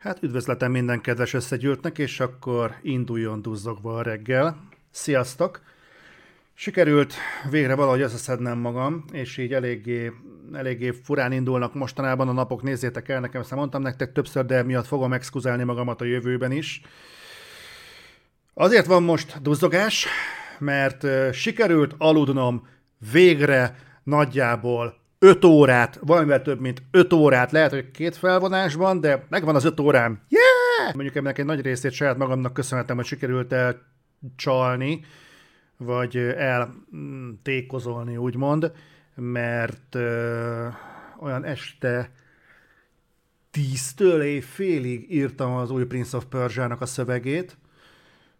Hát 0.00 0.22
üdvözletem 0.22 0.70
minden 0.70 1.00
kedves 1.00 1.34
összegyűltnek, 1.34 1.98
és 1.98 2.20
akkor 2.20 2.74
induljon 2.82 3.42
duzzogva 3.42 3.96
a 3.96 4.02
reggel. 4.02 4.68
Sziasztok! 4.90 5.60
Sikerült 6.54 7.14
végre 7.50 7.74
valahogy 7.74 8.00
összeszednem 8.00 8.58
magam, 8.58 9.04
és 9.12 9.36
így 9.36 9.52
eléggé, 9.52 10.12
eléggé 10.52 10.90
furán 10.90 11.32
indulnak 11.32 11.74
mostanában 11.74 12.28
a 12.28 12.32
napok, 12.32 12.62
nézzétek 12.62 13.08
el, 13.08 13.20
nekem 13.20 13.40
ezt 13.40 13.54
mondtam 13.54 13.82
nektek 13.82 14.12
többször, 14.12 14.46
de 14.46 14.62
miatt 14.62 14.86
fogom 14.86 15.12
exkuzálni 15.12 15.62
magamat 15.62 16.00
a 16.00 16.04
jövőben 16.04 16.52
is. 16.52 16.80
Azért 18.54 18.86
van 18.86 19.02
most 19.02 19.42
duzzogás, 19.42 20.06
mert 20.58 21.06
sikerült 21.32 21.94
aludnom 21.98 22.68
végre 23.12 23.76
nagyjából 24.02 24.99
5 25.22 25.44
órát, 25.44 25.98
valamivel 26.02 26.42
több, 26.42 26.60
mint 26.60 26.82
5 26.90 27.12
órát, 27.12 27.52
lehet, 27.52 27.70
hogy 27.70 27.90
két 27.90 28.16
felvonásban, 28.16 29.00
de 29.00 29.26
megvan 29.28 29.54
az 29.54 29.64
5 29.64 29.80
órám. 29.80 30.20
Yeah! 30.28 30.94
Mondjuk 30.94 31.16
ennek 31.16 31.38
egy 31.38 31.44
nagy 31.44 31.60
részét 31.60 31.92
saját 31.92 32.16
magamnak 32.16 32.52
köszönhetem, 32.52 32.96
hogy 32.96 33.04
sikerült 33.04 33.52
elcsalni, 33.52 35.04
vagy 35.76 36.16
eltékozolni, 37.36 38.16
úgymond, 38.16 38.72
mert 39.14 39.94
ö, 39.94 40.66
olyan 41.20 41.44
este 41.44 42.10
tíztől 43.50 44.22
éjfélig 44.22 45.12
írtam 45.12 45.52
az 45.52 45.70
új 45.70 45.84
Prince 45.84 46.16
of 46.16 46.24
Persia-nak 46.24 46.80
a 46.80 46.86
szövegét, 46.86 47.56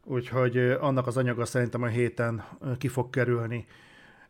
úgyhogy 0.04 0.59
annak 0.59 1.06
az 1.06 1.16
anyaga 1.16 1.45
szerintem 1.45 1.82
a 1.82 1.87
héten 1.87 2.45
ki 2.78 2.88
fog 2.88 3.10
kerülni 3.10 3.66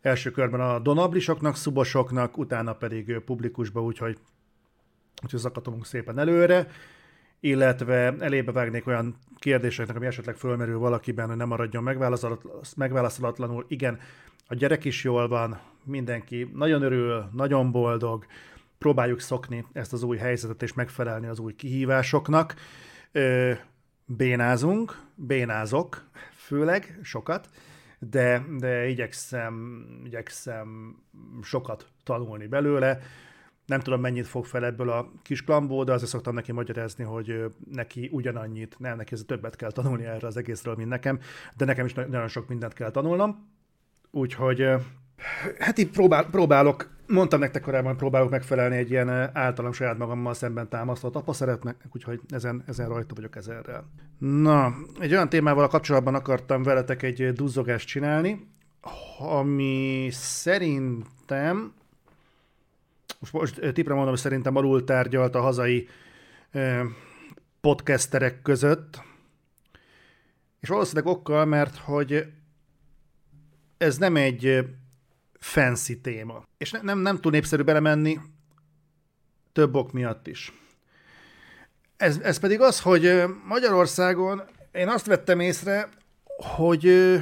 első 0.01 0.31
körben 0.31 0.61
a 0.61 0.79
donablisoknak, 0.79 1.57
szubosoknak, 1.57 2.39
utána 2.39 2.73
pedig 2.73 3.19
publikusba, 3.19 3.83
úgyhogy, 3.83 4.19
úgyhogy 5.23 5.41
zakatolunk 5.41 5.87
szépen 5.87 6.19
előre, 6.19 6.67
illetve 7.41 8.15
elébe 8.19 8.53
vágnék 8.53 8.87
olyan 8.87 9.17
kérdéseknek, 9.39 9.97
ami 9.97 10.07
esetleg 10.07 10.37
fölmerül 10.37 10.79
valakiben, 10.79 11.27
hogy 11.29 11.37
nem 11.37 11.49
maradjon 11.49 11.83
megválaszolatlanul. 12.77 13.65
Igen, 13.69 13.99
a 14.47 14.55
gyerek 14.55 14.85
is 14.85 15.05
jól 15.05 15.29
van, 15.29 15.61
mindenki 15.85 16.51
nagyon 16.55 16.83
örül, 16.83 17.29
nagyon 17.33 17.71
boldog, 17.71 18.27
próbáljuk 18.79 19.21
szokni 19.21 19.67
ezt 19.73 19.93
az 19.93 20.03
új 20.03 20.17
helyzetet 20.17 20.63
és 20.63 20.73
megfelelni 20.73 21.27
az 21.27 21.39
új 21.39 21.55
kihívásoknak. 21.55 22.55
bénázunk, 24.05 25.01
bénázok 25.15 26.05
főleg, 26.35 26.99
sokat, 27.03 27.49
de, 28.01 28.45
de 28.59 28.87
igyekszem, 28.87 29.85
igyekszem 30.05 30.97
sokat 31.43 31.87
tanulni 32.05 32.47
belőle. 32.47 32.99
Nem 33.67 33.81
tudom, 33.81 34.01
mennyit 34.01 34.27
fog 34.27 34.45
fel 34.45 34.65
ebből 34.65 34.91
a 34.91 35.13
kis 35.23 35.45
klambó, 35.45 35.85
de 35.85 35.93
azért 35.93 36.11
szoktam 36.11 36.35
neki 36.35 36.53
magyarázni, 36.53 37.05
hogy 37.05 37.55
neki 37.71 38.09
ugyanannyit, 38.13 38.79
nem, 38.79 38.97
neki 38.97 39.15
ez 39.15 39.23
többet 39.27 39.57
kell 39.57 39.71
tanulni 39.71 40.05
erre 40.05 40.27
az 40.27 40.37
egészről, 40.37 40.75
mint 40.75 40.89
nekem, 40.89 41.19
de 41.57 41.65
nekem 41.65 41.87
is 41.87 41.95
nagyon 41.95 42.29
sok 42.29 42.49
mindent 42.49 42.73
kell 42.73 42.91
tanulnom. 42.91 43.49
Úgyhogy 44.11 44.69
hát 45.59 45.79
így 45.79 45.91
próbál, 45.91 46.27
próbálok 46.31 46.91
mondtam 47.11 47.41
nektek 47.41 47.63
korábban, 47.63 47.97
próbálok 47.97 48.31
megfelelni 48.31 48.77
egy 48.77 48.91
ilyen 48.91 49.37
általam 49.37 49.73
saját 49.73 49.99
magammal 49.99 50.35
szemben 50.35 50.69
támasztott 50.69 51.17
apa 51.17 51.33
szeretnek, 51.33 51.77
úgyhogy 51.93 52.21
ezen, 52.29 52.63
ezen 52.67 52.89
rajta 52.89 53.15
vagyok 53.15 53.37
ezerrel. 53.37 53.91
Na, 54.19 54.75
egy 54.99 55.13
olyan 55.13 55.29
témával 55.29 55.65
a 55.65 55.69
kapcsolatban 55.69 56.15
akartam 56.15 56.63
veletek 56.63 57.03
egy 57.03 57.33
duzzogást 57.33 57.87
csinálni, 57.87 58.49
ami 59.19 60.09
szerintem, 60.13 61.73
most, 63.19 63.33
most 63.33 63.73
tipre 63.73 63.95
mondom, 63.95 64.13
hogy 64.13 64.23
szerintem 64.23 64.57
alul 64.57 64.85
tárgyalt 64.85 65.35
a 65.35 65.41
hazai 65.41 65.89
eh, 66.51 66.81
podcasterek 67.61 68.43
között, 68.43 69.03
és 70.61 70.69
valószínűleg 70.69 71.13
okkal, 71.15 71.45
mert 71.45 71.77
hogy 71.77 72.33
ez 73.79 73.99
nem 73.99 74.17
egy 74.17 74.65
fancy 75.41 76.01
téma. 76.01 76.43
És 76.59 76.71
ne, 76.71 76.81
nem, 76.81 76.99
nem 76.99 77.21
túl 77.21 77.33
népszerű 77.33 77.63
belemenni 77.63 78.19
több 79.53 79.75
ok 79.75 79.93
miatt 79.93 80.27
is. 80.27 80.53
Ez, 81.97 82.19
ez 82.19 82.39
pedig 82.39 82.61
az, 82.61 82.81
hogy 82.81 83.23
Magyarországon 83.45 84.43
én 84.73 84.89
azt 84.89 85.07
vettem 85.07 85.41
észre, 85.41 85.89
hogy 86.57 87.17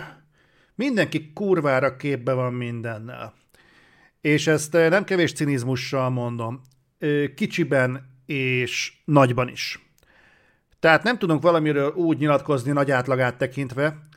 mindenki 0.74 1.32
kurvára 1.32 1.96
képbe 1.96 2.32
van 2.32 2.52
mindennel. 2.52 3.34
És 4.20 4.46
ezt 4.46 4.72
nem 4.72 5.04
kevés 5.04 5.32
cinizmussal 5.32 6.10
mondom. 6.10 6.60
Kicsiben 7.34 8.16
és 8.26 8.92
nagyban 9.04 9.48
is. 9.48 9.92
Tehát 10.80 11.02
nem 11.02 11.18
tudunk 11.18 11.42
valamiről 11.42 11.92
úgy 11.92 12.18
nyilatkozni 12.18 12.72
nagy 12.72 12.90
átlagát 12.90 13.38
tekintve, 13.38 14.07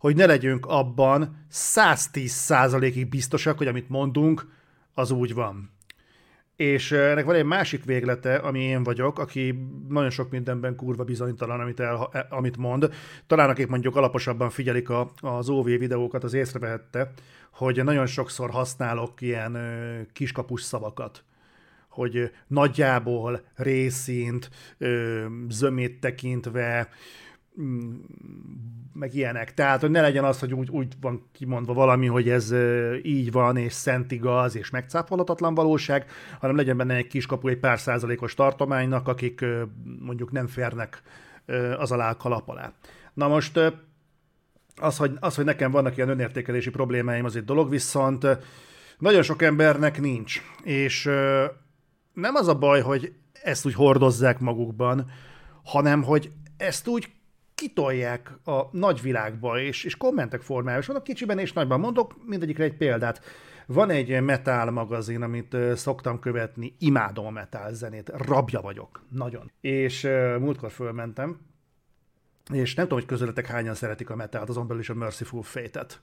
hogy 0.00 0.16
ne 0.16 0.26
legyünk 0.26 0.66
abban 0.66 1.46
110%-ig 1.52 3.08
biztosak, 3.08 3.58
hogy 3.58 3.66
amit 3.66 3.88
mondunk, 3.88 4.46
az 4.94 5.10
úgy 5.10 5.34
van. 5.34 5.70
És 6.56 6.92
ennek 6.92 7.24
van 7.24 7.34
egy 7.34 7.44
másik 7.44 7.84
véglete, 7.84 8.34
ami 8.34 8.60
én 8.60 8.82
vagyok, 8.82 9.18
aki 9.18 9.68
nagyon 9.88 10.10
sok 10.10 10.30
mindenben 10.30 10.76
kurva 10.76 11.04
bizonytalan, 11.04 11.60
amit, 11.60 11.80
el, 11.80 12.08
e, 12.12 12.26
amit 12.30 12.56
mond. 12.56 12.94
Talán 13.26 13.50
akik 13.50 13.66
mondjuk 13.66 13.96
alaposabban 13.96 14.50
figyelik 14.50 14.88
a, 14.88 15.10
az 15.20 15.48
OV 15.48 15.64
videókat, 15.64 16.24
az 16.24 16.34
észrevehette, 16.34 17.12
hogy 17.52 17.84
nagyon 17.84 18.06
sokszor 18.06 18.50
használok 18.50 19.20
ilyen 19.20 19.58
kiskapus 20.12 20.62
szavakat 20.62 21.24
hogy 21.90 22.30
nagyjából 22.46 23.42
részint, 23.54 24.50
zömét 25.48 26.00
tekintve, 26.00 26.88
meg 28.92 29.14
ilyenek. 29.14 29.54
Tehát, 29.54 29.80
hogy 29.80 29.90
ne 29.90 30.00
legyen 30.00 30.24
az, 30.24 30.40
hogy 30.40 30.54
úgy, 30.54 30.70
úgy 30.70 30.94
van 31.00 31.28
kimondva 31.32 31.72
valami, 31.72 32.06
hogy 32.06 32.28
ez 32.28 32.54
így 33.02 33.32
van, 33.32 33.56
és 33.56 33.72
szent 33.72 34.12
igaz, 34.12 34.56
és 34.56 34.70
megcáfolhatatlan 34.70 35.54
valóság, 35.54 36.06
hanem 36.40 36.56
legyen 36.56 36.76
benne 36.76 36.94
egy 36.94 37.06
kiskapu 37.06 37.48
egy 37.48 37.58
pár 37.58 37.80
százalékos 37.80 38.34
tartománynak, 38.34 39.08
akik 39.08 39.44
mondjuk 39.98 40.32
nem 40.32 40.46
férnek 40.46 41.02
az 41.78 41.92
alá 41.92 42.10
a 42.10 42.16
kalap 42.16 42.48
alá. 42.48 42.72
Na 43.14 43.28
most 43.28 43.60
az 44.76 44.96
hogy, 44.96 45.16
az, 45.20 45.34
hogy 45.34 45.44
nekem 45.44 45.70
vannak 45.70 45.96
ilyen 45.96 46.08
önértékelési 46.08 46.70
problémáim, 46.70 47.24
az 47.24 47.36
egy 47.36 47.44
dolog, 47.44 47.70
viszont 47.70 48.26
nagyon 48.98 49.22
sok 49.22 49.42
embernek 49.42 50.00
nincs. 50.00 50.42
És 50.62 51.04
nem 52.12 52.34
az 52.34 52.48
a 52.48 52.58
baj, 52.58 52.80
hogy 52.80 53.12
ezt 53.42 53.66
úgy 53.66 53.74
hordozzák 53.74 54.38
magukban, 54.38 55.10
hanem 55.64 56.02
hogy 56.02 56.30
ezt 56.56 56.88
úgy 56.88 57.10
kitolják 57.60 58.32
a 58.44 58.76
nagyvilágba, 58.76 59.60
és, 59.60 59.84
és 59.84 59.96
kommentek 59.96 60.42
formájában, 60.42 60.80
és 60.80 60.86
vannak 60.86 61.02
kicsiben 61.02 61.38
és 61.38 61.52
nagyban. 61.52 61.80
Mondok 61.80 62.14
mindegyikre 62.26 62.64
egy 62.64 62.76
példát. 62.76 63.20
Van 63.66 63.90
egy 63.90 64.22
metal 64.22 64.70
magazin, 64.70 65.22
amit 65.22 65.56
szoktam 65.74 66.18
követni, 66.18 66.74
imádom 66.78 67.26
a 67.26 67.30
metal 67.30 67.72
zenét, 67.72 68.12
rabja 68.14 68.60
vagyok, 68.60 69.04
nagyon. 69.08 69.50
És 69.60 70.08
múltkor 70.38 70.70
fölmentem, 70.70 71.38
és 72.52 72.74
nem 72.74 72.84
tudom, 72.84 72.98
hogy 72.98 73.08
közöletek 73.08 73.46
hányan 73.46 73.74
szeretik 73.74 74.10
a 74.10 74.16
metalt, 74.16 74.48
azon 74.48 74.66
belül 74.66 74.82
is 74.82 74.88
a 74.88 74.94
Merciful 74.94 75.42
Fate-et 75.42 76.00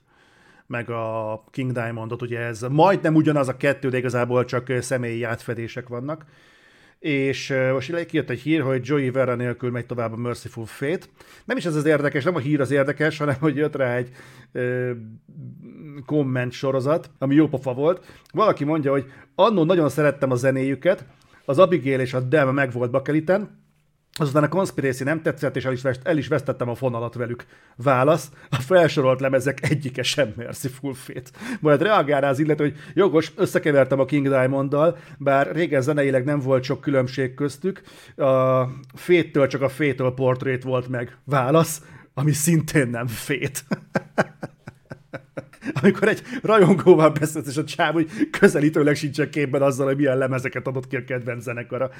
meg 0.66 0.90
a 0.90 1.44
King 1.50 1.72
Diamondot, 1.72 2.22
ugye 2.22 2.38
ez 2.38 2.60
majdnem 2.60 3.14
ugyanaz 3.14 3.48
a 3.48 3.56
kettő, 3.56 3.88
de 3.88 3.96
igazából 3.96 4.44
csak 4.44 4.72
személyi 4.80 5.22
átfedések 5.22 5.88
vannak 5.88 6.24
és 6.98 7.54
most 7.72 8.06
kijött 8.06 8.30
egy 8.30 8.40
hír, 8.40 8.60
hogy 8.60 8.80
Joey 8.84 9.10
Vera 9.10 9.34
nélkül 9.34 9.70
megy 9.70 9.86
tovább 9.86 10.12
a 10.12 10.16
Merciful 10.16 10.66
Fate. 10.66 11.06
Nem 11.44 11.56
is 11.56 11.64
ez 11.64 11.76
az 11.76 11.84
érdekes, 11.84 12.24
nem 12.24 12.34
a 12.34 12.38
hír 12.38 12.60
az 12.60 12.70
érdekes, 12.70 13.18
hanem 13.18 13.36
hogy 13.40 13.56
jött 13.56 13.76
rá 13.76 13.96
egy 13.96 14.10
uh, 14.52 14.90
komment 16.06 16.52
sorozat, 16.52 17.10
ami 17.18 17.34
jó 17.34 17.48
pofa 17.48 17.74
volt. 17.74 18.06
Valaki 18.32 18.64
mondja, 18.64 18.90
hogy 18.90 19.04
annó 19.34 19.64
nagyon 19.64 19.88
szerettem 19.88 20.30
a 20.30 20.34
zenéjüket, 20.34 21.06
az 21.44 21.58
Abigail 21.58 22.00
és 22.00 22.14
a 22.14 22.20
Dem 22.20 22.54
meg 22.54 22.72
volt 22.72 22.90
bakeliten, 22.90 23.66
Azután 24.18 24.42
a 24.42 24.48
Conspiracy 24.48 25.04
nem 25.04 25.22
tetszett, 25.22 25.56
és 25.56 25.64
el 25.64 25.72
is, 25.72 25.82
vest, 25.82 26.00
el 26.04 26.16
is 26.16 26.28
vesztettem 26.28 26.68
a 26.68 26.74
fonalat 26.74 27.14
velük. 27.14 27.44
Válasz, 27.76 28.30
a 28.50 28.60
felsorolt 28.60 29.20
lemezek 29.20 29.70
egyike 29.70 30.02
sem 30.02 30.32
Merciful 30.36 30.94
Fate. 30.94 31.30
Majd 31.60 31.82
reagálná 31.82 32.28
az 32.28 32.38
illető, 32.38 32.64
hogy 32.64 32.76
jogos, 32.94 33.32
összekevertem 33.36 34.00
a 34.00 34.04
King 34.04 34.28
Diamond-dal, 34.28 34.96
bár 35.18 35.52
régen 35.52 35.82
zeneileg 35.82 36.24
nem 36.24 36.40
volt 36.40 36.64
sok 36.64 36.80
különbség 36.80 37.34
köztük. 37.34 37.82
A 38.16 38.64
Fate-től 38.94 39.46
csak 39.46 39.62
a 39.62 39.68
Fatal 39.68 40.14
Portrait 40.14 40.62
volt 40.62 40.88
meg. 40.88 41.16
Válasz, 41.24 41.82
ami 42.14 42.32
szintén 42.32 42.88
nem 42.88 43.06
Fate. 43.06 43.60
amikor 45.82 46.08
egy 46.08 46.22
rajongóval 46.42 47.10
beszélsz, 47.10 47.48
és 47.48 47.56
a 47.56 47.64
csáv 47.64 47.92
hogy 47.92 48.10
közelítőleg 48.30 48.94
sincsen 48.94 49.30
képben 49.30 49.62
azzal, 49.62 49.86
hogy 49.86 49.96
milyen 49.96 50.18
lemezeket 50.18 50.66
adott 50.66 50.86
ki 50.86 50.96
a 50.96 51.04
kedvenc 51.04 51.42
zenekara. 51.42 51.90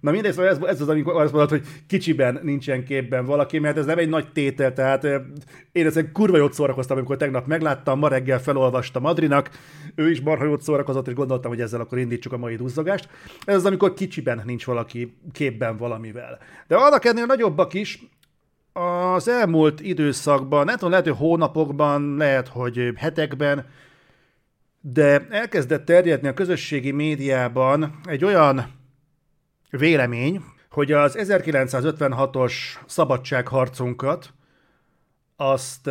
Na 0.00 0.10
mindegy, 0.10 0.32
szóval 0.32 0.50
ez, 0.50 0.58
ez 0.62 0.80
az, 0.80 0.88
amikor 0.88 1.22
azt 1.22 1.32
mondod, 1.32 1.50
hogy 1.50 1.62
kicsiben 1.86 2.40
nincsen 2.42 2.84
képben 2.84 3.24
valaki, 3.24 3.58
mert 3.58 3.76
ez 3.76 3.86
nem 3.86 3.98
egy 3.98 4.08
nagy 4.08 4.32
tétel, 4.32 4.72
tehát 4.72 5.06
én 5.72 5.86
ezen 5.86 6.12
kurva 6.12 6.36
jót 6.36 6.52
szórakoztam, 6.52 6.96
amikor 6.96 7.16
tegnap 7.16 7.46
megláttam, 7.46 7.98
ma 7.98 8.08
reggel 8.08 8.40
felolvastam 8.40 9.04
Adrinak, 9.04 9.50
ő 9.94 10.10
is 10.10 10.20
marha 10.20 10.44
jót 10.44 10.62
szórakozott, 10.62 11.08
és 11.08 11.14
gondoltam, 11.14 11.50
hogy 11.50 11.60
ezzel 11.60 11.80
akkor 11.80 11.98
indítsuk 11.98 12.32
a 12.32 12.36
mai 12.36 12.56
duzzogást. 12.56 13.08
Ez 13.44 13.54
az, 13.54 13.64
amikor 13.64 13.94
kicsiben 13.94 14.42
nincs 14.44 14.64
valaki 14.64 15.16
képben 15.32 15.76
valamivel. 15.76 16.38
De 16.66 16.76
annak 16.76 17.04
ennél 17.04 17.26
nagyobbak 17.26 17.74
is, 17.74 17.98
az 18.76 19.28
elmúlt 19.28 19.80
időszakban, 19.80 20.64
nem 20.64 20.74
tudom, 20.74 20.90
lehet, 20.90 21.06
hogy 21.06 21.16
hónapokban, 21.16 22.16
lehet, 22.16 22.48
hogy 22.48 22.92
hetekben, 22.96 23.66
de 24.80 25.26
elkezdett 25.30 25.84
terjedni 25.84 26.28
a 26.28 26.34
közösségi 26.34 26.90
médiában 26.90 28.00
egy 28.04 28.24
olyan 28.24 28.74
vélemény, 29.70 30.42
hogy 30.70 30.92
az 30.92 31.16
1956-os 31.18 32.52
szabadságharcunkat 32.86 34.32
azt 35.36 35.90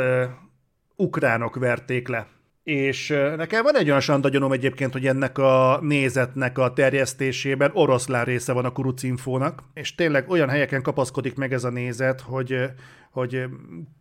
ukránok 0.95 1.55
verték 1.55 2.07
le. 2.07 2.27
És 2.65 3.07
nekem 3.35 3.63
van 3.63 3.77
egy 3.77 3.87
olyan 3.87 3.99
sandagyanom 3.99 4.51
egyébként, 4.51 4.93
hogy 4.93 5.07
ennek 5.07 5.37
a 5.37 5.79
nézetnek 5.81 6.57
a 6.57 6.73
terjesztésében 6.73 7.71
oroszlán 7.73 8.25
része 8.25 8.53
van 8.53 8.65
a 8.65 8.71
kurucinfónak, 8.71 9.63
és 9.73 9.95
tényleg 9.95 10.29
olyan 10.29 10.49
helyeken 10.49 10.81
kapaszkodik 10.81 11.35
meg 11.35 11.53
ez 11.53 11.63
a 11.63 11.69
nézet, 11.69 12.21
hogy, 12.21 12.63
hogy 13.11 13.45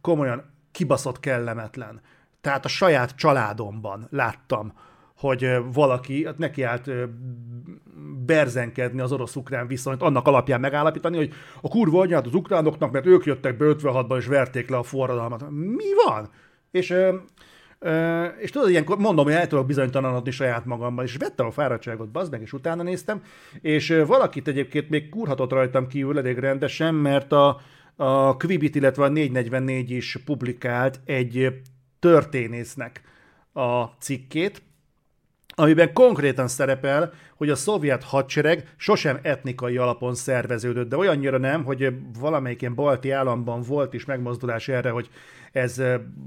komolyan 0.01 0.53
kibaszott 0.73 1.21
kellemetlen. 1.21 2.01
Tehát 2.41 2.65
a 2.65 2.69
saját 2.69 3.17
családomban 3.17 4.07
láttam, 4.11 4.73
hogy 5.17 5.57
valaki 5.73 6.25
hát 6.25 6.39
neki 6.39 6.63
állt 6.63 6.91
berzenkedni 8.27 9.01
az 9.01 9.13
orosz-ukrán 9.13 9.67
viszonyt, 9.67 10.03
annak 10.03 10.27
alapján 10.27 10.61
megállapítani, 10.61 11.17
hogy 11.17 11.33
a 11.61 11.69
kurva 11.69 12.01
anyát 12.01 12.27
az 12.27 12.35
ukránoknak, 12.35 12.93
mert 12.93 13.07
ők 13.07 13.25
jöttek 13.25 13.57
be 13.57 13.65
56-ban 13.69 14.19
és 14.19 14.27
verték 14.27 14.69
le 14.69 14.77
a 14.77 14.83
forradalmat. 14.83 15.51
Mi 15.51 15.95
van? 16.07 16.31
És 16.71 16.95
és 18.41 18.51
tudod, 18.51 18.71
ilyenkor 18.71 18.99
mondom, 18.99 19.25
hogy 19.25 19.35
el 19.35 19.47
tudok 19.47 19.67
bizonytalanodni 19.67 20.31
saját 20.31 20.65
magamban, 20.65 21.05
és 21.05 21.17
vettem 21.17 21.47
a 21.47 21.51
fáradtságot, 21.51 22.09
bazd 22.09 22.31
meg, 22.31 22.41
és 22.41 22.53
utána 22.53 22.83
néztem, 22.83 23.23
és 23.61 24.03
valakit 24.07 24.49
egyébként 24.49 24.89
még 24.89 25.09
kurhatott 25.09 25.53
rajtam 25.53 25.87
kívül 25.87 26.19
elég 26.19 26.39
rendesen, 26.39 26.95
mert 26.95 27.33
a, 27.33 27.61
a 27.97 28.37
Quibit, 28.37 28.75
illetve 28.75 29.05
a 29.05 29.09
444 29.09 29.91
is 29.91 30.19
publikált 30.25 31.01
egy 31.05 31.63
történésznek 31.99 33.03
a 33.53 33.85
cikkét, 33.85 34.63
amiben 35.57 35.93
konkrétan 35.93 36.49
szerepel, 36.49 37.13
hogy 37.37 37.51
a 37.51 37.55
szovjet 37.55 38.03
hadsereg 38.03 38.75
sosem 38.77 39.19
etnikai 39.23 39.77
alapon 39.77 40.15
szerveződött, 40.15 40.89
de 40.89 40.97
olyannyira 40.97 41.39
nem, 41.39 41.65
hogy 41.65 41.95
valamelyik 42.19 42.61
ilyen 42.61 42.75
balti 42.75 43.11
államban 43.11 43.63
volt 43.63 43.95
is 43.95 44.05
megmozdulás 44.05 44.69
erre, 44.69 44.91
hogy 44.91 45.09
ez 45.55 45.83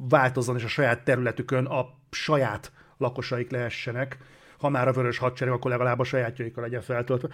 változzon, 0.09 0.55
és 0.55 0.63
a 0.63 0.67
saját 0.67 1.03
területükön 1.03 1.65
a 1.65 1.85
saját 2.11 2.71
lakosaik 2.97 3.51
lehessenek, 3.51 4.17
ha 4.59 4.69
már 4.69 4.87
a 4.87 4.91
vörös 4.91 5.17
hadsereg, 5.17 5.53
akkor 5.53 5.71
legalább 5.71 5.99
a 5.99 6.03
sajátjaikkal 6.03 6.63
legyen 6.63 6.81
feltöltve. 6.81 7.27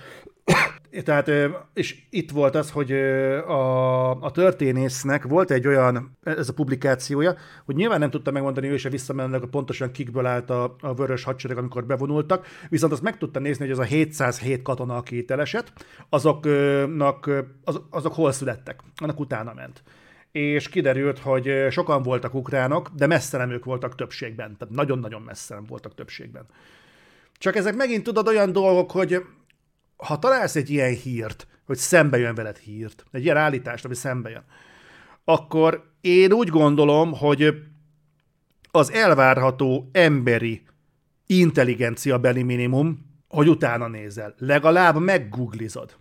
Tehát, 1.04 1.31
és 1.74 2.04
itt 2.10 2.31
volt 2.31 2.56
az, 2.56 2.72
hogy 2.72 2.92
a, 2.92 4.22
a 4.22 4.31
történésznek 4.31 5.24
volt 5.24 5.51
egy 5.51 5.68
olyan, 5.68 6.18
ez 6.24 6.50
a 6.50 6.54
publikációja, 6.54 7.36
hogy 7.66 7.75
nyilván 7.75 8.00
nem 8.00 8.10
tudta 8.10 8.31
megmondani 8.31 8.68
ő 8.68 8.78
se 8.78 8.90
visszamenőleg, 8.90 9.45
pontosan 9.50 9.92
kikből 9.92 10.25
állt 10.25 10.50
a, 10.50 10.75
a 10.80 10.94
vörös 10.94 11.24
hadsereg, 11.24 11.57
amikor 11.57 11.86
bevonultak, 11.86 12.48
viszont 12.69 12.92
azt 12.92 13.01
meg 13.01 13.18
tudta 13.18 13.40
nézni, 13.40 13.63
hogy 13.63 13.74
az 13.74 13.80
a 13.80 13.84
707 13.84 14.62
katona, 14.62 14.95
aki 14.95 15.18
itt 15.18 15.31
elesett, 15.31 15.86
azoknak, 16.10 17.30
az, 17.63 17.81
azok 17.90 18.13
hol 18.13 18.31
születtek, 18.31 18.80
annak 18.95 19.19
utána 19.19 19.54
ment 19.54 19.84
és 20.33 20.69
kiderült, 20.69 21.19
hogy 21.19 21.68
sokan 21.69 22.03
voltak 22.03 22.33
ukránok, 22.33 22.89
de 22.95 23.07
messze 23.07 23.38
nem 23.38 23.51
ők 23.51 23.65
voltak 23.65 23.95
többségben, 23.95 24.57
tehát 24.57 24.74
nagyon-nagyon 24.74 25.21
messze 25.21 25.56
nem 25.56 25.65
voltak 25.65 25.95
többségben. 25.95 26.45
Csak 27.38 27.56
ezek 27.56 27.75
megint 27.75 28.03
tudod 28.03 28.27
olyan 28.27 28.51
dolgok, 28.51 28.91
hogy 28.91 29.25
ha 29.97 30.19
találsz 30.19 30.56
egy 30.56 30.69
ilyen 30.69 30.94
hírt, 30.94 31.47
hogy 31.65 31.77
szembe 31.77 32.18
jön 32.18 32.35
veled 32.35 32.57
hírt, 32.57 33.06
egy 33.12 33.24
ilyen 33.24 33.38
állítást, 33.38 33.85
ami 33.85 33.95
szembe 33.95 34.30
jön, 34.30 34.44
akkor 35.24 35.83
én 36.01 36.31
úgy 36.31 36.50
gondolom, 36.50 37.13
hogy 37.13 37.63
az 38.71 38.91
elvárható 38.91 39.89
emberi 39.91 40.63
intelligencia 41.25 42.19
beli 42.19 42.44
minimum, 42.44 43.12
hogy 43.27 43.47
utána 43.47 43.88
nézel. 43.88 44.33
Legalább 44.38 45.00
meggooglizod. 45.00 45.95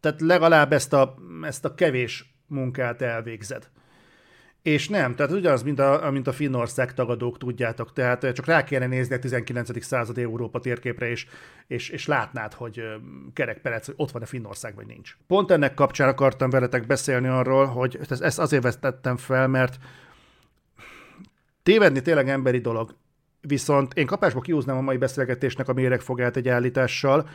Tehát 0.00 0.20
legalább 0.20 0.72
ezt 0.72 0.92
a, 0.92 1.14
ezt 1.42 1.64
a 1.64 1.74
kevés 1.74 2.31
munkát 2.52 3.02
elvégzed. 3.02 3.68
És 4.62 4.88
nem, 4.88 5.14
tehát 5.14 5.32
ugyanaz, 5.32 5.62
mint 5.62 5.78
a, 5.78 6.10
mint 6.10 6.26
a 6.26 6.32
Finnország 6.32 6.94
tagadók, 6.94 7.38
tudjátok. 7.38 7.92
Tehát 7.92 8.32
csak 8.32 8.46
rá 8.46 8.64
kéne 8.64 8.86
nézni 8.86 9.14
a 9.14 9.18
19. 9.18 9.84
század 9.84 10.18
Európa 10.18 10.60
térképre, 10.60 11.10
és, 11.10 11.26
és, 11.66 11.88
és 11.88 12.06
látnád, 12.06 12.52
hogy 12.52 12.82
kerekperec, 13.32 13.86
hogy 13.86 13.94
ott 13.98 14.10
van 14.10 14.22
a 14.22 14.26
Finnország, 14.26 14.74
vagy 14.74 14.86
nincs. 14.86 15.16
Pont 15.26 15.50
ennek 15.50 15.74
kapcsán 15.74 16.08
akartam 16.08 16.50
veletek 16.50 16.86
beszélni 16.86 17.28
arról, 17.28 17.66
hogy 17.66 17.98
ezt 18.08 18.38
azért 18.38 18.62
vesztettem 18.62 19.16
fel, 19.16 19.48
mert 19.48 19.78
tévedni 21.62 22.02
tényleg 22.02 22.28
emberi 22.28 22.58
dolog. 22.58 22.94
Viszont 23.40 23.94
én 23.94 24.06
kapásba 24.06 24.40
kiúznám 24.40 24.76
a 24.76 24.80
mai 24.80 24.96
beszélgetésnek 24.96 25.68
a 25.68 25.72
méregfogát 25.72 26.36
egy 26.36 26.48
állítással, 26.48 27.28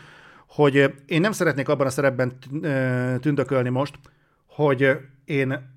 hogy 0.48 0.94
én 1.06 1.22
nem 1.22 1.31
szeretnék 1.31 1.69
abban 1.69 1.88
a 1.88 1.90
szerepben 1.90 2.38
tündökölni 3.19 3.69
most, 3.69 3.96
hogy 4.57 4.98
én 5.25 5.75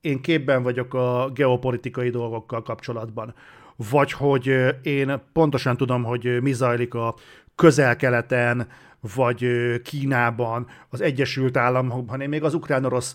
én 0.00 0.20
képben 0.20 0.62
vagyok 0.62 0.94
a 0.94 1.30
geopolitikai 1.34 2.10
dolgokkal 2.10 2.62
kapcsolatban, 2.62 3.34
vagy 3.90 4.12
hogy 4.12 4.74
én 4.82 5.20
pontosan 5.32 5.76
tudom, 5.76 6.04
hogy 6.04 6.42
mi 6.42 6.52
zajlik 6.52 6.94
a 6.94 7.14
közel-keleten, 7.54 8.68
vagy 9.14 9.46
Kínában, 9.82 10.66
az 10.88 11.00
Egyesült 11.00 11.56
Államokban, 11.56 12.20
én 12.20 12.28
még 12.28 12.44
az 12.44 12.54
ukrán-orosz 12.54 13.14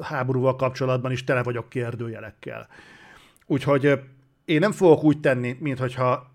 háborúval 0.00 0.56
kapcsolatban 0.56 1.12
is 1.12 1.24
tele 1.24 1.42
vagyok 1.42 1.68
kérdőjelekkel. 1.68 2.68
Úgyhogy 3.46 4.00
én 4.44 4.58
nem 4.58 4.72
fogok 4.72 5.04
úgy 5.04 5.20
tenni, 5.20 5.56
mintha 5.60 6.30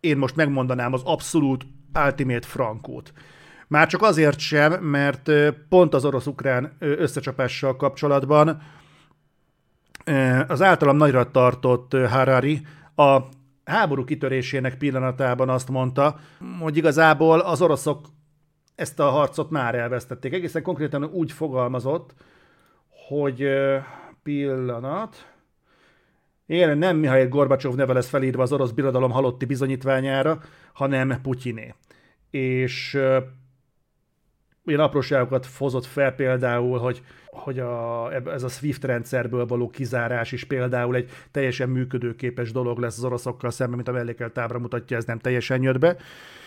én 0.00 0.16
most 0.16 0.36
megmondanám 0.36 0.92
az 0.92 1.02
abszolút 1.04 1.66
ultimate 2.04 2.46
frankót. 2.46 3.12
Már 3.68 3.86
csak 3.86 4.02
azért 4.02 4.38
sem, 4.38 4.72
mert 4.72 5.30
pont 5.68 5.94
az 5.94 6.04
orosz-ukrán 6.04 6.76
összecsapással 6.78 7.76
kapcsolatban 7.76 8.62
az 10.46 10.62
általam 10.62 10.96
nagyra 10.96 11.30
tartott 11.30 11.92
Harari 11.92 12.66
a 12.96 13.18
háború 13.64 14.04
kitörésének 14.04 14.76
pillanatában 14.76 15.48
azt 15.48 15.68
mondta, 15.68 16.18
hogy 16.60 16.76
igazából 16.76 17.40
az 17.40 17.62
oroszok 17.62 18.06
ezt 18.74 19.00
a 19.00 19.08
harcot 19.08 19.50
már 19.50 19.74
elvesztették. 19.74 20.32
Egészen 20.32 20.62
konkrétan 20.62 21.04
úgy 21.04 21.32
fogalmazott, 21.32 22.14
hogy 23.08 23.48
pillanat, 24.22 25.30
én 26.46 26.78
nem 26.78 26.96
Mihail 26.96 27.28
Gorbacsov 27.28 27.74
neve 27.74 27.92
lesz 27.92 28.08
felírva 28.08 28.42
az 28.42 28.52
orosz 28.52 28.70
birodalom 28.70 29.10
halotti 29.10 29.44
bizonyítványára, 29.44 30.40
hanem 30.72 31.20
Putyiné. 31.22 31.74
És 32.30 32.98
olyan 34.66 34.80
apróságokat 34.80 35.46
fozott 35.46 35.84
fel 35.84 36.12
például, 36.12 36.78
hogy, 36.78 37.02
hogy 37.26 37.58
a, 37.58 38.12
ez 38.32 38.42
a 38.42 38.48
SWIFT 38.48 38.84
rendszerből 38.84 39.46
való 39.46 39.70
kizárás 39.70 40.32
is 40.32 40.44
például 40.44 40.96
egy 40.96 41.10
teljesen 41.30 41.68
működőképes 41.68 42.52
dolog 42.52 42.78
lesz 42.78 42.96
az 42.96 43.04
oroszokkal 43.04 43.50
szemben, 43.50 43.76
mint 43.76 43.88
a 43.88 43.92
mellékelt 43.92 44.38
ábra 44.38 44.58
mutatja, 44.58 44.96
ez 44.96 45.04
nem 45.04 45.18
teljesen 45.18 45.62
jött 45.62 45.78
be. 45.78 45.96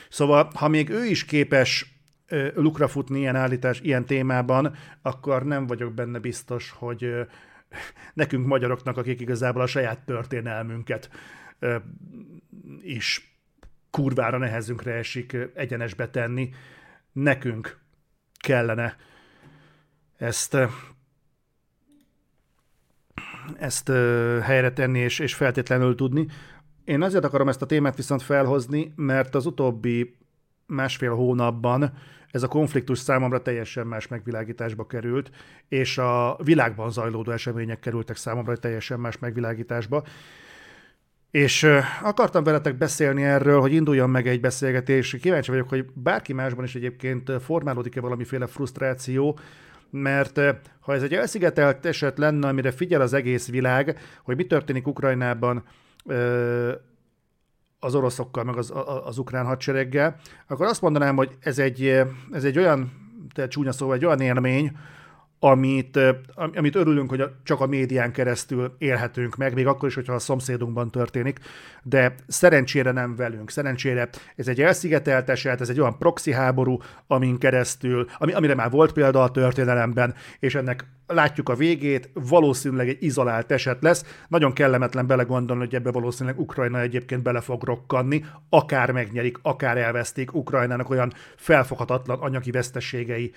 Szóval, 0.10 0.50
ha 0.56 0.68
még 0.68 0.90
ő 0.90 1.06
is 1.06 1.26
képes 1.26 2.00
lukra 2.56 2.88
futni 2.88 3.20
ilyen 3.20 3.36
állítás, 3.36 3.80
ilyen 3.80 4.06
témában, 4.06 4.76
akkor 5.02 5.44
nem 5.44 5.68
vagyok 5.68 5.94
benne 5.94 6.20
biztos, 6.20 6.74
hogy 6.78 7.14
nekünk 8.14 8.46
magyaroknak, 8.46 8.98
akik 8.98 9.22
igazából 9.22 9.62
a 9.62 9.68
saját 9.68 10.00
történelmünket 10.00 11.10
is 12.82 13.38
kurvára 13.90 14.38
nehezünkre 14.38 14.94
esik 14.94 15.38
egyenesbe 15.54 16.10
tenni, 16.10 16.50
nekünk 17.12 17.78
kellene 18.40 18.96
ezt 20.18 20.58
ezt 23.58 23.88
helyre 24.42 24.72
tenni 24.72 25.00
és, 25.00 25.20
és 25.20 25.34
feltétlenül 25.34 25.96
tudni. 25.96 26.28
Én 26.84 27.02
azért 27.02 27.24
akarom 27.24 27.48
ezt 27.48 27.62
a 27.62 27.66
témát 27.66 27.96
viszont 27.96 28.22
felhozni, 28.22 28.94
mert 28.96 29.36
az 29.36 29.46
utóbbi 29.46 30.16
másfél 30.66 31.16
hónapban 31.16 31.94
ez 32.32 32.44
a 32.44 32.48
konfliktus 32.48 33.00
számomra 33.00 33.42
teljesen 33.42 33.88
más 33.88 34.08
megvilágításba 34.08 34.88
került, 34.88 35.30
és 35.68 35.98
a 35.98 36.38
világban 36.44 36.92
zajlódó 36.92 37.32
események 37.32 37.80
kerültek 37.80 38.16
számomra 38.16 38.58
teljesen 38.58 39.00
más 39.00 39.18
megvilágításba. 39.18 40.04
És 41.32 41.68
akartam 42.02 42.44
veletek 42.44 42.78
beszélni 42.78 43.24
erről, 43.24 43.62
hogy 43.62 43.74
induljon 43.74 44.10
meg 44.10 44.28
egy 44.28 44.40
beszélgetés. 44.40 45.18
Kíváncsi 45.22 45.52
vagyok, 45.52 45.70
hogy 45.70 45.86
bárki 45.94 46.34
másban 46.34 46.66
is 46.66 46.76
egyébként 46.76 47.32
formálódik-e 47.42 48.02
valamiféle 48.02 48.48
frusztráció, 48.48 49.40
mert 49.90 50.40
ha 50.80 50.94
ez 50.94 51.04
egy 51.04 51.14
elszigetelt 51.14 51.86
eset 51.86 52.18
lenne, 52.18 52.48
amire 52.48 52.72
figyel 52.72 53.02
az 53.02 53.14
egész 53.14 53.50
világ, 53.50 54.00
hogy 54.24 54.36
mi 54.36 54.46
történik 54.46 54.88
Ukrajnában 54.88 55.64
az 57.80 57.96
oroszokkal, 57.96 58.44
meg 58.44 58.58
az, 58.58 58.74
az 59.06 59.18
ukrán 59.18 59.46
hadsereggel, 59.46 60.16
akkor 60.48 60.66
azt 60.66 60.82
mondanám, 60.82 61.16
hogy 61.16 61.38
ez 61.40 61.60
egy, 61.60 62.04
ez 62.32 62.44
egy 62.44 62.58
olyan, 62.58 62.92
te 63.34 63.48
csúnya 63.48 63.72
szóval, 63.72 63.96
egy 63.96 64.06
olyan 64.06 64.22
élmény, 64.22 64.72
amit, 65.40 66.00
amit 66.36 66.76
örülünk, 66.76 67.10
hogy 67.10 67.24
csak 67.44 67.62
a 67.62 67.66
médián 67.66 68.12
keresztül 68.12 68.76
élhetünk 68.78 69.36
meg, 69.36 69.54
még 69.54 69.68
akkor 69.68 69.90
is, 69.90 69.96
hogyha 69.96 70.14
a 70.14 70.20
szomszédunkban 70.20 70.92
történik, 70.92 71.40
de 71.84 72.16
szerencsére 72.28 72.92
nem 72.92 73.16
velünk. 73.16 73.50
Szerencsére 73.50 74.10
ez 74.36 74.48
egy 74.48 74.62
elszigetelt 74.62 75.30
eset, 75.30 75.62
ez 75.62 75.70
egy 75.70 75.80
olyan 75.80 75.98
proxy 75.98 76.32
háború, 76.32 76.78
amin 77.08 77.38
keresztül, 77.38 78.08
ami, 78.18 78.34
amire 78.34 78.56
már 78.56 78.70
volt 78.70 78.94
példa 78.94 79.24
a 79.24 79.32
történelemben, 79.32 80.16
és 80.40 80.56
ennek 80.56 80.86
látjuk 81.10 81.50
a 81.50 81.56
végét, 81.56 82.10
valószínűleg 82.14 82.90
egy 82.90 83.04
izolált 83.04 83.52
eset 83.52 83.82
lesz. 83.82 84.24
Nagyon 84.28 84.54
kellemetlen 84.54 85.08
belegondolni, 85.08 85.64
hogy 85.64 85.76
ebbe 85.76 85.92
valószínűleg 85.92 86.40
Ukrajna 86.40 86.80
egyébként 86.80 87.24
bele 87.24 87.42
fog 87.42 87.64
rokkanni, 87.64 88.26
akár 88.50 88.92
megnyerik, 88.92 89.40
akár 89.42 89.78
elveszték. 89.78 90.34
Ukrajnának 90.34 90.90
olyan 90.90 91.14
felfoghatatlan 91.36 92.20
anyagi 92.20 92.52
veszteségei 92.52 93.32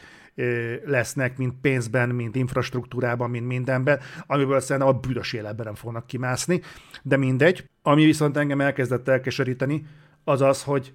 lesznek, 0.85 1.37
mint 1.37 1.55
pénzben, 1.61 2.09
mint 2.09 2.37
infrastruktúrában, 2.37 3.31
mint 3.31 3.47
mindenben, 3.47 4.01
amiből 4.27 4.61
szerintem 4.61 4.95
a 4.95 4.99
büdös 4.99 5.33
életben 5.33 5.67
nem 5.67 5.75
fognak 5.75 6.07
kimászni. 6.07 6.61
De 7.03 7.17
mindegy. 7.17 7.71
Ami 7.83 8.05
viszont 8.05 8.37
engem 8.37 8.61
elkezdett 8.61 9.09
elkeseríteni, 9.09 9.87
az 10.25 10.41
az, 10.41 10.63
hogy 10.63 10.93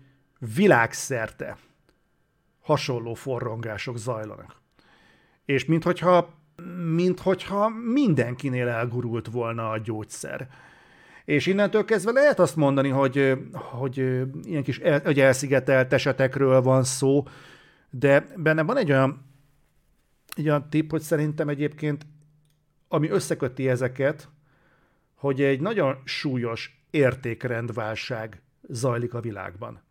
világszerte 0.55 1.57
hasonló 2.62 3.13
forrongások 3.13 3.98
zajlanak. 3.98 4.55
És 5.46 5.65
minthogyha 5.65 6.37
mint 6.93 7.19
hogyha 7.19 7.69
mindenkinél 7.69 8.67
elgurult 8.67 9.27
volna 9.27 9.69
a 9.69 9.77
gyógyszer. 9.77 10.49
És 11.25 11.45
innentől 11.45 11.85
kezdve 11.85 12.11
lehet 12.11 12.39
azt 12.39 12.55
mondani, 12.55 12.89
hogy, 12.89 13.37
hogy 13.53 13.97
ilyen 14.43 14.63
kis 14.63 14.79
el, 14.79 15.01
hogy 15.03 15.19
elszigetelt 15.19 15.93
esetekről 15.93 16.61
van 16.61 16.83
szó, 16.83 17.23
de 17.89 18.27
benne 18.35 18.61
van 18.61 18.77
egy 18.77 18.91
olyan, 18.91 19.25
egy 20.35 20.47
olyan 20.47 20.69
tip, 20.69 20.91
hogy 20.91 21.01
szerintem 21.01 21.49
egyébként, 21.49 22.05
ami 22.87 23.09
összeköti 23.09 23.69
ezeket, 23.69 24.29
hogy 25.15 25.41
egy 25.41 25.59
nagyon 25.59 25.97
súlyos 26.03 26.85
értékrendválság 26.89 28.41
zajlik 28.69 29.13
a 29.13 29.21
világban. 29.21 29.81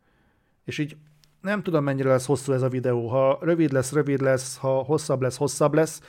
És 0.64 0.78
így 0.78 0.96
nem 1.40 1.62
tudom, 1.62 1.84
mennyire 1.84 2.08
lesz 2.08 2.26
hosszú 2.26 2.52
ez 2.52 2.62
a 2.62 2.68
videó. 2.68 3.08
Ha 3.08 3.38
rövid 3.40 3.72
lesz, 3.72 3.92
rövid 3.92 4.20
lesz, 4.20 4.56
ha 4.56 4.82
hosszabb 4.82 5.20
lesz, 5.20 5.36
hosszabb 5.36 5.74
lesz, 5.74 6.00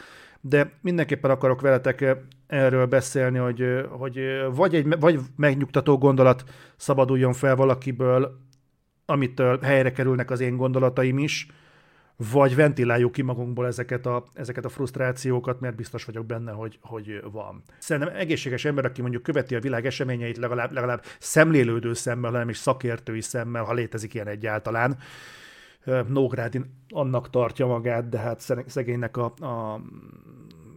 de 0.50 0.72
mindenképpen 0.82 1.32
akarok 1.32 1.62
veletek 1.62 2.18
erről 2.48 2.86
beszélni, 2.86 3.38
hogy, 3.38 3.64
hogy 3.90 4.20
vagy 4.54 4.76
egy 4.76 5.00
vagy 5.00 5.20
megnyugtató 5.36 5.98
gondolat 5.98 6.44
szabaduljon 6.76 7.34
fel 7.34 7.56
valakiből, 7.56 8.40
amitől 9.06 9.60
helyre 9.62 9.92
kerülnek 9.92 10.32
az 10.32 10.40
én 10.40 10.58
gondolataim 10.58 11.18
is, 11.18 11.48
vagy 12.32 12.56
ventiláljuk 12.56 13.12
ki 13.12 13.22
magunkból 13.22 13.66
ezeket 13.66 14.06
a, 14.06 14.24
ezeket 14.34 14.66
a 14.66 14.70
frusztrációkat, 14.70 15.60
mert 15.60 15.76
biztos 15.76 16.06
vagyok 16.06 16.26
benne, 16.26 16.52
hogy, 16.52 16.80
hogy 16.82 17.22
van. 17.32 17.64
Szerintem 17.78 18.16
egészséges 18.16 18.66
ember, 18.66 18.86
aki 18.86 19.02
mondjuk 19.02 19.24
követi 19.24 19.56
a 19.56 19.60
világ 19.60 19.86
eseményeit 19.86 20.38
legalább, 20.38 20.72
legalább 20.72 21.04
szemlélődő 21.20 21.94
szemmel, 21.94 22.32
hanem 22.32 22.50
is 22.50 22.58
szakértői 22.58 23.22
szemmel, 23.22 23.64
ha 23.64 23.74
létezik 23.74 24.14
ilyen 24.14 24.28
egyáltalán, 24.28 24.98
Nógrádi 26.08 26.62
annak 26.90 27.30
tartja 27.30 27.66
magát, 27.66 28.10
de 28.10 28.18
hát 28.18 28.54
szegénynek 28.66 29.18
a, 29.18 29.34
a, 29.40 29.74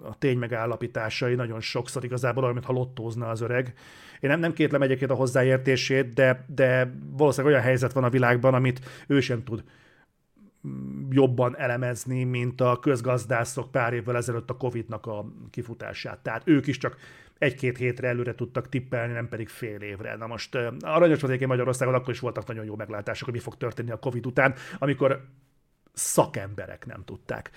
a 0.03 0.19
tény 0.19 0.39
megállapításai 0.39 1.35
nagyon 1.35 1.61
sokszor 1.61 2.05
igazából 2.05 2.43
olyan, 2.43 2.55
mintha 2.55 2.73
lottózna 2.73 3.29
az 3.29 3.41
öreg. 3.41 3.75
Én 4.21 4.31
nem, 4.31 4.41
nem 4.41 4.53
kétlem 4.53 4.83
egyébként 4.83 5.11
a 5.11 5.15
hozzáértését, 5.15 6.15
de, 6.15 6.45
de 6.49 6.95
valószínűleg 7.11 7.53
olyan 7.55 7.67
helyzet 7.67 7.93
van 7.93 8.05
a 8.05 8.11
világban, 8.11 8.55
amit 8.55 9.05
ő 9.07 9.21
sem 9.21 9.45
tud 9.45 9.65
jobban 11.11 11.57
elemezni, 11.59 12.25
mint 12.25 12.61
a 12.61 12.79
közgazdászok 12.81 13.71
pár 13.71 13.93
évvel 13.93 14.17
ezelőtt 14.17 14.51
a 14.51 14.57
Covid-nak 14.57 15.07
a 15.07 15.27
kifutását. 15.51 16.19
Tehát 16.19 16.43
ők 16.45 16.67
is 16.67 16.79
csak 16.79 16.97
egy-két 17.41 17.79
hétre 17.79 18.09
előre 18.09 18.35
tudtak 18.35 18.69
tippelni, 18.69 19.13
nem 19.13 19.29
pedig 19.29 19.49
fél 19.49 19.81
évre. 19.81 20.17
Na 20.17 20.27
most 20.27 20.59
aranyos 20.81 21.21
volt 21.21 21.47
Magyarországon, 21.47 21.95
akkor 21.95 22.13
is 22.13 22.21
voltak 22.21 22.47
nagyon 22.47 22.65
jó 22.65 22.77
meglátások, 22.77 23.25
hogy 23.25 23.35
mi 23.35 23.41
fog 23.41 23.57
történni 23.57 23.91
a 23.91 23.99
Covid 23.99 24.27
után, 24.27 24.55
amikor 24.79 25.25
szakemberek 25.93 26.87
nem 26.87 27.03
tudták. 27.05 27.51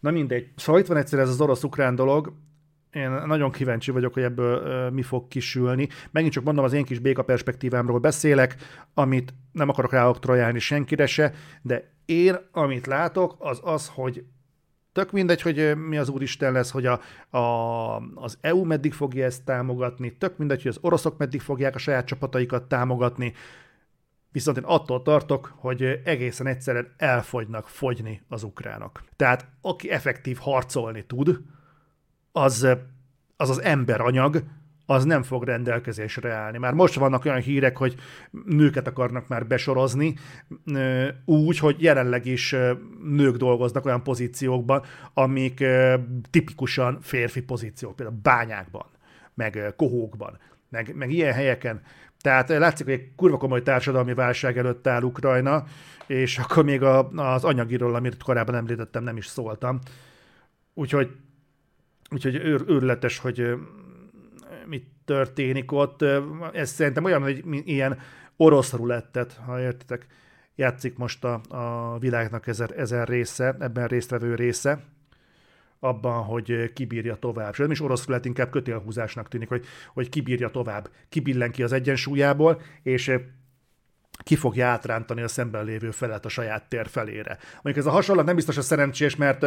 Na 0.00 0.10
mindegy. 0.10 0.48
Szóval 0.56 0.80
itt 0.80 0.86
van 0.86 0.96
egyszer 0.96 1.18
ez 1.18 1.28
az 1.28 1.40
orosz-ukrán 1.40 1.94
dolog, 1.94 2.32
én 2.92 3.10
nagyon 3.10 3.50
kíváncsi 3.50 3.90
vagyok, 3.90 4.14
hogy 4.14 4.22
ebből 4.22 4.90
mi 4.90 5.02
fog 5.02 5.28
kisülni. 5.28 5.88
Megint 6.10 6.32
csak 6.32 6.44
mondom, 6.44 6.64
az 6.64 6.72
én 6.72 6.84
kis 6.84 6.98
béka 6.98 7.22
perspektívámról 7.22 7.98
beszélek, 7.98 8.56
amit 8.94 9.34
nem 9.52 9.68
akarok 9.68 9.92
ráoktrojálni 9.92 10.58
senkire 10.58 11.06
se, 11.06 11.32
de 11.62 11.90
én, 12.04 12.36
amit 12.52 12.86
látok, 12.86 13.36
az 13.38 13.60
az, 13.62 13.90
hogy 13.94 14.24
tök 14.96 15.12
mindegy, 15.12 15.42
hogy 15.42 15.76
mi 15.76 15.96
az 15.96 16.08
Úristen 16.08 16.52
lesz, 16.52 16.70
hogy 16.70 16.86
a, 16.86 17.00
a, 17.36 17.96
az 18.14 18.38
EU 18.40 18.64
meddig 18.64 18.92
fogja 18.92 19.24
ezt 19.24 19.44
támogatni, 19.44 20.16
tök 20.16 20.36
mindegy, 20.36 20.62
hogy 20.62 20.70
az 20.70 20.78
oroszok 20.80 21.18
meddig 21.18 21.40
fogják 21.40 21.74
a 21.74 21.78
saját 21.78 22.06
csapataikat 22.06 22.68
támogatni, 22.68 23.32
viszont 24.32 24.56
én 24.56 24.64
attól 24.64 25.02
tartok, 25.02 25.54
hogy 25.56 25.82
egészen 26.04 26.46
egyszerűen 26.46 26.94
elfogynak 26.96 27.68
fogyni 27.68 28.22
az 28.28 28.42
ukránok. 28.42 29.02
Tehát 29.16 29.46
aki 29.60 29.90
effektív 29.90 30.38
harcolni 30.38 31.04
tud, 31.06 31.40
az 32.32 32.66
az, 33.36 33.50
az 33.50 33.62
emberanyag, 33.62 34.42
az 34.86 35.04
nem 35.04 35.22
fog 35.22 35.44
rendelkezésre 35.44 36.32
állni. 36.32 36.58
Már 36.58 36.72
most 36.72 36.94
vannak 36.94 37.24
olyan 37.24 37.40
hírek, 37.40 37.76
hogy 37.76 37.94
nőket 38.44 38.86
akarnak 38.86 39.28
már 39.28 39.46
besorozni, 39.46 40.14
úgy, 41.24 41.58
hogy 41.58 41.82
jelenleg 41.82 42.26
is 42.26 42.54
nők 43.04 43.36
dolgoznak 43.36 43.84
olyan 43.84 44.02
pozíciókban, 44.02 44.82
amik 45.14 45.64
tipikusan 46.30 46.98
férfi 47.00 47.42
pozíciók, 47.42 47.96
például 47.96 48.18
bányákban, 48.22 48.86
meg 49.34 49.74
kohókban, 49.76 50.38
meg, 50.70 50.94
meg 50.94 51.10
ilyen 51.10 51.32
helyeken. 51.32 51.80
Tehát 52.20 52.48
látszik, 52.48 52.86
hogy 52.86 52.94
egy 52.94 53.14
kurva 53.16 53.36
komoly 53.36 53.62
társadalmi 53.62 54.14
válság 54.14 54.58
előtt 54.58 54.86
áll 54.86 55.02
Ukrajna, 55.02 55.64
és 56.06 56.38
akkor 56.38 56.64
még 56.64 56.82
a, 56.82 57.08
az 57.08 57.44
anyagiról, 57.44 57.94
amit 57.94 58.22
korábban 58.22 58.54
említettem, 58.54 59.02
nem 59.02 59.16
is 59.16 59.26
szóltam. 59.26 59.78
Úgyhogy, 60.74 61.10
úgyhogy 62.10 62.34
őr, 62.34 62.64
őrletes, 62.66 63.18
hogy 63.18 63.56
mit 64.66 64.86
történik 65.04 65.72
ott. 65.72 66.02
Ez 66.52 66.70
szerintem 66.70 67.04
olyan, 67.04 67.22
hogy 67.22 67.44
ilyen 67.64 67.98
orosz 68.36 68.72
rulettet, 68.72 69.40
ha 69.46 69.60
értitek, 69.60 70.06
játszik 70.54 70.96
most 70.96 71.24
a, 71.24 71.40
a 71.48 71.98
világnak 71.98 72.46
ezer, 72.46 72.70
ezer 72.76 73.08
része, 73.08 73.56
ebben 73.58 73.86
résztvevő 73.86 74.34
része, 74.34 74.84
abban, 75.80 76.22
hogy 76.22 76.72
kibírja 76.72 77.14
tovább. 77.14 77.52
És 77.52 77.58
nem 77.58 77.70
is 77.70 77.80
orosz 77.80 78.06
rulett, 78.06 78.24
inkább 78.24 78.50
kötélhúzásnak 78.50 79.28
tűnik, 79.28 79.48
hogy, 79.48 79.64
hogy 79.94 80.08
kibírja 80.08 80.50
tovább, 80.50 80.90
kibillen 81.08 81.50
ki 81.50 81.62
az 81.62 81.72
egyensúlyából, 81.72 82.60
és 82.82 83.12
ki 84.24 84.36
fogja 84.36 84.66
átrántani 84.66 85.22
a 85.22 85.28
szemben 85.28 85.64
lévő 85.64 85.90
felet 85.90 86.24
a 86.24 86.28
saját 86.28 86.68
tér 86.68 86.88
felére. 86.88 87.38
Mondjuk 87.52 87.76
ez 87.76 87.86
a 87.86 87.90
hasonlat 87.90 88.24
nem 88.26 88.34
biztos 88.34 88.56
a 88.56 88.62
szerencsés, 88.62 89.16
mert 89.16 89.46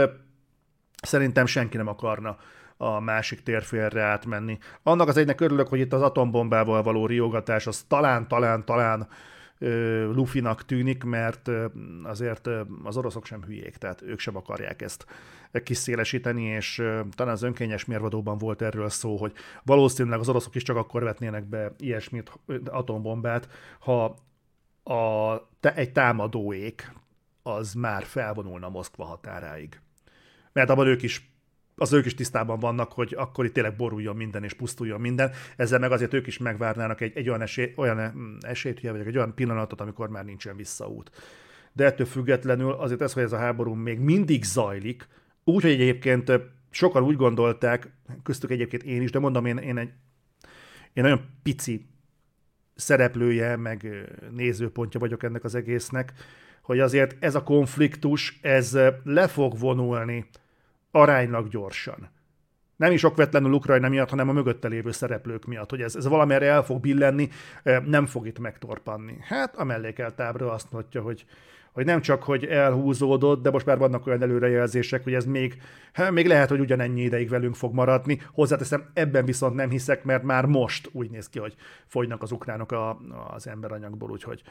szerintem 1.02 1.46
senki 1.46 1.78
nem 1.78 1.88
akarna 1.88 2.38
a 2.82 3.00
másik 3.00 3.44
térfélre 3.44 4.02
átmenni. 4.02 4.58
Annak 4.84 5.08
az 5.08 5.18
egynek 5.18 5.42
örülök, 5.42 5.68
hogy 5.68 5.80
itt 5.80 5.94
az 5.94 6.02
atombombával 6.02 6.84
való 6.84 7.06
riogatás 7.06 7.68
az 7.68 7.86
talán, 7.88 8.28
talán, 8.28 8.66
talán 8.66 9.08
lufinak 10.14 10.66
tűnik, 10.66 11.04
mert 11.04 11.50
azért 12.04 12.50
az 12.84 12.98
oroszok 12.98 13.26
sem 13.26 13.44
hülyék, 13.44 13.78
tehát 13.78 14.02
ők 14.02 14.20
sem 14.20 14.36
akarják 14.36 14.82
ezt 14.82 15.06
kiszélesíteni, 15.64 16.44
és 16.44 16.84
talán 17.16 17.34
az 17.34 17.44
önkényes 17.44 17.86
mérvadóban 17.86 18.38
volt 18.38 18.62
erről 18.62 18.90
szó, 18.90 19.18
hogy 19.18 19.34
valószínűleg 19.64 20.20
az 20.20 20.30
oroszok 20.30 20.56
is 20.56 20.64
csak 20.64 20.76
akkor 20.76 21.04
vetnének 21.04 21.44
be 21.44 21.74
ilyesmit, 21.78 22.32
atombombát, 22.66 23.50
ha 23.80 24.16
a, 24.84 25.36
te, 25.60 25.74
egy 25.76 25.92
támadóék 25.92 26.94
az 27.44 27.74
már 27.74 28.04
felvonulna 28.04 28.70
Moszkva 28.70 29.04
határáig. 29.04 29.82
Mert 30.52 30.70
abban 30.70 30.88
ők 30.88 31.02
is 31.02 31.32
az 31.80 31.94
ők 31.94 32.06
is 32.06 32.16
tisztában 32.16 32.60
vannak, 32.60 32.92
hogy 32.92 33.16
akkor 33.18 33.46
itt 33.46 33.54
tényleg 33.54 33.76
boruljon 33.76 34.16
minden 34.16 34.44
és 34.44 34.54
pusztuljon 34.54 35.02
minden. 35.02 35.32
Ezzel 35.56 35.80
meg 35.80 35.92
azért 35.92 36.14
ők 36.14 36.28
is 36.28 36.38
megvárnának 36.38 37.02
egy, 37.02 37.12
egy 37.16 37.30
olyan, 37.30 37.42
esély, 37.42 37.74
olyan 37.76 38.14
mm, 38.18 38.36
esélyt, 38.40 38.82
vagy 38.82 39.08
egy 39.08 39.18
olyan 39.18 39.36
pillanatot, 39.36 39.82
amikor 39.82 40.10
már 40.10 40.26
nincsen 40.26 40.56
visszaút. 40.56 41.12
De 41.74 41.86
ettől 41.86 42.06
függetlenül 42.06 42.72
azért 42.72 43.02
ez, 43.02 43.14
hogy 43.14 43.24
ez 43.24 43.32
a 43.32 43.38
háború 43.38 43.74
még 43.74 44.00
mindig 44.00 44.44
zajlik, 44.44 45.08
úgy, 45.44 45.62
hogy 45.62 45.72
egyébként 45.72 46.32
sokan 46.70 47.04
úgy 47.04 47.16
gondolták, 47.16 47.90
köztük 48.24 48.52
egyébként 48.52 48.84
én 48.84 49.02
is, 49.02 49.12
de 49.12 49.20
mondom, 49.20 49.46
én, 49.46 49.58
én 49.58 49.78
egy 49.78 49.90
én 50.94 51.04
nagyon 51.04 51.26
pici 51.44 51.88
szereplője, 52.76 53.56
meg 53.56 54.08
nézőpontja 54.32 55.00
vagyok 55.00 55.24
ennek 55.24 55.44
az 55.44 55.56
egésznek, 55.56 56.14
hogy 56.62 56.80
azért 56.80 57.24
ez 57.24 57.36
a 57.36 57.44
konfliktus, 57.44 58.40
ez 58.42 58.78
le 59.04 59.28
fog 59.28 59.60
vonulni 59.60 60.30
aránylag 60.92 61.48
gyorsan. 61.48 62.10
Nem 62.76 62.92
is 62.92 63.04
okvetlenül 63.04 63.52
Ukrajna 63.52 63.90
miatt, 63.90 64.10
hanem 64.10 64.30
a 64.30 64.34
mögötte 64.34 64.68
lévő 64.68 64.92
szereplők 64.92 65.46
miatt, 65.46 65.70
hogy 65.70 65.82
ez, 65.82 65.96
ez 65.96 66.08
valamire 66.08 66.46
el 66.46 66.64
fog 66.64 66.82
billenni, 66.82 67.30
nem 67.86 68.06
fog 68.06 68.28
itt 68.28 68.40
megtorpanni. 68.40 69.18
Hát 69.22 69.56
a 69.56 69.64
mellékelt 69.64 70.20
ábra 70.20 70.52
azt 70.52 70.72
mondja, 70.72 71.02
hogy 71.02 71.26
hogy 71.72 71.86
nem 71.86 72.02
csak, 72.02 72.24
hogy 72.24 72.46
elhúzódott, 72.46 73.42
de 73.42 73.52
most 73.52 73.66
már 73.66 73.78
vannak 73.78 74.08
olyan 74.08 74.22
előrejelzések, 74.22 75.04
hogy 75.04 75.14
ez 75.14 75.26
még, 75.26 75.62
hát 75.94 76.12
még 76.12 76.28
lehet, 76.28 76.50
hogy 76.50 76.60
ugyanennyi 76.60 77.02
ideig 77.02 77.30
velünk 77.30 77.56
fog 77.56 77.74
maradni. 77.74 78.22
Hozzáteszem, 78.34 78.90
ebben 78.94 79.26
viszont 79.26 79.56
nem 79.56 79.70
hiszek, 79.70 80.04
mert 80.04 80.24
már 80.24 80.46
most 80.46 80.90
úgy 80.92 81.10
néz 81.10 81.30
ki, 81.30 81.40
hogy 81.40 81.56
fogynak 81.88 82.22
az 82.22 82.32
ukránok 82.32 82.72
a, 82.72 83.00
az 83.34 83.48
emberanyagból, 83.48 84.10
úgyhogy, 84.10 84.42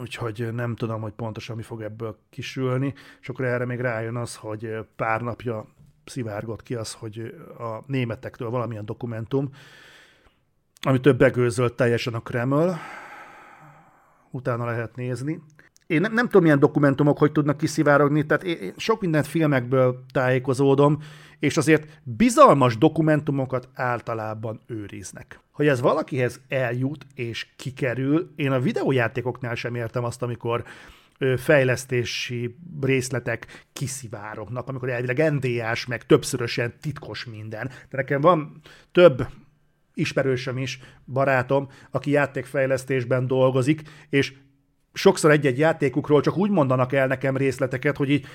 úgyhogy 0.00 0.48
nem 0.52 0.74
tudom, 0.74 1.00
hogy 1.00 1.12
pontosan 1.12 1.56
mi 1.56 1.62
fog 1.62 1.82
ebből 1.82 2.18
kisülni, 2.30 2.94
és 3.20 3.28
akkor 3.28 3.44
erre 3.44 3.64
még 3.64 3.80
rájön 3.80 4.16
az, 4.16 4.36
hogy 4.36 4.76
pár 4.96 5.20
napja 5.20 5.66
szivárgott 6.06 6.62
ki 6.62 6.74
az, 6.74 6.92
hogy 6.92 7.34
a 7.58 7.82
németektől 7.86 8.50
valamilyen 8.50 8.84
dokumentum, 8.84 9.50
ami 10.80 11.00
többek 11.00 11.32
között 11.32 11.76
teljesen 11.76 12.14
a 12.14 12.20
Kreml, 12.20 12.74
utána 14.30 14.64
lehet 14.64 14.96
nézni, 14.96 15.42
én 15.86 16.00
nem, 16.00 16.12
nem 16.12 16.24
tudom, 16.24 16.42
milyen 16.42 16.58
dokumentumok 16.58 17.18
hogy 17.18 17.32
tudnak 17.32 17.56
kiszivárogni, 17.56 18.26
tehát 18.26 18.44
én 18.44 18.72
sok 18.76 19.00
mindent 19.00 19.26
filmekből 19.26 20.04
tájékozódom, 20.12 20.98
és 21.38 21.56
azért 21.56 22.00
bizalmas 22.02 22.78
dokumentumokat 22.78 23.68
általában 23.74 24.60
őriznek. 24.66 25.40
Hogy 25.52 25.66
ez 25.66 25.80
valakihez 25.80 26.40
eljut 26.48 27.06
és 27.14 27.46
kikerül, 27.56 28.32
én 28.36 28.52
a 28.52 28.60
videójátékoknál 28.60 29.54
sem 29.54 29.74
értem 29.74 30.04
azt, 30.04 30.22
amikor 30.22 30.64
fejlesztési 31.36 32.56
részletek 32.80 33.64
kiszivárognak, 33.72 34.68
amikor 34.68 34.88
elvileg 34.88 35.32
NDA-s, 35.32 35.86
meg 35.86 36.06
többszörösen 36.06 36.74
titkos 36.80 37.24
minden. 37.24 37.68
De 37.68 37.96
nekem 37.96 38.20
van 38.20 38.60
több 38.92 39.26
ismerősöm 39.94 40.58
is, 40.58 40.80
barátom, 41.04 41.68
aki 41.90 42.10
játékfejlesztésben 42.10 43.26
dolgozik, 43.26 43.82
és 44.08 44.32
sokszor 44.92 45.30
egy-egy 45.30 45.58
játékukról 45.58 46.20
csak 46.20 46.36
úgy 46.36 46.50
mondanak 46.50 46.92
el 46.92 47.06
nekem 47.06 47.36
részleteket, 47.36 47.96
hogy 47.96 48.10
így 48.10 48.26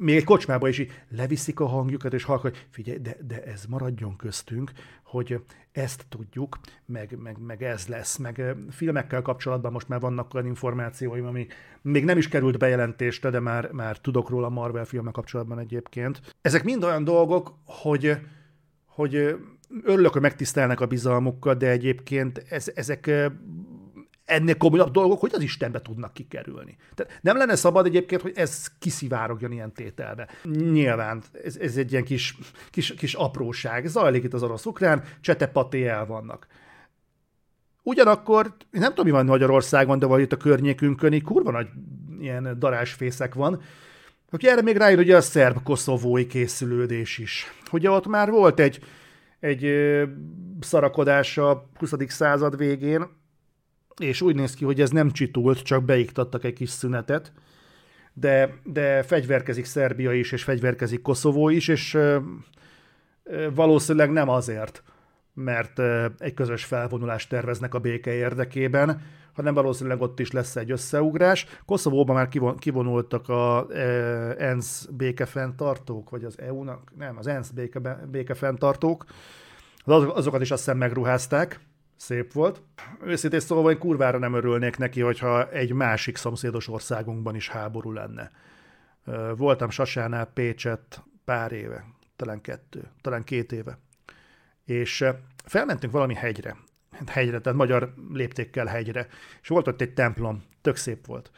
még 0.00 0.16
egy 0.16 0.24
kocsmába 0.24 0.68
is 0.68 0.78
így 0.78 0.92
leviszik 1.08 1.60
a 1.60 1.66
hangjukat, 1.66 2.14
és 2.14 2.24
hogy 2.24 2.66
figyelj, 2.70 2.98
de, 2.98 3.16
de 3.26 3.42
ez 3.42 3.64
maradjon 3.68 4.16
köztünk, 4.16 4.72
hogy 5.02 5.40
ezt 5.72 6.04
tudjuk, 6.08 6.58
meg, 6.86 7.16
meg, 7.22 7.36
meg 7.38 7.62
ez 7.62 7.86
lesz, 7.86 8.16
meg 8.16 8.56
filmekkel 8.70 9.22
kapcsolatban 9.22 9.72
most 9.72 9.88
már 9.88 10.00
vannak 10.00 10.34
olyan 10.34 10.46
információim, 10.46 11.26
ami 11.26 11.46
még 11.82 12.04
nem 12.04 12.18
is 12.18 12.28
került 12.28 12.58
bejelentésre, 12.58 13.30
de 13.30 13.40
már, 13.40 13.70
már 13.72 13.98
tudok 13.98 14.28
róla 14.28 14.48
Marvel 14.48 14.84
filmek 14.84 15.12
kapcsolatban 15.12 15.58
egyébként. 15.58 16.20
Ezek 16.40 16.64
mind 16.64 16.84
olyan 16.84 17.04
dolgok, 17.04 17.54
hogy, 17.64 18.16
hogy 18.86 19.36
örülök, 19.84 20.12
hogy 20.12 20.22
megtisztelnek 20.22 20.80
a 20.80 20.86
bizalmukkal, 20.86 21.54
de 21.54 21.70
egyébként 21.70 22.44
ez, 22.48 22.70
ezek 22.74 23.10
ennél 24.30 24.56
komolyabb 24.56 24.90
dolgok, 24.90 25.20
hogy 25.20 25.30
az 25.34 25.42
Istenbe 25.42 25.80
tudnak 25.80 26.12
kikerülni. 26.12 26.76
Tehát 26.94 27.18
nem 27.22 27.36
lenne 27.36 27.54
szabad 27.56 27.86
egyébként, 27.86 28.20
hogy 28.20 28.32
ez 28.34 28.66
kiszivárogjon 28.78 29.52
ilyen 29.52 29.72
tételbe. 29.72 30.28
Nyilván 30.72 31.22
ez, 31.44 31.56
ez 31.56 31.76
egy 31.76 31.92
ilyen 31.92 32.04
kis, 32.04 32.36
kis, 32.70 32.94
kis 32.94 33.14
apróság. 33.14 33.86
Zajlik 33.86 34.24
itt 34.24 34.34
az 34.34 34.42
orosz-ukrán, 34.42 35.04
csetepaté 35.20 35.86
el 35.86 36.06
vannak. 36.06 36.46
Ugyanakkor, 37.82 38.54
nem 38.70 38.88
tudom, 38.88 39.04
mi 39.04 39.10
van 39.10 39.26
Magyarországon, 39.26 39.98
de 39.98 40.06
vagy 40.06 40.20
itt 40.20 40.32
a 40.32 40.36
környékünkön, 40.36 41.12
így 41.12 41.22
kurva 41.22 41.50
nagy 41.50 41.68
ilyen 42.20 42.58
darásfészek 42.58 43.34
van, 43.34 43.62
hogy 44.30 44.44
erre 44.44 44.62
még 44.62 44.76
rájön 44.76 44.98
ugye 44.98 45.16
a 45.16 45.20
szerb-koszovói 45.20 46.26
készülődés 46.26 47.18
is. 47.18 47.46
Ugye 47.72 47.90
ott 47.90 48.06
már 48.06 48.30
volt 48.30 48.60
egy, 48.60 48.80
egy 49.40 49.74
szarakodás 50.60 51.38
a 51.38 51.70
20. 51.78 51.92
század 52.06 52.56
végén, 52.56 53.06
és 54.00 54.20
úgy 54.20 54.34
néz 54.34 54.54
ki, 54.54 54.64
hogy 54.64 54.80
ez 54.80 54.90
nem 54.90 55.10
csitult, 55.10 55.62
csak 55.62 55.84
beiktattak 55.84 56.44
egy 56.44 56.52
kis 56.52 56.70
szünetet, 56.70 57.32
de, 58.12 58.54
de 58.64 59.02
fegyverkezik 59.02 59.64
Szerbia 59.64 60.12
is, 60.12 60.32
és 60.32 60.42
fegyverkezik 60.42 61.02
Koszovó 61.02 61.48
is, 61.48 61.68
és 61.68 61.98
valószínűleg 63.54 64.10
nem 64.10 64.28
azért, 64.28 64.82
mert 65.34 65.78
egy 66.18 66.34
közös 66.34 66.64
felvonulást 66.64 67.28
terveznek 67.28 67.74
a 67.74 67.78
béke 67.78 68.12
érdekében, 68.12 69.02
hanem 69.32 69.54
valószínűleg 69.54 70.00
ott 70.00 70.20
is 70.20 70.30
lesz 70.30 70.56
egy 70.56 70.70
összeugrás. 70.70 71.46
Koszovóban 71.66 72.14
már 72.14 72.28
kivonultak 72.58 73.28
a 73.28 73.66
ENSZ 74.38 74.88
békefenntartók, 74.90 76.10
vagy 76.10 76.24
az 76.24 76.38
EU-nak, 76.38 76.92
nem, 76.96 77.18
az 77.18 77.26
ENSZ 77.26 77.50
béke, 77.50 78.06
békefenntartók, 78.10 79.04
azokat 79.84 80.40
is 80.40 80.50
azt 80.50 80.64
hiszem 80.64 80.78
megruházták, 80.78 81.60
szép 82.00 82.32
volt. 82.32 82.62
Őszintén 83.04 83.40
szóval 83.40 83.72
én 83.72 83.78
kurvára 83.78 84.18
nem 84.18 84.34
örülnék 84.34 84.76
neki, 84.76 85.00
hogyha 85.00 85.50
egy 85.50 85.72
másik 85.72 86.16
szomszédos 86.16 86.68
országunkban 86.68 87.34
is 87.34 87.48
háború 87.48 87.92
lenne. 87.92 88.30
Voltam 89.36 89.70
Sasánál 89.70 90.24
Pécset 90.24 91.02
pár 91.24 91.52
éve, 91.52 91.84
talán 92.16 92.40
kettő, 92.40 92.90
talán 93.00 93.24
két 93.24 93.52
éve. 93.52 93.78
És 94.64 95.04
felmentünk 95.44 95.92
valami 95.92 96.14
hegyre, 96.14 96.56
hegyre, 97.06 97.40
tehát 97.40 97.58
magyar 97.58 97.94
léptékkel 98.12 98.66
hegyre, 98.66 99.06
és 99.42 99.48
volt 99.48 99.68
ott 99.68 99.80
egy 99.80 99.94
templom, 99.94 100.42
tök 100.60 100.76
szép 100.76 101.06
volt. 101.06 101.30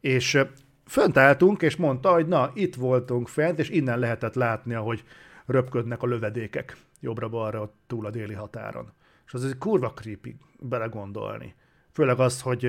És 0.00 0.38
fönt 0.86 1.16
álltunk, 1.16 1.62
és 1.62 1.76
mondta, 1.76 2.12
hogy 2.12 2.28
na, 2.28 2.50
itt 2.54 2.74
voltunk 2.74 3.28
fent, 3.28 3.58
és 3.58 3.68
innen 3.68 3.98
lehetett 3.98 4.34
látni, 4.34 4.74
ahogy 4.74 5.04
röpködnek 5.46 6.02
a 6.02 6.06
lövedékek 6.06 6.76
jobbra-balra 7.00 7.72
túl 7.86 8.06
a 8.06 8.10
déli 8.10 8.34
határon. 8.34 8.92
És 9.28 9.34
az 9.34 9.44
egy 9.44 9.58
kurva 9.58 9.92
creepy 9.92 10.36
belegondolni. 10.60 11.54
Főleg 11.92 12.18
az, 12.18 12.40
hogy 12.40 12.62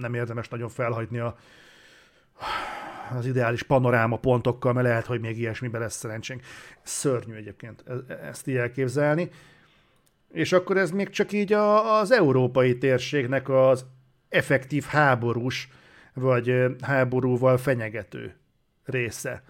nem 0.00 0.14
érdemes 0.14 0.48
nagyon 0.48 0.68
felhagyni 0.68 1.18
a, 1.18 1.36
az 3.16 3.26
ideális 3.26 3.62
panoráma 3.62 4.16
pontokkal, 4.16 4.72
mert 4.72 4.86
lehet, 4.86 5.06
hogy 5.06 5.20
még 5.20 5.38
ilyesmiben 5.38 5.80
lesz 5.80 5.96
szerencsénk. 5.96 6.42
Szörnyű 6.82 7.34
egyébként 7.34 7.84
e, 7.86 7.92
e, 8.08 8.14
ezt 8.14 8.46
így 8.46 8.56
elképzelni. 8.56 9.30
És 10.32 10.52
akkor 10.52 10.76
ez 10.76 10.90
még 10.90 11.10
csak 11.10 11.32
így 11.32 11.52
a, 11.52 11.98
az 11.98 12.10
európai 12.10 12.78
térségnek 12.78 13.48
az 13.48 13.86
effektív 14.28 14.84
háborús, 14.84 15.68
vagy 16.14 16.64
háborúval 16.80 17.56
fenyegető 17.56 18.36
része. 18.84 19.42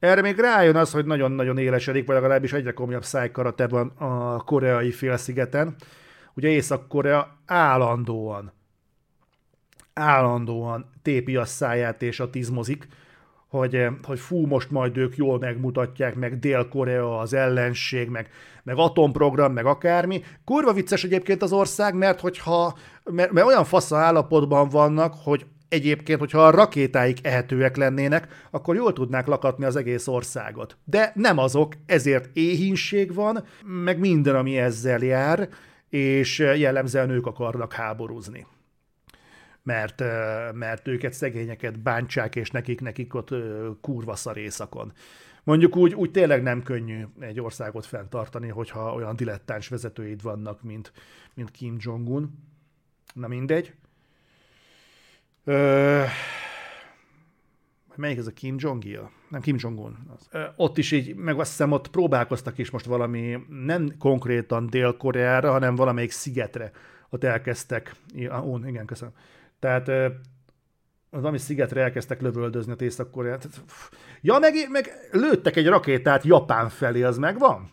Erre 0.00 0.20
még 0.20 0.38
rájön 0.38 0.76
az, 0.76 0.92
hogy 0.92 1.04
nagyon-nagyon 1.04 1.58
élesedik, 1.58 2.06
vagy 2.06 2.14
legalábbis 2.14 2.52
egyre 2.52 2.72
komolyabb 2.72 3.04
szájkarate 3.04 3.68
van 3.68 3.88
a 3.88 4.36
koreai 4.44 4.90
félszigeten. 4.90 5.74
Ugye 6.34 6.48
Észak-Korea 6.48 7.36
állandóan, 7.46 8.52
állandóan 9.94 10.90
tépi 11.02 11.36
a 11.36 11.44
száját 11.44 12.02
és 12.02 12.20
a 12.20 12.30
tizmozik, 12.30 12.88
hogy, 13.48 13.86
hogy 14.02 14.18
fú, 14.18 14.46
most 14.46 14.70
majd 14.70 14.96
ők 14.96 15.16
jól 15.16 15.38
megmutatják, 15.38 16.14
meg 16.14 16.38
Dél-Korea 16.38 17.18
az 17.18 17.32
ellenség, 17.32 18.08
meg, 18.08 18.30
meg 18.62 18.76
atomprogram, 18.78 19.52
meg 19.52 19.66
akármi. 19.66 20.22
Kurva 20.44 20.72
vicces 20.72 21.04
egyébként 21.04 21.42
az 21.42 21.52
ország, 21.52 21.94
mert 21.94 22.20
hogyha 22.20 22.78
mert, 23.04 23.32
mert 23.32 23.46
olyan 23.46 23.64
fasz 23.64 23.92
állapotban 23.92 24.68
vannak, 24.68 25.14
hogy 25.24 25.46
Egyébként, 25.70 26.18
hogyha 26.18 26.46
a 26.46 26.50
rakétáik 26.50 27.26
ehetőek 27.26 27.76
lennének, 27.76 28.46
akkor 28.50 28.74
jól 28.74 28.92
tudnák 28.92 29.26
lakatni 29.26 29.64
az 29.64 29.76
egész 29.76 30.06
országot. 30.06 30.76
De 30.84 31.12
nem 31.14 31.38
azok, 31.38 31.74
ezért 31.86 32.30
éhínség 32.32 33.14
van, 33.14 33.44
meg 33.64 33.98
minden, 33.98 34.34
ami 34.34 34.58
ezzel 34.58 35.00
jár, 35.00 35.48
és 35.88 36.38
jellemzően 36.38 37.10
ők 37.10 37.26
akarnak 37.26 37.72
háborúzni. 37.72 38.46
Mert, 39.62 40.02
mert 40.52 40.88
őket, 40.88 41.12
szegényeket 41.12 41.78
bántsák, 41.78 42.36
és 42.36 42.50
nekik, 42.50 42.80
nekik 42.80 43.14
ott 43.14 43.28
kurva 43.80 44.14
szar 44.14 44.36
éjszakon. 44.36 44.92
Mondjuk 45.44 45.76
úgy, 45.76 45.94
úgy 45.94 46.10
tényleg 46.10 46.42
nem 46.42 46.62
könnyű 46.62 47.04
egy 47.20 47.40
országot 47.40 47.86
fenntartani, 47.86 48.48
hogyha 48.48 48.94
olyan 48.94 49.16
dilettáns 49.16 49.68
vezetőid 49.68 50.22
vannak, 50.22 50.62
mint, 50.62 50.92
mint 51.34 51.50
Kim 51.50 51.76
Jong-un. 51.78 52.38
Na 53.14 53.28
mindegy. 53.28 53.74
Ö, 55.44 56.02
melyik 57.96 58.18
ez 58.18 58.26
a 58.26 58.32
Kim 58.32 58.54
Jong-il? 58.58 59.10
Nem, 59.28 59.40
Kim 59.40 59.56
Jong-un. 59.58 59.96
Ö, 60.30 60.44
ott 60.56 60.78
is 60.78 60.90
így, 60.90 61.14
meg 61.14 61.38
azt 61.38 61.50
hiszem 61.50 61.72
ott 61.72 61.88
próbálkoztak 61.88 62.58
is 62.58 62.70
most 62.70 62.84
valami, 62.84 63.38
nem 63.48 63.94
konkrétan 63.98 64.66
Dél-Koreára, 64.66 65.50
hanem 65.50 65.74
valamelyik 65.74 66.10
szigetre. 66.10 66.70
Ott 67.10 67.24
elkezdtek, 67.24 67.94
ó, 68.44 68.58
igen, 68.66 68.86
köszönöm. 68.86 69.14
Tehát 69.58 69.88
az 71.10 71.24
ami 71.24 71.38
szigetre 71.38 71.80
elkezdtek 71.80 72.20
lövöldözni 72.20 72.72
a 72.72 72.82
Észak-Koreát. 72.82 73.48
Ja, 74.20 74.38
meg, 74.38 74.54
meg 74.70 74.90
lőttek 75.12 75.56
egy 75.56 75.66
rakétát 75.66 76.24
Japán 76.24 76.68
felé, 76.68 77.02
az 77.02 77.18
megvan? 77.18 77.70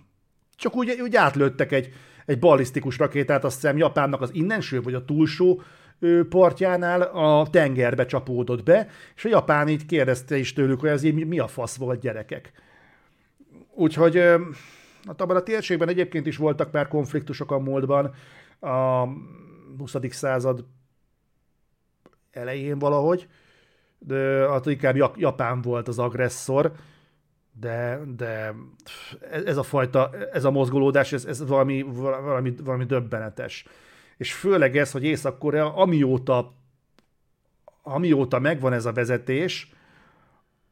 Csak 0.55 0.75
úgy, 0.75 1.01
úgy 1.01 1.15
átlőttek 1.15 1.71
egy, 1.71 1.93
egy 2.25 2.39
ballisztikus 2.39 2.97
rakétát, 2.97 3.43
azt 3.43 3.61
hiszem 3.61 3.77
Japánnak 3.77 4.21
az 4.21 4.33
innenső 4.33 4.81
vagy 4.81 4.93
a 4.93 5.05
túlsó 5.05 5.61
partjánál 6.29 7.01
a 7.01 7.47
tengerbe 7.49 8.05
csapódott 8.05 8.63
be, 8.63 8.87
és 9.15 9.25
a 9.25 9.29
japán 9.29 9.67
így 9.67 9.85
kérdezte 9.85 10.37
is 10.37 10.53
tőlük, 10.53 10.79
hogy 10.79 10.89
ez 10.89 11.03
így 11.03 11.27
mi 11.27 11.39
a 11.39 11.47
fasz 11.47 11.77
volt 11.77 11.99
gyerekek. 11.99 12.51
Úgyhogy 13.73 14.17
hát 15.05 15.21
abban 15.21 15.35
a 15.35 15.43
térségben 15.43 15.89
egyébként 15.89 16.25
is 16.25 16.37
voltak 16.37 16.71
már 16.71 16.87
konfliktusok 16.87 17.51
a 17.51 17.59
múltban, 17.59 18.13
a 18.59 19.07
20. 19.77 19.95
század 20.09 20.65
elején 22.31 22.79
valahogy, 22.79 23.27
de 23.99 24.49
hát 24.49 24.65
inkább 24.65 24.95
Japán 25.15 25.61
volt 25.61 25.87
az 25.87 25.99
agresszor, 25.99 26.71
de, 27.59 27.99
de 28.15 28.53
ez 29.45 29.57
a 29.57 29.63
fajta, 29.63 30.09
ez 30.31 30.43
a 30.43 30.51
mozgolódás, 30.51 31.13
ez, 31.13 31.25
ez 31.25 31.47
valami, 31.47 31.81
valami, 31.81 32.53
valami 32.63 32.85
döbbenetes. 32.85 33.65
És 34.17 34.33
főleg 34.33 34.77
ez, 34.77 34.91
hogy 34.91 35.03
Észak-Korea 35.03 35.75
amióta, 35.75 36.53
amióta 37.81 38.39
megvan 38.39 38.73
ez 38.73 38.85
a 38.85 38.91
vezetés, 38.91 39.71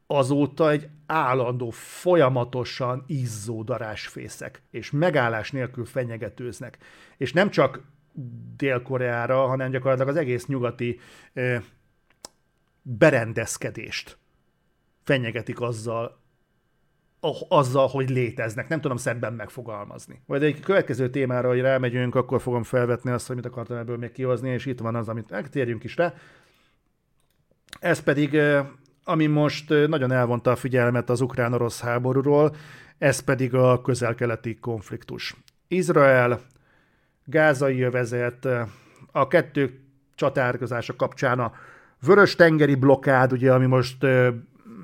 azóta 0.06 0.70
egy 0.70 0.88
állandó, 1.06 1.70
folyamatosan 1.70 3.04
izzó 3.06 3.62
darásfészek, 3.62 4.62
és 4.70 4.90
megállás 4.90 5.50
nélkül 5.50 5.84
fenyegetőznek. 5.84 6.78
És 7.16 7.32
nem 7.32 7.50
csak 7.50 7.82
Dél-Koreára, 8.56 9.46
hanem 9.46 9.70
gyakorlatilag 9.70 10.08
az 10.08 10.16
egész 10.16 10.46
nyugati 10.46 11.00
ö, 11.32 11.56
berendezkedést 12.82 14.18
fenyegetik 15.06 15.60
azzal, 15.60 16.20
azzal, 17.48 17.86
hogy 17.86 18.10
léteznek. 18.10 18.68
Nem 18.68 18.80
tudom 18.80 18.96
szebben 18.96 19.32
megfogalmazni. 19.32 20.22
Vagy 20.26 20.44
egy 20.44 20.60
következő 20.60 21.10
témára, 21.10 21.48
hogy 21.48 21.60
rámegyünk, 21.60 22.14
akkor 22.14 22.40
fogom 22.40 22.62
felvetni 22.62 23.10
azt, 23.10 23.26
hogy 23.26 23.36
mit 23.36 23.46
akartam 23.46 23.76
ebből 23.76 23.96
még 23.96 24.12
kihozni, 24.12 24.50
és 24.50 24.66
itt 24.66 24.80
van 24.80 24.94
az, 24.94 25.08
amit 25.08 25.30
megtérjünk 25.30 25.84
is 25.84 25.96
rá. 25.96 26.14
Ez 27.80 28.00
pedig, 28.00 28.40
ami 29.04 29.26
most 29.26 29.68
nagyon 29.68 30.12
elvonta 30.12 30.50
a 30.50 30.56
figyelmet 30.56 31.10
az 31.10 31.20
ukrán-orosz 31.20 31.80
háborúról, 31.80 32.54
ez 32.98 33.20
pedig 33.20 33.54
a 33.54 33.80
közel-keleti 33.80 34.54
konfliktus. 34.54 35.34
Izrael, 35.68 36.40
gázai 37.24 37.80
övezet, 37.80 38.48
a 39.12 39.26
kettő 39.28 39.80
csatárkozása 40.14 40.96
kapcsán 40.96 41.38
a 41.38 41.52
vörös-tengeri 42.06 42.74
blokkád, 42.74 43.32
ugye, 43.32 43.52
ami 43.52 43.66
most 43.66 44.06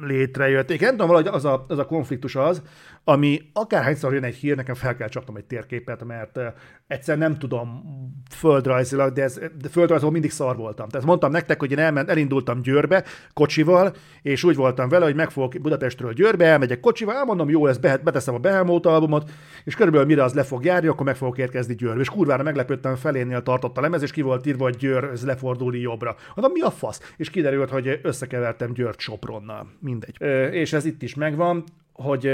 létrejött. 0.00 0.70
Én 0.70 0.78
nem 0.80 0.90
tudom, 0.90 1.06
valahogy 1.06 1.28
az 1.28 1.44
a, 1.44 1.64
az 1.68 1.78
a 1.78 1.86
konfliktus 1.86 2.36
az, 2.36 2.62
ami 3.04 3.40
akárhányszor 3.52 4.12
jön 4.12 4.24
egy 4.24 4.34
hír, 4.34 4.56
nekem 4.56 4.74
fel 4.74 4.96
kell 4.96 5.08
csapnom 5.08 5.36
egy 5.36 5.44
térképet, 5.44 6.04
mert 6.04 6.40
egyszer 6.86 7.18
nem 7.18 7.38
tudom 7.38 7.82
földrajzilag, 8.30 9.12
de, 9.12 9.22
ez, 9.22 9.40
de 9.60 9.68
földrajzol 9.68 10.10
mindig 10.10 10.30
szar 10.30 10.56
voltam. 10.56 10.88
Tehát 10.88 11.06
mondtam 11.06 11.30
nektek, 11.30 11.60
hogy 11.60 11.70
én 11.70 11.78
elment, 11.78 12.10
elindultam 12.10 12.62
Győrbe 12.62 13.04
kocsival, 13.32 13.94
és 14.22 14.44
úgy 14.44 14.56
voltam 14.56 14.88
vele, 14.88 15.04
hogy 15.04 15.14
meg 15.14 15.30
fogok 15.30 15.54
Budapestről 15.60 16.12
Győrbe, 16.12 16.44
elmegyek 16.44 16.80
kocsival, 16.80 17.14
elmondom, 17.14 17.50
jó, 17.50 17.66
ezt 17.66 17.80
beteszem 17.80 18.34
a 18.34 18.38
Behemoth 18.38 18.88
albumot, 18.88 19.30
és 19.64 19.74
körülbelül 19.74 20.06
mire 20.06 20.22
az 20.22 20.34
le 20.34 20.42
fog 20.42 20.64
járni, 20.64 20.88
akkor 20.88 21.06
meg 21.06 21.16
fogok 21.16 21.38
érkezni 21.38 21.74
Győrbe. 21.74 22.00
És 22.00 22.08
kurvára 22.08 22.42
meglepődtem, 22.42 22.94
felénél 22.94 23.42
tartott 23.42 23.78
a 23.78 23.80
lemez, 23.80 24.02
és 24.02 24.10
ki 24.10 24.22
volt 24.22 24.46
írva, 24.46 24.64
hogy 24.64 24.76
Győr, 24.76 25.04
ez 25.04 25.24
lefordulni 25.24 25.78
jobbra. 25.78 26.16
Mondom, 26.34 26.52
mi 26.52 26.60
a 26.60 26.70
fasz? 26.70 27.12
És 27.16 27.30
kiderült, 27.30 27.70
hogy 27.70 28.00
összekevertem 28.02 28.72
Győrt 28.72 29.00
Sopronnal. 29.00 29.66
Mindegy. 29.80 30.22
És 30.52 30.72
ez 30.72 30.84
itt 30.84 31.02
is 31.02 31.14
megvan 31.14 31.64
hogy 31.92 32.30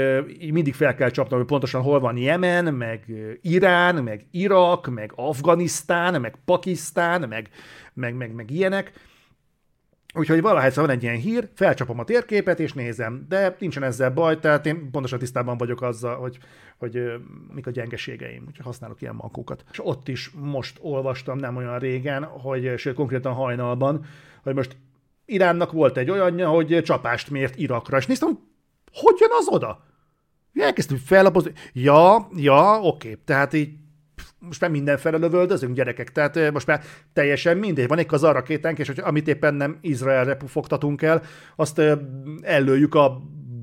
mindig 0.51 0.73
fel 0.73 0.95
kell 0.95 1.09
csapnom, 1.09 1.39
hogy 1.39 1.47
pontosan 1.47 1.81
hol 1.81 1.99
van 1.99 2.17
Jemen, 2.17 2.73
meg 2.73 3.05
Irán, 3.41 4.03
meg 4.03 4.25
Irak, 4.31 4.87
meg 4.87 5.11
Afganisztán, 5.15 6.21
meg 6.21 6.35
Pakisztán, 6.45 7.29
meg, 7.29 7.49
meg, 7.93 8.15
meg, 8.15 8.33
meg 8.33 8.51
ilyenek. 8.51 8.91
Úgyhogy 10.13 10.41
valahogy 10.41 10.73
van 10.73 10.89
egy 10.89 11.03
ilyen 11.03 11.15
hír, 11.15 11.49
felcsapom 11.55 11.99
a 11.99 12.03
térképet 12.03 12.59
és 12.59 12.73
nézem, 12.73 13.25
de 13.27 13.55
nincsen 13.59 13.83
ezzel 13.83 14.11
baj, 14.11 14.39
tehát 14.39 14.65
én 14.65 14.91
pontosan 14.91 15.19
tisztában 15.19 15.57
vagyok 15.57 15.81
azzal, 15.81 16.15
hogy, 16.15 16.37
hogy 16.77 17.11
mik 17.53 17.67
a 17.67 17.71
gyengeségeim, 17.71 18.43
úgyhogy 18.47 18.65
használok 18.65 19.01
ilyen 19.01 19.15
mankókat. 19.15 19.63
És 19.71 19.85
ott 19.85 20.07
is 20.07 20.31
most 20.35 20.77
olvastam 20.81 21.37
nem 21.37 21.55
olyan 21.55 21.79
régen, 21.79 22.23
hogy 22.23 22.73
sőt 22.77 22.95
konkrétan 22.95 23.33
hajnalban, 23.33 24.05
hogy 24.43 24.53
most 24.55 24.77
Iránnak 25.25 25.71
volt 25.71 25.97
egy 25.97 26.09
olyanja, 26.09 26.49
hogy 26.49 26.81
csapást 26.83 27.29
mért 27.29 27.55
Irakra, 27.55 27.97
és 27.97 28.05
néztem, 28.05 28.39
hogy 28.93 29.15
jön 29.19 29.29
az 29.39 29.47
oda? 29.47 29.83
Elkezdtünk 30.53 30.99
fellapozni. 30.99 31.51
Ja, 31.73 32.27
ja, 32.35 32.79
oké. 32.81 33.17
Tehát 33.25 33.53
így 33.53 33.69
most 34.39 34.61
már 34.61 34.69
mindenfele 34.69 35.17
lövöldözünk, 35.17 35.75
gyerekek. 35.75 36.11
Tehát 36.11 36.51
most 36.51 36.67
már 36.67 36.83
teljesen 37.13 37.57
mindegy. 37.57 37.87
Van 37.87 37.97
egy 37.97 38.05
kazar 38.05 38.33
rakétánk, 38.33 38.79
és 38.79 38.87
hogy 38.87 38.99
amit 38.99 39.27
éppen 39.27 39.53
nem 39.53 39.77
Izraelre 39.81 40.37
fogtatunk 40.47 41.01
el, 41.01 41.21
azt 41.55 41.81
ellőjük 42.41 42.95
a 42.95 43.21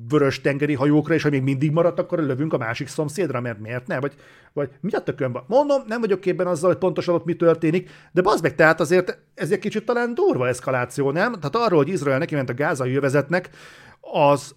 vörös 0.09 0.41
tengeri 0.41 0.75
hajókra, 0.75 1.15
és 1.15 1.23
ha 1.23 1.31
még 1.31 1.43
mindig 1.43 1.71
maradt, 1.71 1.99
akkor 1.99 2.19
lövünk 2.19 2.53
a 2.53 2.59
másik 2.59 2.89
szomszédra, 2.89 3.41
mert 3.41 3.59
miért 3.59 3.87
ne? 3.87 4.01
Vagy, 4.01 4.15
vagy 4.53 4.71
mi 4.81 4.93
a 4.93 5.01
tökönben? 5.01 5.43
Mondom, 5.47 5.83
nem 5.87 6.01
vagyok 6.01 6.21
képben 6.21 6.47
azzal, 6.47 6.71
hogy 6.71 6.79
pontosan 6.79 7.15
ott 7.15 7.25
mi 7.25 7.37
történik, 7.37 7.91
de 8.13 8.23
bazd 8.23 8.43
meg, 8.43 8.55
tehát 8.55 8.81
azért 8.81 9.19
ez 9.35 9.51
egy 9.51 9.59
kicsit 9.59 9.85
talán 9.85 10.15
durva 10.15 10.49
eszkaláció, 10.49 11.11
nem? 11.11 11.33
Tehát 11.33 11.57
arról, 11.57 11.79
hogy 11.79 11.93
Izrael 11.93 12.19
neki 12.19 12.35
ment 12.35 12.51
a 12.51 12.55
gázai 12.55 12.93
jövezetnek, 12.93 13.51
az, 14.01 14.55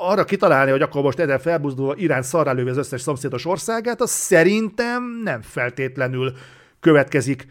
arra 0.00 0.24
kitalálni, 0.24 0.70
hogy 0.70 0.82
akkor 0.82 1.02
most 1.02 1.18
ezen 1.18 1.38
felbuzdulva 1.38 1.96
Irán 1.96 2.22
szarrá 2.22 2.52
az 2.52 2.76
összes 2.76 3.00
szomszédos 3.00 3.44
országát, 3.44 4.00
az 4.00 4.10
szerintem 4.10 5.20
nem 5.22 5.42
feltétlenül 5.42 6.32
következik 6.80 7.46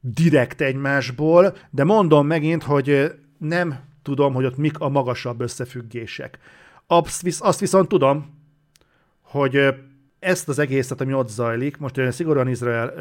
direkt 0.00 0.60
egymásból, 0.60 1.56
de 1.70 1.84
mondom 1.84 2.26
megint, 2.26 2.62
hogy 2.62 3.14
nem 3.38 3.80
tudom, 4.02 4.34
hogy 4.34 4.44
ott 4.44 4.56
mik 4.56 4.78
a 4.78 4.88
magasabb 4.88 5.40
összefüggések. 5.40 6.38
Azt 7.38 7.58
viszont 7.60 7.88
tudom, 7.88 8.36
hogy 9.22 9.74
ezt 10.18 10.48
az 10.48 10.58
egészet, 10.58 11.00
ami 11.00 11.12
ott 11.12 11.28
zajlik, 11.28 11.76
most 11.76 12.12
szigorúan 12.12 12.48
Izrael 12.48 12.92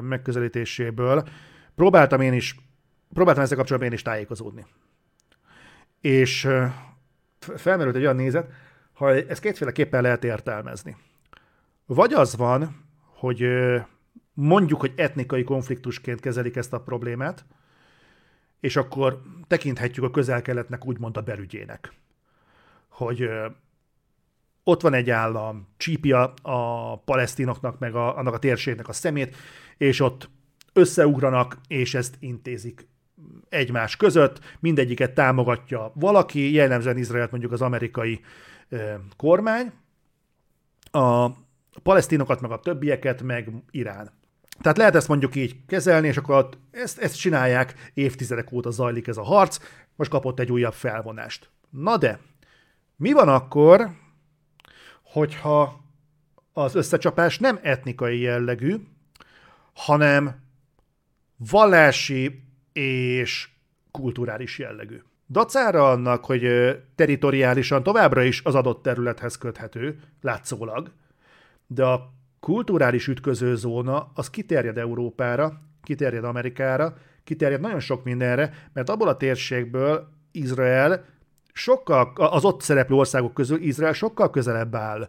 megközelítéséből, 0.00 1.24
próbáltam 1.74 2.20
én 2.20 2.32
is, 2.32 2.56
próbáltam 3.14 3.42
ezzel 3.42 3.56
kapcsolatban 3.56 3.90
én 3.90 3.96
is 3.96 4.02
tájékozódni. 4.02 4.66
És 6.00 6.48
felmerült 7.56 7.96
egy 7.96 8.02
olyan 8.02 8.16
nézet, 8.16 8.50
ha 8.92 9.14
ezt 9.14 9.40
kétféleképpen 9.40 10.02
lehet 10.02 10.24
értelmezni. 10.24 10.96
Vagy 11.86 12.12
az 12.12 12.36
van, 12.36 12.84
hogy 13.00 13.46
mondjuk, 14.32 14.80
hogy 14.80 14.92
etnikai 14.96 15.44
konfliktusként 15.44 16.20
kezelik 16.20 16.56
ezt 16.56 16.72
a 16.72 16.80
problémát, 16.80 17.44
és 18.60 18.76
akkor 18.76 19.22
tekinthetjük 19.46 20.04
a 20.04 20.10
közel-keletnek 20.10 20.86
úgymond 20.86 21.16
a 21.16 21.22
belügyének. 21.22 21.92
Hogy 22.88 23.28
ott 24.62 24.80
van 24.80 24.94
egy 24.94 25.10
állam, 25.10 25.68
csípi 25.76 26.12
a, 26.12 26.34
a 26.42 26.98
palesztinoknak, 26.98 27.78
meg 27.78 27.94
a, 27.94 28.16
annak 28.16 28.34
a 28.34 28.38
térségnek 28.38 28.88
a 28.88 28.92
szemét, 28.92 29.36
és 29.76 30.00
ott 30.00 30.30
összeugranak, 30.72 31.58
és 31.68 31.94
ezt 31.94 32.16
intézik 32.20 32.86
egymás 33.48 33.96
között, 33.96 34.40
mindegyiket 34.60 35.14
támogatja 35.14 35.92
valaki, 35.94 36.52
jellemzően 36.52 36.96
Izraelt 36.96 37.30
mondjuk 37.30 37.52
az 37.52 37.62
amerikai 37.62 38.20
kormány, 39.16 39.72
a 40.90 41.30
palesztinokat, 41.82 42.40
meg 42.40 42.50
a 42.50 42.60
többieket, 42.60 43.22
meg 43.22 43.48
Irán. 43.70 44.10
Tehát 44.60 44.76
lehet 44.76 44.94
ezt 44.94 45.08
mondjuk 45.08 45.34
így 45.34 45.56
kezelni, 45.66 46.06
és 46.06 46.16
akkor 46.16 46.48
ezt, 46.70 46.98
ezt 46.98 47.18
csinálják, 47.18 47.90
évtizedek 47.94 48.52
óta 48.52 48.70
zajlik 48.70 49.06
ez 49.06 49.16
a 49.16 49.22
harc, 49.22 49.58
most 49.96 50.10
kapott 50.10 50.40
egy 50.40 50.52
újabb 50.52 50.72
felvonást. 50.72 51.50
Na 51.70 51.96
de, 51.96 52.18
mi 52.96 53.12
van 53.12 53.28
akkor, 53.28 53.90
hogyha 55.02 55.80
az 56.52 56.74
összecsapás 56.74 57.38
nem 57.38 57.58
etnikai 57.62 58.20
jellegű, 58.20 58.76
hanem 59.74 60.42
vallási 61.36 62.43
és 62.74 63.48
kulturális 63.90 64.58
jellegű. 64.58 65.02
Dacára 65.28 65.90
annak, 65.90 66.24
hogy 66.24 66.46
teritoriálisan 66.94 67.82
továbbra 67.82 68.22
is 68.22 68.42
az 68.44 68.54
adott 68.54 68.82
területhez 68.82 69.38
köthető, 69.38 70.00
látszólag, 70.20 70.92
de 71.66 71.84
a 71.84 72.12
kulturális 72.40 73.08
ütközőzóna 73.08 74.10
az 74.14 74.30
kiterjed 74.30 74.78
Európára, 74.78 75.60
kiterjed 75.82 76.24
Amerikára, 76.24 76.96
kiterjed 77.24 77.60
nagyon 77.60 77.80
sok 77.80 78.04
mindenre, 78.04 78.68
mert 78.72 78.88
abból 78.88 79.08
a 79.08 79.16
térségből 79.16 80.08
Izrael 80.32 81.04
sokkal, 81.52 82.12
az 82.14 82.44
ott 82.44 82.60
szereplő 82.60 82.96
országok 82.96 83.34
közül 83.34 83.62
Izrael 83.62 83.92
sokkal 83.92 84.30
közelebb 84.30 84.74
áll 84.74 85.08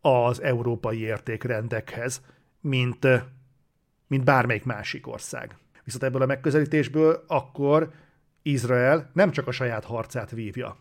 az 0.00 0.42
európai 0.42 1.00
értékrendekhez, 1.00 2.22
mint, 2.60 3.06
mint 4.06 4.24
bármelyik 4.24 4.64
másik 4.64 5.06
ország. 5.06 5.56
Viszont 5.92 6.04
ebből 6.04 6.22
a 6.22 6.26
megközelítésből 6.26 7.24
akkor 7.26 7.90
Izrael 8.42 9.10
nem 9.12 9.30
csak 9.30 9.46
a 9.46 9.50
saját 9.50 9.84
harcát 9.84 10.30
vívja, 10.30 10.76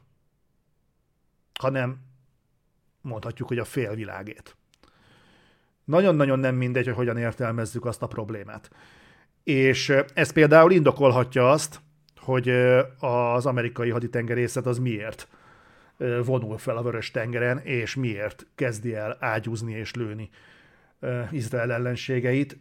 hanem 1.59 1.97
mondhatjuk, 3.01 3.47
hogy 3.47 3.57
a 3.57 3.65
félvilágét. 3.65 4.55
nagyon-nagyon 5.83 6.39
nem 6.39 6.55
mindegy, 6.55 6.85
hogy 6.85 6.95
hogyan 6.95 7.17
értelmezzük 7.17 7.85
azt 7.85 8.01
a 8.01 8.07
problémát. 8.07 8.69
És 9.43 9.93
ez 10.13 10.31
például 10.31 10.71
indokolhatja 10.71 11.51
azt, 11.51 11.79
hogy 12.17 12.49
az 12.99 13.45
amerikai 13.45 13.89
haditengerészet 13.89 14.65
az 14.65 14.77
miért 14.77 15.27
vonul 16.23 16.57
fel 16.57 16.77
a 16.77 16.83
vörös 16.83 17.11
tengeren, 17.11 17.57
és 17.57 17.95
miért 17.95 18.45
kezdi 18.55 18.95
el 18.95 19.17
ágyúzni 19.19 19.73
és 19.73 19.93
lőni 19.93 20.29
Izrael 21.31 21.71
ellenségeit. 21.71 22.57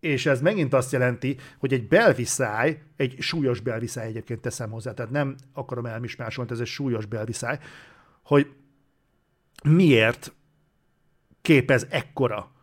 És 0.00 0.26
ez 0.26 0.40
megint 0.40 0.74
azt 0.74 0.92
jelenti, 0.92 1.36
hogy 1.58 1.72
egy 1.72 1.88
belviszály, 1.88 2.82
egy 2.96 3.16
súlyos 3.18 3.60
belviszály 3.60 4.06
egyébként 4.06 4.40
teszem 4.40 4.70
hozzá, 4.70 4.94
tehát 4.94 5.10
nem 5.10 5.36
akarom 5.52 5.86
elmismásolni, 5.86 6.50
ez 6.50 6.60
egy 6.60 6.66
súlyos 6.66 7.06
belviszály, 7.06 7.58
hogy 8.22 8.52
miért 9.62 10.34
képez 11.42 11.86
ekkora 11.90 12.54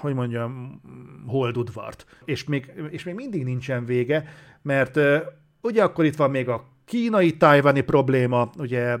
hogy 0.00 0.14
mondjam, 0.14 0.80
holdudvart. 1.26 2.06
És 2.24 2.44
még, 2.44 2.72
és 2.90 3.04
még 3.04 3.14
mindig 3.14 3.44
nincsen 3.44 3.84
vége, 3.84 4.24
mert 4.62 4.98
ugye 5.60 5.82
akkor 5.82 6.04
itt 6.04 6.16
van 6.16 6.30
még 6.30 6.48
a 6.48 6.68
kínai-tajvani 6.84 7.80
probléma, 7.80 8.50
ugye 8.58 8.96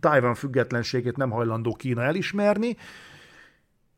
Tajvan 0.00 0.34
függetlenségét 0.34 1.16
nem 1.16 1.30
hajlandó 1.30 1.74
Kína 1.74 2.02
elismerni, 2.02 2.76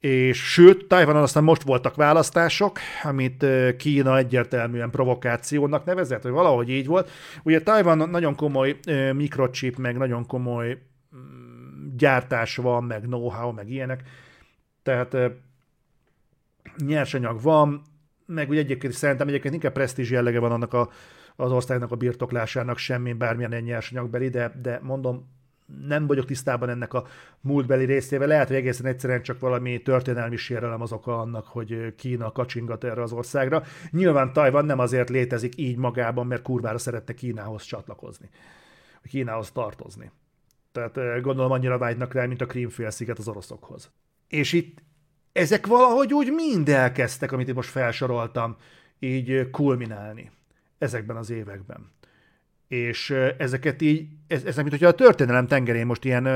és 0.01 0.39
sőt, 0.53 0.87
Tajvanon 0.87 1.23
aztán 1.23 1.45
most 1.45 1.63
voltak 1.63 1.95
választások, 1.95 2.79
amit 3.03 3.47
Kína 3.77 4.17
egyértelműen 4.17 4.91
provokációnak 4.91 5.85
nevezett, 5.85 6.23
hogy 6.23 6.31
valahogy 6.31 6.69
így 6.69 6.87
volt. 6.87 7.11
Ugye 7.43 7.63
Tajvan 7.63 8.11
nagyon 8.11 8.35
komoly 8.35 8.79
mikrochip, 9.13 9.77
meg 9.77 9.97
nagyon 9.97 10.27
komoly 10.27 10.79
mm, 11.17 11.97
gyártás 11.97 12.57
van, 12.57 12.85
meg 12.85 13.01
know-how, 13.01 13.53
meg 13.53 13.71
ilyenek, 13.71 14.03
tehát 14.83 15.17
nyersanyag 16.87 17.43
van, 17.43 17.83
meg 18.27 18.49
úgy 18.49 18.59
egyébként 18.59 18.93
szerintem 18.93 19.29
egyébként 19.29 19.55
inkább 19.55 19.73
presztízs 19.73 20.11
jellege 20.11 20.39
van 20.39 20.53
annak 20.53 20.73
a, 20.73 20.91
az 21.37 21.53
országnak 21.53 21.91
a 21.91 21.97
birtoklásának, 21.97 22.79
semmi 22.79 23.13
bármilyen 23.13 23.53
egy 23.53 23.63
nyersanyagbeli, 23.63 24.29
de, 24.29 24.53
de 24.63 24.81
mondom, 24.83 25.36
nem 25.87 26.07
vagyok 26.07 26.25
tisztában 26.25 26.69
ennek 26.69 26.95
a 26.95 27.07
múltbeli 27.41 27.85
részével. 27.85 28.29
Lehet, 28.29 28.47
hogy 28.47 28.57
egészen 28.57 28.87
egyszerűen 28.87 29.23
csak 29.23 29.41
valami 29.41 29.83
történelmi 29.83 30.37
sérelem 30.37 30.81
az 30.81 30.93
oka 30.93 31.21
annak, 31.21 31.47
hogy 31.47 31.95
Kína 31.97 32.33
kacsingat 32.33 32.85
erre 32.85 33.03
az 33.03 33.13
országra. 33.13 33.63
Nyilván 33.91 34.33
Tajvan 34.33 34.65
nem 34.65 34.79
azért 34.79 35.09
létezik 35.09 35.57
így 35.57 35.77
magában, 35.77 36.27
mert 36.27 36.43
kurvára 36.43 36.79
szeretne 36.79 37.15
Kínához 37.15 37.63
csatlakozni, 37.63 38.29
Kínához 39.03 39.51
tartozni. 39.51 40.11
Tehát 40.73 40.97
eh, 40.97 41.21
gondolom 41.21 41.51
annyira 41.51 41.79
vágynak 41.79 42.13
rá, 42.13 42.27
mint 42.27 42.41
a 42.41 42.47
Krímfélsziget 42.47 43.19
az 43.19 43.29
oroszokhoz. 43.29 43.91
És 44.29 44.53
itt 44.53 44.79
ezek 45.33 45.67
valahogy 45.67 46.15
úgy 46.15 46.33
mind 46.33 46.69
elkezdtek, 46.69 47.33
amit 47.33 47.49
én 47.49 47.55
most 47.55 47.71
felsoroltam, 47.71 48.57
így 48.99 49.51
kulminálni 49.51 50.31
ezekben 50.79 51.17
az 51.17 51.31
években. 51.31 51.91
És 52.69 53.11
ezeket 53.39 53.83
így, 53.83 54.09
ez, 54.27 54.45
ez 54.45 54.57
mint 54.57 54.71
hogyha 54.71 54.89
a 54.89 54.95
történelem 54.95 55.47
tengerén 55.47 55.87
most 55.87 56.05
ilyen 56.05 56.29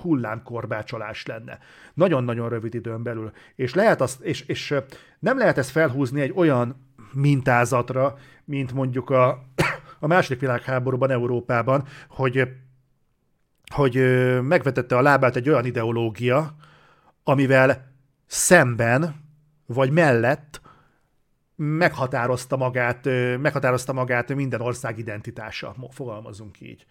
hullámkorbácsolás 0.00 1.26
lenne. 1.26 1.58
Nagyon-nagyon 1.94 2.48
rövid 2.48 2.74
időn 2.74 3.02
belül. 3.02 3.32
És, 3.56 3.74
lehet 3.74 4.00
azt, 4.00 4.20
és, 4.20 4.40
és 4.40 4.74
nem 5.18 5.38
lehet 5.38 5.58
ezt 5.58 5.70
felhúzni 5.70 6.20
egy 6.20 6.32
olyan 6.34 6.88
mintázatra, 7.12 8.18
mint 8.44 8.72
mondjuk 8.72 9.10
a, 9.10 9.42
a 9.98 10.06
második 10.06 10.40
világháborúban 10.40 11.10
Európában, 11.10 11.84
hogy, 12.08 12.48
hogy 13.74 13.94
megvetette 14.42 14.96
a 14.96 15.02
lábát 15.02 15.36
egy 15.36 15.48
olyan 15.48 15.64
ideológia, 15.64 16.54
amivel 17.24 17.92
szemben, 18.26 19.14
vagy 19.66 19.90
mellett 19.90 20.59
meghatározta 21.62 22.56
magát, 22.56 23.04
meghatározta 23.40 23.92
magát 23.92 24.34
minden 24.34 24.60
ország 24.60 24.98
identitása, 24.98 25.74
fogalmazunk 25.90 26.60
így. 26.60 26.86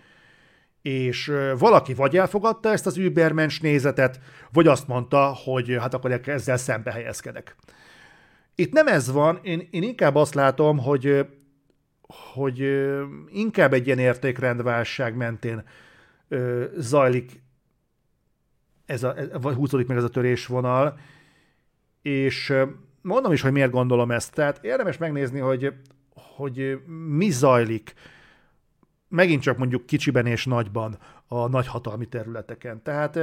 És 0.81 1.31
valaki 1.57 1.93
vagy 1.93 2.17
elfogadta 2.17 2.71
ezt 2.71 2.85
az 2.85 2.97
übermensch 2.97 3.61
nézetet, 3.61 4.19
vagy 4.51 4.67
azt 4.67 4.87
mondta, 4.87 5.33
hogy 5.43 5.77
hát 5.79 5.93
akkor 5.93 6.21
ezzel 6.25 6.57
szembe 6.57 6.91
helyezkedek. 6.91 7.55
Itt 8.55 8.71
nem 8.71 8.87
ez 8.87 9.11
van, 9.11 9.39
én, 9.41 9.67
én 9.71 9.83
inkább 9.83 10.15
azt 10.15 10.33
látom, 10.33 10.77
hogy, 10.77 11.27
hogy 12.33 12.87
inkább 13.31 13.73
egy 13.73 13.85
ilyen 13.85 13.99
értékrendválság 13.99 15.15
mentén 15.15 15.63
zajlik 16.77 17.41
ez 18.85 19.03
a, 19.03 19.15
húzódik 19.41 19.87
meg 19.87 19.97
ez 19.97 20.03
a 20.03 20.09
törésvonal, 20.09 20.99
és 22.01 22.53
mondom 23.01 23.31
is, 23.31 23.41
hogy 23.41 23.51
miért 23.51 23.71
gondolom 23.71 24.11
ezt. 24.11 24.33
Tehát 24.33 24.63
érdemes 24.63 24.97
megnézni, 24.97 25.39
hogy, 25.39 25.73
hogy 26.13 26.79
mi 27.07 27.29
zajlik 27.29 27.93
megint 29.09 29.41
csak 29.41 29.57
mondjuk 29.57 29.85
kicsiben 29.85 30.25
és 30.25 30.45
nagyban 30.45 30.97
a 31.27 31.47
nagyhatalmi 31.47 32.05
területeken. 32.05 32.83
Tehát 32.83 33.15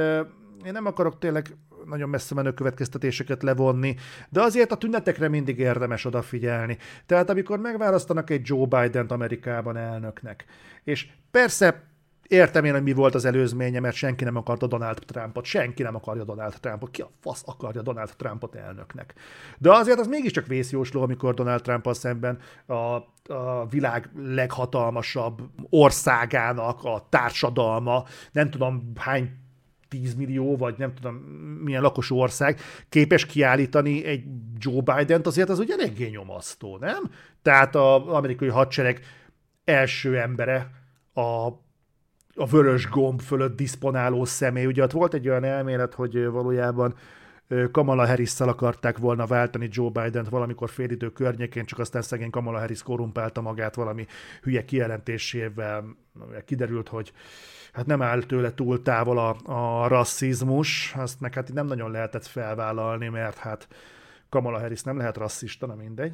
én 0.65 0.71
nem 0.71 0.85
akarok 0.85 1.17
tényleg 1.19 1.55
nagyon 1.85 2.09
messze 2.09 2.35
menő 2.35 2.53
következtetéseket 2.53 3.43
levonni, 3.43 3.95
de 4.29 4.41
azért 4.41 4.71
a 4.71 4.77
tünetekre 4.77 5.27
mindig 5.27 5.59
érdemes 5.59 6.05
odafigyelni. 6.05 6.77
Tehát 7.05 7.29
amikor 7.29 7.59
megválasztanak 7.59 8.29
egy 8.29 8.41
Joe 8.43 8.65
Biden-t 8.65 9.11
Amerikában 9.11 9.77
elnöknek, 9.77 10.45
és 10.83 11.07
persze 11.31 11.83
Értem 12.27 12.65
én, 12.65 12.73
hogy 12.73 12.83
mi 12.83 12.93
volt 12.93 13.15
az 13.15 13.25
előzménye, 13.25 13.79
mert 13.79 13.95
senki 13.95 14.23
nem 14.23 14.35
akarta 14.35 14.67
Donald 14.67 14.99
Trumpot, 15.05 15.45
senki 15.45 15.83
nem 15.83 15.95
akarja 15.95 16.23
Donald 16.23 16.53
Trumpot, 16.59 16.91
ki 16.91 17.01
a 17.01 17.09
fasz 17.19 17.43
akarja 17.45 17.81
Donald 17.81 18.13
Trumpot 18.17 18.55
elnöknek. 18.55 19.13
De 19.57 19.71
azért 19.71 19.99
az 19.99 20.07
mégiscsak 20.07 20.47
vészjósló, 20.47 21.01
amikor 21.01 21.33
Donald 21.33 21.61
trump 21.61 21.87
szemben 21.91 22.39
a, 22.65 22.73
a 23.33 23.67
világ 23.69 24.09
leghatalmasabb 24.15 25.41
országának 25.69 26.83
a 26.83 27.05
társadalma, 27.09 28.03
nem 28.31 28.49
tudom 28.49 28.91
hány 28.95 29.31
10 29.89 30.15
millió, 30.15 30.57
vagy 30.57 30.75
nem 30.77 30.93
tudom 30.93 31.15
milyen 31.63 31.81
lakosú 31.81 32.15
ország 32.15 32.59
képes 32.89 33.25
kiállítani 33.25 34.05
egy 34.05 34.23
Joe 34.57 34.81
Biden-t, 34.81 35.27
azért 35.27 35.49
az 35.49 35.59
ugye 35.59 35.73
eléggé 35.73 36.07
nyomasztó, 36.07 36.77
nem? 36.77 37.11
Tehát 37.41 37.75
az 37.75 38.07
amerikai 38.07 38.47
hadsereg 38.47 39.01
első 39.63 40.19
embere 40.19 40.71
a 41.13 41.49
a 42.37 42.45
vörös 42.45 42.89
gomb 42.89 43.21
fölött 43.21 43.55
diszponáló 43.55 44.25
személy. 44.25 44.65
Ugye 44.65 44.83
ott 44.83 44.91
volt 44.91 45.13
egy 45.13 45.29
olyan 45.29 45.43
elmélet, 45.43 45.93
hogy 45.93 46.25
valójában 46.25 46.95
Kamala 47.71 48.07
harris 48.07 48.39
akarták 48.39 48.97
volna 48.97 49.25
váltani 49.25 49.67
Joe 49.71 49.89
Biden-t 49.89 50.29
valamikor 50.29 50.69
félidő 50.69 51.09
környékén, 51.09 51.65
csak 51.65 51.79
aztán 51.79 52.01
szegény 52.01 52.29
Kamala 52.29 52.59
Harris 52.59 52.83
korumpálta 52.83 53.41
magát 53.41 53.75
valami 53.75 54.05
hülye 54.41 54.65
kijelentésével. 54.65 55.97
Kiderült, 56.45 56.87
hogy 56.87 57.11
hát 57.71 57.85
nem 57.85 58.01
áll 58.01 58.21
tőle 58.21 58.53
túl 58.53 58.81
távol 58.81 59.17
a, 59.17 59.35
a 59.43 59.87
rasszizmus, 59.87 60.93
azt 60.97 61.19
meg 61.19 61.33
hát 61.33 61.53
nem 61.53 61.65
nagyon 61.65 61.91
lehetett 61.91 62.25
felvállalni, 62.25 63.07
mert 63.07 63.37
hát 63.37 63.67
Kamala 64.29 64.59
Harris 64.59 64.81
nem 64.81 64.97
lehet 64.97 65.17
rasszista, 65.17 65.65
na 65.65 65.75
mindegy. 65.75 66.13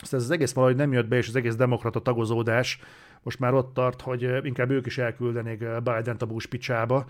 Aztán 0.00 0.20
ez 0.20 0.26
az 0.26 0.32
egész 0.32 0.52
valahogy 0.52 0.76
nem 0.76 0.92
jött 0.92 1.08
be, 1.08 1.16
és 1.16 1.28
az 1.28 1.36
egész 1.36 1.56
demokrata 1.56 2.00
tagozódás 2.00 2.80
most 3.22 3.38
már 3.38 3.54
ott 3.54 3.74
tart, 3.74 4.00
hogy 4.00 4.30
inkább 4.42 4.70
ők 4.70 4.86
is 4.86 4.98
elküldenék 4.98 5.58
Biden-t 5.58 6.22
a 6.22 6.26
Bush 6.26 6.48
picsába. 6.48 7.04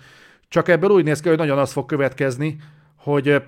Csak 0.48 0.68
ebből 0.68 0.90
úgy 0.90 1.04
néz 1.04 1.20
ki, 1.20 1.28
hogy 1.28 1.38
nagyon 1.38 1.58
az 1.58 1.72
fog 1.72 1.86
következni, 1.86 2.56
hogy 2.96 3.42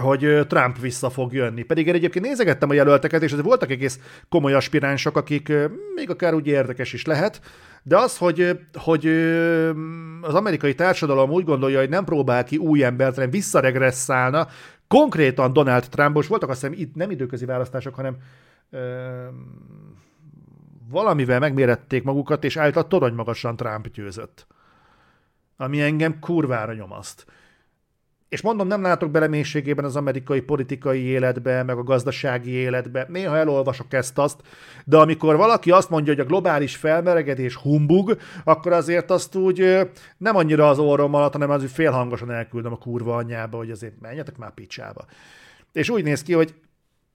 hogy 0.00 0.46
Trump 0.46 0.80
vissza 0.80 1.10
fog 1.10 1.32
jönni. 1.32 1.62
Pedig 1.62 1.86
én 1.86 1.94
egyébként 1.94 2.24
nézegettem 2.24 2.70
a 2.70 2.74
jelölteket, 2.74 3.22
és 3.22 3.32
voltak 3.32 3.70
egész 3.70 4.00
komoly 4.28 4.52
aspiránsok, 4.52 5.16
akik 5.16 5.52
még 5.94 6.10
akár 6.10 6.34
úgy 6.34 6.46
érdekes 6.46 6.92
is 6.92 7.04
lehet, 7.04 7.40
de 7.82 7.96
az, 7.96 8.18
hogy, 8.18 8.60
hogy 8.72 9.06
az 10.20 10.34
amerikai 10.34 10.74
társadalom 10.74 11.30
úgy 11.30 11.44
gondolja, 11.44 11.78
hogy 11.78 11.88
nem 11.88 12.04
próbál 12.04 12.44
ki 12.44 12.56
új 12.56 12.84
embert, 12.84 13.14
hanem 13.14 13.30
visszaregresszálna, 13.30 14.46
konkrétan 14.88 15.52
Donald 15.52 15.88
Trump, 15.88 16.14
most 16.14 16.28
voltak 16.28 16.48
azt 16.48 16.60
hiszem 16.60 16.78
itt 16.78 16.94
nem 16.94 17.10
időközi 17.10 17.44
választások, 17.44 17.94
hanem 17.94 18.16
valamivel 20.90 21.38
megmérették 21.38 22.02
magukat, 22.02 22.44
és 22.44 22.56
állított 22.56 22.88
torony 22.88 23.14
magasan 23.14 23.56
Trump 23.56 23.88
győzött. 23.88 24.46
Ami 25.56 25.80
engem 25.80 26.18
kurvára 26.18 26.72
nyomaszt. 26.72 27.26
És 28.30 28.40
mondom, 28.40 28.66
nem 28.66 28.82
látok 28.82 29.10
bele 29.10 29.28
mélységében 29.28 29.84
az 29.84 29.96
amerikai 29.96 30.40
politikai 30.40 31.00
életbe, 31.00 31.62
meg 31.62 31.76
a 31.76 31.82
gazdasági 31.82 32.50
életbe. 32.50 33.06
Néha 33.08 33.36
elolvasok 33.36 33.92
ezt-azt, 33.92 34.40
de 34.84 34.96
amikor 34.96 35.36
valaki 35.36 35.70
azt 35.70 35.90
mondja, 35.90 36.12
hogy 36.12 36.22
a 36.22 36.28
globális 36.28 36.76
felmelegedés 36.76 37.54
humbug, 37.56 38.16
akkor 38.44 38.72
azért 38.72 39.10
azt 39.10 39.34
úgy 39.34 39.90
nem 40.16 40.36
annyira 40.36 40.68
az 40.68 40.78
orrom 40.78 41.14
alatt, 41.14 41.32
hanem 41.32 41.50
az, 41.50 41.60
hogy 41.60 41.70
félhangosan 41.70 42.30
elküldöm 42.30 42.72
a 42.72 42.78
kurva 42.78 43.16
anyjába, 43.16 43.56
hogy 43.56 43.70
azért 43.70 44.00
menjetek 44.00 44.36
már 44.36 44.54
picsába. 44.54 45.04
És 45.72 45.88
úgy 45.88 46.04
néz 46.04 46.22
ki, 46.22 46.32
hogy 46.32 46.54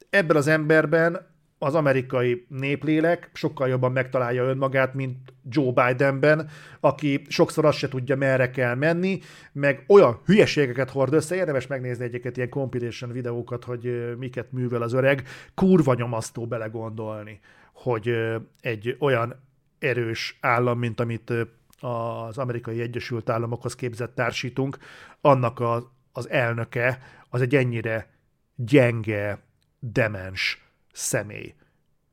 ebben 0.10 0.36
az 0.36 0.48
emberben 0.48 1.34
az 1.66 1.76
amerikai 1.76 2.46
néplélek 2.50 3.30
sokkal 3.34 3.68
jobban 3.68 3.92
megtalálja 3.92 4.44
önmagát, 4.44 4.94
mint 4.94 5.34
Joe 5.50 5.72
Bidenben, 5.72 6.50
aki 6.80 7.22
sokszor 7.28 7.66
azt 7.66 7.78
se 7.78 7.88
tudja, 7.88 8.16
merre 8.16 8.50
kell 8.50 8.76
menni, 8.76 9.20
meg 9.52 9.84
olyan 9.88 10.20
hülyeségeket 10.26 10.90
hord 10.90 11.14
össze, 11.14 11.36
érdemes 11.36 11.68
megnézni 11.68 12.04
egyeket 12.04 12.38
ilyen 12.38 12.50
compilation 12.50 13.12
videókat, 13.12 13.64
hogy 13.64 14.16
miket 14.18 14.52
művel 14.52 14.82
az 14.82 14.94
öreg, 14.94 15.28
kurva 15.56 15.94
nyomasztó 15.94 16.48
belegondolni, 16.48 17.40
hogy 17.74 18.16
egy 18.62 18.96
olyan 19.00 19.44
erős 19.80 20.38
állam, 20.42 20.80
mint 20.80 21.00
amit 21.00 21.34
az 21.80 22.38
amerikai 22.38 22.82
Egyesült 22.82 23.30
Államokhoz 23.30 23.76
képzett 23.76 24.16
társítunk, 24.16 24.78
annak 25.22 25.60
a, 25.60 25.92
az 26.12 26.30
elnöke 26.30 27.00
az 27.30 27.42
egy 27.42 27.56
ennyire 27.56 28.10
gyenge, 28.56 29.40
demens 29.80 30.65
személy. 30.96 31.54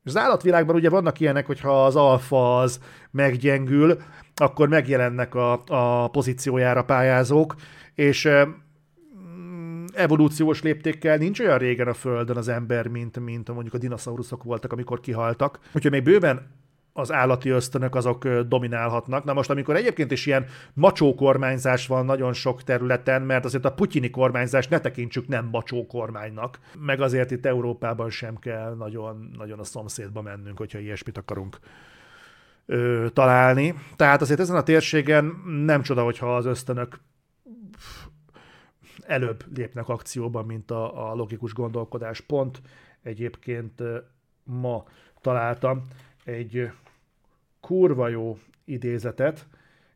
Az 0.03 0.17
állatvilágban 0.17 0.75
ugye 0.75 0.89
vannak 0.89 1.19
ilyenek, 1.19 1.45
hogyha 1.45 1.85
az 1.85 1.95
alfa 1.95 2.59
az 2.59 2.79
meggyengül, 3.11 3.97
akkor 4.35 4.67
megjelennek 4.67 5.35
a, 5.35 5.63
a 5.67 6.07
pozíciójára 6.07 6.83
pályázók, 6.83 7.55
és 7.95 8.29
mm, 9.17 9.85
evolúciós 9.93 10.61
léptékkel 10.61 11.17
nincs 11.17 11.39
olyan 11.39 11.57
régen 11.57 11.87
a 11.87 11.93
Földön 11.93 12.37
az 12.37 12.47
ember, 12.47 12.87
mint, 12.87 13.19
mint 13.19 13.53
mondjuk 13.53 13.73
a 13.73 13.77
dinoszauruszok 13.77 14.43
voltak, 14.43 14.71
amikor 14.71 14.99
kihaltak. 14.99 15.59
Úgyhogy 15.73 15.91
még 15.91 16.03
bőven 16.03 16.51
az 16.93 17.11
állati 17.11 17.49
ösztönök 17.49 17.95
azok 17.95 18.27
dominálhatnak. 18.27 19.23
Na 19.23 19.33
most, 19.33 19.49
amikor 19.49 19.75
egyébként 19.75 20.11
is 20.11 20.25
ilyen 20.25 20.45
macsó 20.73 21.15
kormányzás 21.15 21.87
van 21.87 22.05
nagyon 22.05 22.33
sok 22.33 22.63
területen, 22.63 23.21
mert 23.21 23.45
azért 23.45 23.65
a 23.65 23.73
putyini 23.73 24.09
kormányzás 24.09 24.67
ne 24.67 24.79
tekintsük 24.79 25.27
nem 25.27 25.45
macsó 25.51 25.85
kormánynak, 25.85 26.59
meg 26.79 27.01
azért 27.01 27.31
itt 27.31 27.45
Európában 27.45 28.09
sem 28.09 28.35
kell 28.35 28.75
nagyon, 28.75 29.29
nagyon 29.37 29.59
a 29.59 29.63
szomszédba 29.63 30.21
mennünk, 30.21 30.57
hogyha 30.57 30.79
ilyesmit 30.79 31.17
akarunk 31.17 31.59
ö, 32.65 33.07
találni. 33.13 33.73
Tehát 33.95 34.21
azért 34.21 34.39
ezen 34.39 34.55
a 34.55 34.63
térségen 34.63 35.25
nem 35.65 35.81
csoda, 35.81 36.03
hogyha 36.03 36.35
az 36.35 36.45
ösztönök 36.45 36.99
előbb 39.07 39.43
lépnek 39.55 39.89
akcióban, 39.89 40.45
mint 40.45 40.71
a, 40.71 41.09
a 41.11 41.15
logikus 41.15 41.53
gondolkodás. 41.53 42.21
Pont 42.21 42.61
egyébként 43.01 43.81
ma 44.43 44.83
találtam 45.21 45.81
egy 46.23 46.71
kurva 47.67 48.07
jó 48.07 48.37
idézetet, 48.65 49.47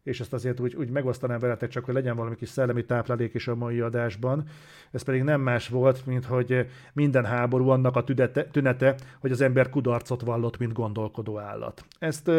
és 0.03 0.19
ezt 0.19 0.33
azért 0.33 0.59
úgy, 0.59 0.75
úgy 0.75 0.89
megosztanám 0.89 1.39
veletek, 1.39 1.69
csak 1.69 1.85
hogy 1.85 1.93
legyen 1.93 2.15
valami 2.15 2.35
kis 2.35 2.49
szellemi 2.49 2.85
táplálék 2.85 3.33
is 3.33 3.47
a 3.47 3.55
mai 3.55 3.79
adásban. 3.79 4.43
Ez 4.91 5.01
pedig 5.01 5.23
nem 5.23 5.41
más 5.41 5.67
volt, 5.67 6.05
mint 6.05 6.25
hogy 6.25 6.67
minden 6.93 7.25
háború 7.25 7.69
annak 7.69 7.95
a 7.95 8.03
tünete, 8.03 8.45
tünete, 8.45 8.95
hogy 9.19 9.31
az 9.31 9.41
ember 9.41 9.69
kudarcot 9.69 10.21
vallott, 10.21 10.57
mint 10.57 10.73
gondolkodó 10.73 11.39
állat. 11.39 11.85
Ezt 11.99 12.31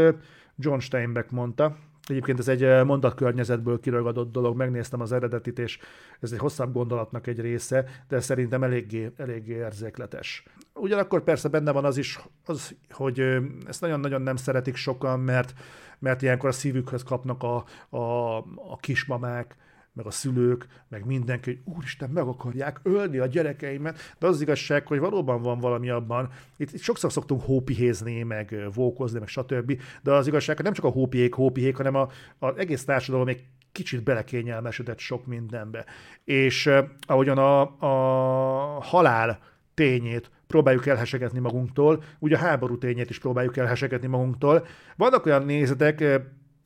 John 0.57 0.79
Steinbeck 0.79 1.31
mondta, 1.31 1.77
Egyébként 2.09 2.39
ez 2.39 2.49
egy 2.49 2.85
mondatkörnyezetből 2.85 3.81
kiragadott 3.81 4.33
dolog, 4.33 4.57
megnéztem 4.57 5.01
az 5.01 5.13
eredetit, 5.13 5.59
és 5.59 5.79
ez 6.21 6.33
egy 6.33 6.39
hosszabb 6.39 6.73
gondolatnak 6.73 7.27
egy 7.27 7.41
része, 7.41 7.85
de 8.09 8.21
szerintem 8.21 8.63
eléggé, 8.63 9.13
eléggé 9.17 9.55
érzékletes. 9.55 10.45
Ugyanakkor 10.75 11.25
persze 11.25 11.49
benne 11.49 11.73
van 11.73 11.85
az 11.85 11.97
is, 11.97 12.19
az, 12.45 12.75
hogy 12.91 13.21
ezt 13.67 13.81
nagyon-nagyon 13.81 14.23
nem 14.23 14.37
szeretik 14.37 14.77
sokan, 14.77 15.21
mert, 15.21 15.53
mert 15.99 16.23
ilyenkor 16.23 16.49
a 16.49 16.53
szívükhöz 16.53 17.03
kapnak 17.03 17.43
a, 17.43 17.65
a, 17.97 18.37
a 18.73 18.77
kismamák, 18.81 19.57
meg 19.99 20.07
a 20.07 20.11
szülők, 20.11 20.67
meg 20.89 21.07
mindenki, 21.07 21.51
hogy 21.51 21.75
úristen, 21.75 22.11
meg 22.11 22.27
akarják 22.27 22.81
ölni 22.83 23.19
a 23.19 23.27
gyerekeimet, 23.27 24.15
de 24.19 24.27
az, 24.27 24.35
az 24.35 24.41
igazság, 24.41 24.87
hogy 24.87 24.99
valóban 24.99 25.43
van 25.43 25.59
valami 25.59 25.91
abban, 25.91 26.29
itt, 26.57 26.73
itt 26.73 26.81
sokszor 26.81 27.13
szoktunk 27.13 27.43
hópihézni, 27.43 28.23
meg 28.23 28.57
vókozni, 28.75 29.19
meg 29.19 29.29
stb., 29.29 29.81
de 30.03 30.13
az 30.13 30.27
igazság, 30.27 30.57
hogy 30.57 30.65
nem 30.65 30.75
csak 30.75 30.85
a 30.85 30.89
hópihék, 30.89 31.35
hópihék, 31.35 31.77
hanem 31.77 31.95
a, 31.95 32.09
az 32.39 32.57
egész 32.57 32.85
társadalom 32.85 33.27
még 33.27 33.45
kicsit 33.73 34.03
belekényelmesedett 34.03 34.99
sok 34.99 35.27
mindenbe. 35.27 35.85
És 36.25 36.71
ahogyan 37.01 37.39
a, 37.39 37.61
a 37.79 38.81
halál 38.81 39.39
tényét 39.75 40.31
próbáljuk 40.47 40.87
elhesegetni 40.87 41.39
magunktól, 41.39 42.03
úgy 42.19 42.33
a 42.33 42.39
háború 42.39 42.79
tényét 42.79 43.11
is 43.11 43.19
próbáljuk 43.19 43.57
elhesegetni 43.57 44.07
magunktól. 44.07 44.67
Vannak 44.97 45.27
olyan 45.27 45.45
nézetek, 45.45 46.05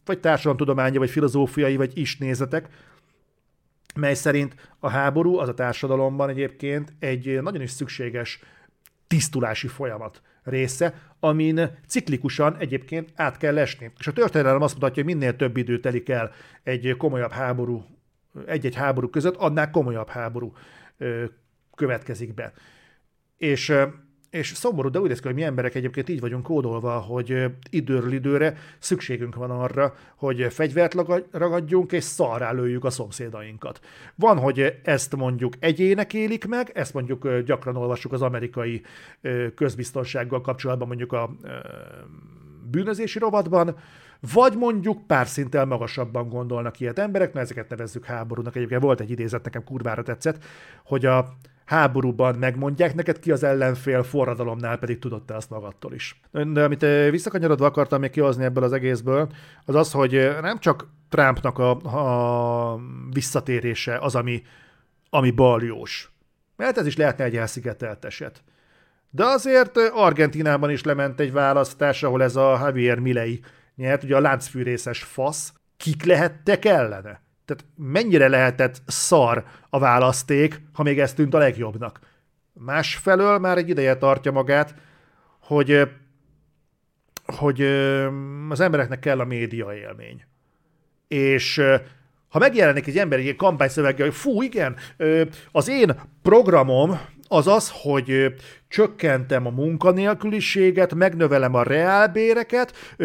vagy 0.04 0.20
társadalomtudományi, 0.20 0.96
vagy 0.96 1.10
filozófiai, 1.10 1.76
vagy 1.76 1.98
is 1.98 2.18
nézetek, 2.18 2.68
mely 3.94 4.14
szerint 4.14 4.54
a 4.78 4.88
háború 4.88 5.36
az 5.36 5.48
a 5.48 5.54
társadalomban 5.54 6.28
egyébként 6.28 6.92
egy 6.98 7.42
nagyon 7.42 7.62
is 7.62 7.70
szükséges 7.70 8.40
tisztulási 9.06 9.68
folyamat 9.68 10.22
része, 10.42 10.94
amin 11.20 11.78
ciklikusan 11.86 12.56
egyébként 12.56 13.12
át 13.14 13.36
kell 13.36 13.58
esni. 13.58 13.92
És 13.98 14.06
a 14.06 14.12
történelem 14.12 14.62
azt 14.62 14.74
mutatja, 14.74 15.02
hogy 15.02 15.14
minél 15.14 15.36
több 15.36 15.56
idő 15.56 15.80
telik 15.80 16.08
el 16.08 16.32
egy 16.62 16.94
komolyabb 16.98 17.30
háború, 17.30 17.84
egy-egy 18.46 18.74
háború 18.74 19.08
között, 19.08 19.36
annál 19.36 19.70
komolyabb 19.70 20.08
háború 20.08 20.52
következik 21.74 22.34
be. 22.34 22.52
És 23.36 23.74
és 24.32 24.52
szomorú, 24.54 24.88
de 24.88 25.00
úgy 25.00 25.08
néz 25.08 25.20
ki, 25.20 25.26
hogy 25.26 25.34
mi 25.34 25.42
emberek 25.42 25.74
egyébként 25.74 26.08
így 26.08 26.20
vagyunk 26.20 26.42
kódolva, 26.42 26.98
hogy 26.98 27.44
időről 27.70 28.12
időre 28.12 28.56
szükségünk 28.78 29.34
van 29.34 29.50
arra, 29.50 29.94
hogy 30.16 30.46
fegyvert 30.50 30.94
ragadjunk, 31.30 31.92
és 31.92 32.04
szarrá 32.04 32.52
lőjük 32.52 32.84
a 32.84 32.90
szomszédainkat. 32.90 33.80
Van, 34.14 34.38
hogy 34.38 34.80
ezt 34.84 35.16
mondjuk 35.16 35.54
egyének 35.58 36.14
élik 36.14 36.46
meg, 36.46 36.70
ezt 36.74 36.94
mondjuk 36.94 37.38
gyakran 37.38 37.76
olvassuk 37.76 38.12
az 38.12 38.22
amerikai 38.22 38.82
közbiztonsággal 39.54 40.40
kapcsolatban, 40.40 40.86
mondjuk 40.88 41.12
a 41.12 41.30
bűnözési 42.70 43.18
rovatban, 43.18 43.76
vagy 44.32 44.56
mondjuk 44.56 45.06
pár 45.06 45.26
szinttel 45.26 45.64
magasabban 45.64 46.28
gondolnak 46.28 46.80
ilyet 46.80 46.98
emberek, 46.98 47.32
mert 47.32 47.44
ezeket 47.44 47.68
nevezzük 47.68 48.04
háborúnak. 48.04 48.56
Egyébként 48.56 48.82
volt 48.82 49.00
egy 49.00 49.10
idézet, 49.10 49.44
nekem 49.44 49.64
kurvára 49.64 50.02
tetszett, 50.02 50.44
hogy 50.84 51.06
a 51.06 51.36
háborúban 51.72 52.34
megmondják 52.34 52.94
neked 52.94 53.18
ki 53.18 53.30
az 53.30 53.42
ellenfél, 53.42 54.02
forradalomnál 54.02 54.78
pedig 54.78 54.98
tudod 54.98 55.24
te 55.24 55.34
azt 55.34 55.50
magadtól 55.50 55.92
is. 55.92 56.20
De 56.30 56.64
amit 56.64 56.82
eh, 56.82 57.10
visszakanyarodva 57.10 57.66
akartam 57.66 58.00
még 58.00 58.10
kihozni 58.10 58.44
ebből 58.44 58.64
az 58.64 58.72
egészből, 58.72 59.28
az 59.64 59.74
az, 59.74 59.92
hogy 59.92 60.14
eh, 60.14 60.40
nem 60.40 60.58
csak 60.58 60.86
Trumpnak 61.08 61.58
a, 61.58 61.70
a 61.70 62.80
visszatérése 63.12 63.98
az, 63.98 64.14
ami, 64.14 64.42
ami 65.10 65.30
baljós. 65.30 66.12
Mert 66.56 66.78
ez 66.78 66.86
is 66.86 66.96
lehetne 66.96 67.24
egy 67.24 67.36
elszigetelt 67.36 68.04
eset. 68.04 68.42
De 69.10 69.24
azért 69.24 69.78
eh, 69.78 69.96
Argentinában 69.96 70.70
is 70.70 70.82
lement 70.82 71.20
egy 71.20 71.32
választás, 71.32 72.02
ahol 72.02 72.22
ez 72.22 72.36
a 72.36 72.58
Javier 72.60 72.98
Milei 72.98 73.40
nyert, 73.76 74.02
ugye 74.02 74.16
a 74.16 74.20
láncfűrészes 74.20 75.02
fasz. 75.02 75.52
Kik 75.76 76.04
lehettek 76.04 76.64
ellene? 76.64 77.22
Tehát 77.44 77.64
mennyire 77.76 78.28
lehetett 78.28 78.82
szar 78.86 79.44
a 79.70 79.78
választék, 79.78 80.60
ha 80.72 80.82
még 80.82 80.98
ez 81.00 81.14
tűnt 81.14 81.34
a 81.34 81.38
legjobbnak. 81.38 82.00
Másfelől 82.52 83.38
már 83.38 83.56
egy 83.56 83.68
ideje 83.68 83.96
tartja 83.96 84.32
magát, 84.32 84.74
hogy, 85.40 85.88
hogy 87.24 87.62
az 88.48 88.60
embereknek 88.60 88.98
kell 88.98 89.20
a 89.20 89.24
média 89.24 89.74
élmény. 89.74 90.24
És 91.08 91.62
ha 92.28 92.38
megjelenik 92.38 92.86
egy 92.86 92.98
ember 92.98 93.18
egy 93.18 93.36
kampányszöveggel, 93.36 94.06
hogy 94.06 94.16
fú, 94.16 94.42
igen, 94.42 94.76
az 95.52 95.68
én 95.68 96.00
programom 96.22 97.00
az 97.32 97.46
az, 97.46 97.72
hogy 97.82 98.34
csökkentem 98.68 99.46
a 99.46 99.50
munkanélküliséget, 99.50 100.94
megnövelem 100.94 101.54
a 101.54 101.62
reálbéreket, 101.62 102.96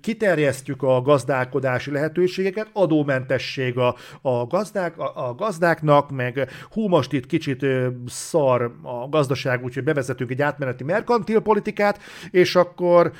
kiterjesztjük 0.00 0.82
a 0.82 1.00
gazdálkodási 1.02 1.90
lehetőségeket, 1.90 2.70
adómentesség 2.72 3.78
a, 3.78 3.96
a, 4.22 4.46
gazdák, 4.46 4.98
a, 4.98 5.28
a 5.28 5.34
gazdáknak, 5.34 6.10
meg 6.10 6.50
hú, 6.70 6.88
most 6.88 7.12
itt 7.12 7.26
kicsit 7.26 7.66
szar 8.06 8.62
a 8.82 9.08
gazdaság, 9.08 9.64
úgyhogy 9.64 9.84
bevezetünk 9.84 10.30
egy 10.30 10.42
átmeneti 10.42 10.84
merkantil 10.84 11.40
politikát, 11.40 12.00
és 12.30 12.56
akkor 12.56 13.12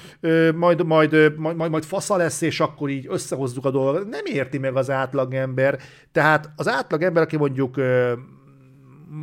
majd, 0.54 0.86
majd, 0.86 1.36
majd, 1.36 1.56
majd, 1.56 1.70
majd 1.70 1.84
fasza 1.84 2.16
lesz, 2.16 2.40
és 2.40 2.60
akkor 2.60 2.88
így 2.88 3.06
összehozzuk 3.08 3.64
a 3.64 3.70
dolgot. 3.70 4.08
Nem 4.08 4.24
érti 4.24 4.58
meg 4.58 4.76
az 4.76 4.90
átlagember. 4.90 5.78
Tehát 6.12 6.50
az 6.56 6.68
átlagember, 6.68 7.22
aki 7.22 7.36
mondjuk 7.36 7.76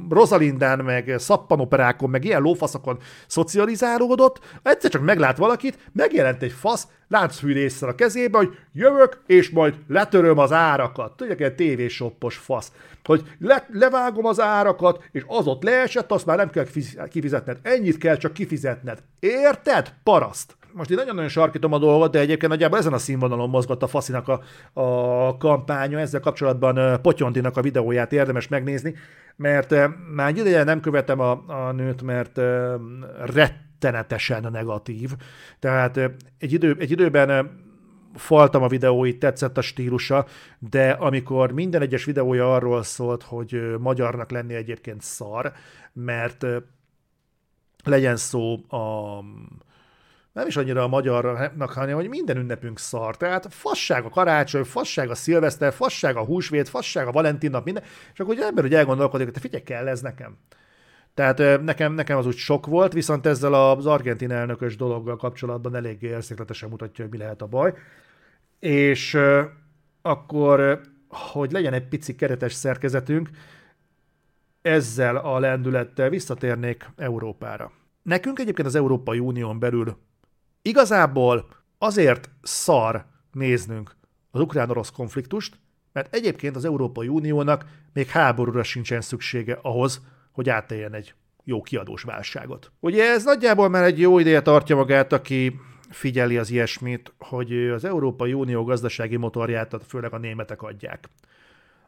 Rosalindán, 0.09 0.79
meg 0.79 1.13
szappanoperákon, 1.17 2.09
meg 2.09 2.25
ilyen 2.25 2.41
lófaszokon 2.41 2.97
szocializálódott, 3.27 4.39
egyszer 4.63 4.91
csak 4.91 5.01
meglát 5.01 5.37
valakit, 5.37 5.89
megjelent 5.91 6.41
egy 6.41 6.51
fasz 6.51 6.87
láncfűrészsel 7.07 7.89
a 7.89 7.95
kezébe, 7.95 8.37
hogy 8.37 8.57
jövök, 8.73 9.21
és 9.25 9.49
majd 9.49 9.75
letöröm 9.87 10.37
az 10.37 10.51
árakat. 10.51 11.15
Tudják, 11.15 11.41
egy 11.41 11.55
tévésoppos 11.55 12.37
fasz. 12.37 12.71
Hogy 13.03 13.23
le, 13.39 13.67
levágom 13.71 14.25
az 14.25 14.39
árakat, 14.39 15.03
és 15.11 15.23
az 15.27 15.47
ott 15.47 15.63
leesett, 15.63 16.11
azt 16.11 16.25
már 16.25 16.37
nem 16.37 16.49
kell 16.49 16.67
kifizetned. 17.09 17.57
Ennyit 17.61 17.97
kell 17.97 18.17
csak 18.17 18.33
kifizetned. 18.33 19.03
Érted? 19.19 19.93
Paraszt! 20.03 20.55
Most 20.73 20.89
én 20.89 20.97
nagyon-nagyon 20.97 21.29
sarkítom 21.29 21.73
a 21.73 21.77
dolgot, 21.77 22.11
de 22.11 22.19
egyébként 22.19 22.51
nagyjából 22.51 22.77
ezen 22.77 22.93
a 22.93 22.97
színvonalon 22.97 23.49
mozgott 23.49 23.83
a 23.83 23.87
Faszinak 23.87 24.27
a, 24.27 24.41
a 24.81 25.37
kampánya, 25.37 25.99
ezzel 25.99 26.19
kapcsolatban 26.19 27.01
Potyondinak 27.01 27.57
a 27.57 27.61
videóját 27.61 28.13
érdemes 28.13 28.47
megnézni, 28.47 28.93
mert 29.35 29.75
már 30.15 30.27
egy 30.27 30.37
ideje 30.37 30.63
nem 30.63 30.79
követem 30.79 31.19
a, 31.19 31.43
a 31.47 31.71
nőt, 31.71 32.01
mert 32.01 32.39
rettenetesen 33.33 34.47
negatív. 34.51 35.11
Tehát 35.59 35.97
egy, 36.37 36.53
idő, 36.53 36.75
egy 36.79 36.91
időben 36.91 37.61
faltam 38.15 38.63
a 38.63 38.67
videóit, 38.67 39.19
tetszett 39.19 39.57
a 39.57 39.61
stílusa, 39.61 40.25
de 40.59 40.89
amikor 40.89 41.51
minden 41.51 41.81
egyes 41.81 42.05
videója 42.05 42.53
arról 42.53 42.83
szólt, 42.83 43.23
hogy 43.23 43.75
magyarnak 43.79 44.31
lenni 44.31 44.53
egyébként 44.53 45.01
szar, 45.01 45.51
mert 45.93 46.45
legyen 47.83 48.15
szó 48.15 48.53
a 48.69 49.19
nem 50.33 50.47
is 50.47 50.57
annyira 50.57 50.83
a 50.83 50.87
magyarnak, 50.87 51.71
hanem 51.71 51.95
hogy 51.95 52.09
minden 52.09 52.37
ünnepünk 52.37 52.79
szar. 52.79 53.17
Tehát 53.17 53.53
fasság 53.53 54.05
a 54.05 54.09
karácsony, 54.09 54.63
fasság 54.63 55.09
a 55.09 55.15
szilveszter, 55.15 55.73
fasság 55.73 56.15
a 56.15 56.25
húsvét, 56.25 56.69
fasság 56.69 57.07
a 57.07 57.11
Valentin 57.11 57.49
nap, 57.49 57.65
minden. 57.65 57.83
És 58.13 58.19
akkor 58.19 58.33
ugye 58.33 58.45
ember 58.45 58.63
hogy 58.63 58.73
elgondolkodik, 58.73 59.25
hogy 59.25 59.33
te 59.33 59.39
figyelj, 59.39 59.63
kell 59.63 59.87
ez 59.87 60.01
nekem. 60.01 60.37
Tehát 61.13 61.61
nekem, 61.61 61.93
nekem 61.93 62.17
az 62.17 62.25
úgy 62.25 62.35
sok 62.35 62.65
volt, 62.65 62.93
viszont 62.93 63.25
ezzel 63.25 63.53
az 63.53 63.85
argentin 63.85 64.31
elnökös 64.31 64.75
dologgal 64.75 65.15
kapcsolatban 65.15 65.75
eléggé 65.75 66.07
érzékletesen 66.07 66.69
mutatja, 66.69 67.03
hogy 67.03 67.13
mi 67.13 67.19
lehet 67.19 67.41
a 67.41 67.47
baj. 67.47 67.73
És 68.59 69.17
akkor, 70.01 70.81
hogy 71.07 71.51
legyen 71.51 71.73
egy 71.73 71.87
pici 71.87 72.15
keretes 72.15 72.53
szerkezetünk, 72.53 73.29
ezzel 74.61 75.15
a 75.15 75.39
lendülettel 75.39 76.09
visszatérnék 76.09 76.89
Európára. 76.97 77.71
Nekünk 78.01 78.39
egyébként 78.39 78.67
az 78.67 78.75
Európai 78.75 79.19
Unión 79.19 79.59
belül 79.59 79.97
igazából 80.63 81.49
azért 81.77 82.29
szar 82.41 83.05
néznünk 83.31 83.95
az 84.31 84.39
ukrán-orosz 84.39 84.91
konfliktust, 84.91 85.57
mert 85.93 86.15
egyébként 86.15 86.55
az 86.55 86.65
Európai 86.65 87.07
Uniónak 87.07 87.65
még 87.93 88.07
háborúra 88.07 88.63
sincsen 88.63 89.01
szüksége 89.01 89.59
ahhoz, 89.61 90.01
hogy 90.31 90.49
átéljen 90.49 90.93
egy 90.93 91.13
jó 91.43 91.61
kiadós 91.61 92.03
válságot. 92.03 92.71
Ugye 92.79 93.03
ez 93.03 93.23
nagyjából 93.23 93.69
már 93.69 93.83
egy 93.83 93.99
jó 93.99 94.19
ideje 94.19 94.41
tartja 94.41 94.75
magát, 94.75 95.13
aki 95.13 95.59
figyeli 95.89 96.37
az 96.37 96.49
ilyesmit, 96.49 97.13
hogy 97.17 97.53
az 97.53 97.85
Európai 97.85 98.33
Unió 98.33 98.63
gazdasági 98.63 99.15
motorját 99.15 99.75
főleg 99.87 100.13
a 100.13 100.17
németek 100.17 100.61
adják. 100.61 101.09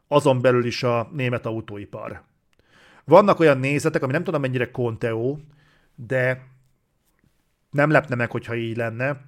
Azon 0.08 0.40
belül 0.40 0.64
is 0.64 0.82
a 0.82 1.08
német 1.12 1.46
autóipar. 1.46 2.22
Vannak 3.04 3.40
olyan 3.40 3.58
nézetek, 3.58 4.02
ami 4.02 4.12
nem 4.12 4.24
tudom 4.24 4.40
mennyire 4.40 4.70
konteó, 4.70 5.40
de 5.94 6.46
nem 7.76 7.90
lepne 7.90 8.14
meg, 8.14 8.30
hogyha 8.30 8.54
így 8.54 8.76
lenne, 8.76 9.20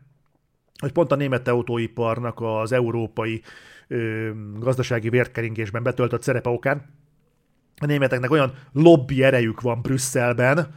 hogy 0.79 0.93
pont 0.93 1.13
a 1.13 1.17
német 1.17 1.49
autóiparnak 1.49 2.41
az 2.41 2.73
európai 2.73 3.43
ö, 3.89 4.31
gazdasági 4.59 5.09
vérkeringésben 5.09 5.83
betöltött 5.83 6.23
szerepe 6.23 6.49
okán 6.49 6.97
a 7.81 7.87
németeknek 7.87 8.31
olyan 8.31 8.55
lobby 8.73 9.23
erejük 9.23 9.61
van 9.61 9.83
Brüsszelben, 9.83 10.75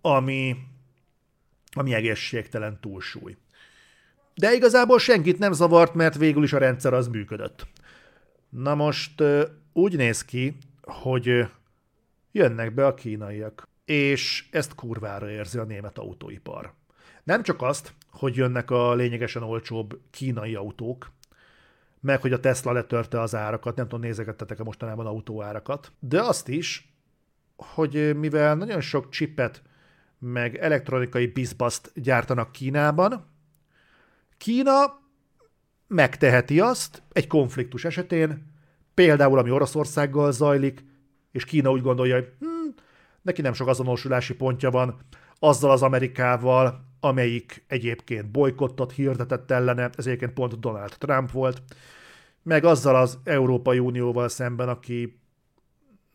ami, 0.00 0.56
ami 1.72 1.94
egészségtelen 1.94 2.78
túlsúly. 2.80 3.36
De 4.34 4.52
igazából 4.54 4.98
senkit 4.98 5.38
nem 5.38 5.52
zavart, 5.52 5.94
mert 5.94 6.16
végül 6.16 6.42
is 6.42 6.52
a 6.52 6.58
rendszer 6.58 6.92
az 6.92 7.08
működött. 7.08 7.66
Na 8.48 8.74
most 8.74 9.22
úgy 9.72 9.96
néz 9.96 10.24
ki, 10.24 10.56
hogy 10.82 11.46
jönnek 12.32 12.74
be 12.74 12.86
a 12.86 12.94
kínaiak, 12.94 13.68
és 13.84 14.48
ezt 14.50 14.74
kurvára 14.74 15.30
érzi 15.30 15.58
a 15.58 15.64
német 15.64 15.98
autóipar. 15.98 16.74
Nem 17.24 17.42
csak 17.42 17.62
azt, 17.62 17.94
hogy 18.10 18.36
jönnek 18.36 18.70
a 18.70 18.94
lényegesen 18.94 19.42
olcsóbb 19.42 20.00
kínai 20.10 20.54
autók, 20.54 21.10
meg 22.00 22.20
hogy 22.20 22.32
a 22.32 22.40
Tesla 22.40 22.72
letörte 22.72 23.20
az 23.20 23.34
árakat, 23.34 23.76
nem 23.76 23.88
tudom, 23.88 24.04
nézegettetek-e 24.04 24.62
mostanában 24.62 25.06
autóárakat, 25.06 25.92
de 25.98 26.22
azt 26.22 26.48
is, 26.48 26.94
hogy 27.56 28.16
mivel 28.16 28.56
nagyon 28.56 28.80
sok 28.80 29.10
chipet, 29.10 29.62
meg 30.18 30.56
elektronikai 30.56 31.26
bizbaszt 31.26 31.92
gyártanak 31.94 32.52
Kínában, 32.52 33.26
Kína 34.38 35.00
megteheti 35.86 36.60
azt 36.60 37.02
egy 37.12 37.26
konfliktus 37.26 37.84
esetén, 37.84 38.52
például 38.94 39.38
ami 39.38 39.50
Oroszországgal 39.50 40.32
zajlik, 40.32 40.84
és 41.30 41.44
Kína 41.44 41.70
úgy 41.70 41.82
gondolja, 41.82 42.14
hogy 42.14 42.32
hm, 42.38 42.68
neki 43.22 43.40
nem 43.40 43.52
sok 43.52 43.68
azonosulási 43.68 44.34
pontja 44.34 44.70
van 44.70 44.98
azzal 45.38 45.70
az 45.70 45.82
Amerikával, 45.82 46.89
amelyik 47.00 47.64
egyébként 47.66 48.30
bolykottot 48.30 48.92
hirdetett 48.92 49.50
ellene, 49.50 49.90
ez 49.96 50.06
egyébként 50.06 50.32
pont 50.32 50.60
Donald 50.60 50.94
Trump 50.98 51.30
volt, 51.30 51.62
meg 52.42 52.64
azzal 52.64 52.96
az 52.96 53.18
Európai 53.24 53.78
Unióval 53.78 54.28
szemben, 54.28 54.68
aki 54.68 55.20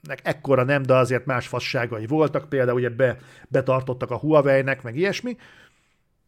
nek 0.02 0.20
ekkora 0.24 0.64
nem, 0.64 0.84
de 0.84 0.96
azért 0.96 1.26
más 1.26 1.48
fasságai 1.48 2.08
voltak, 2.08 2.50
például 2.50 2.78
ugye 2.78 2.90
be, 2.90 3.18
betartottak 3.48 4.12
a 4.12 4.18
Huawei-nek, 4.18 4.84
meg 4.84 4.96
ilyesmi, 4.96 5.38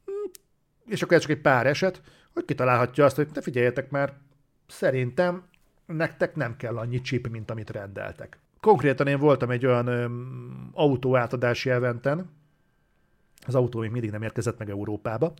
hm, 0.06 0.12
és 0.86 1.02
akkor 1.02 1.16
ez 1.16 1.22
csak 1.22 1.32
egy 1.32 1.42
pár 1.42 1.68
eset, 1.68 2.02
hogy 2.34 2.46
kitalálhatja 2.46 3.06
azt, 3.06 3.16
hogy 3.16 3.28
te 3.32 3.42
figyeljetek 3.42 3.90
már, 3.90 4.14
szerintem 4.68 5.44
nektek 5.86 6.36
nem 6.36 6.56
kell 6.56 6.78
annyi 6.78 7.02
chip, 7.02 7.28
mint 7.28 7.52
amit 7.52 7.70
rendeltek. 7.70 8.40
Konkrétan 8.60 9.08
én 9.08 9.20
voltam 9.20 9.50
egy 9.50 9.66
olyan 9.66 9.88
öm, 9.88 10.70
autóátadási 10.74 11.70
eventen, 11.70 12.30
az 13.48 13.56
autó 13.56 13.80
még 13.80 13.92
mindig 13.92 14.12
nem 14.12 14.22
érkezett 14.22 14.58
meg 14.58 14.70
Európába, 14.70 15.34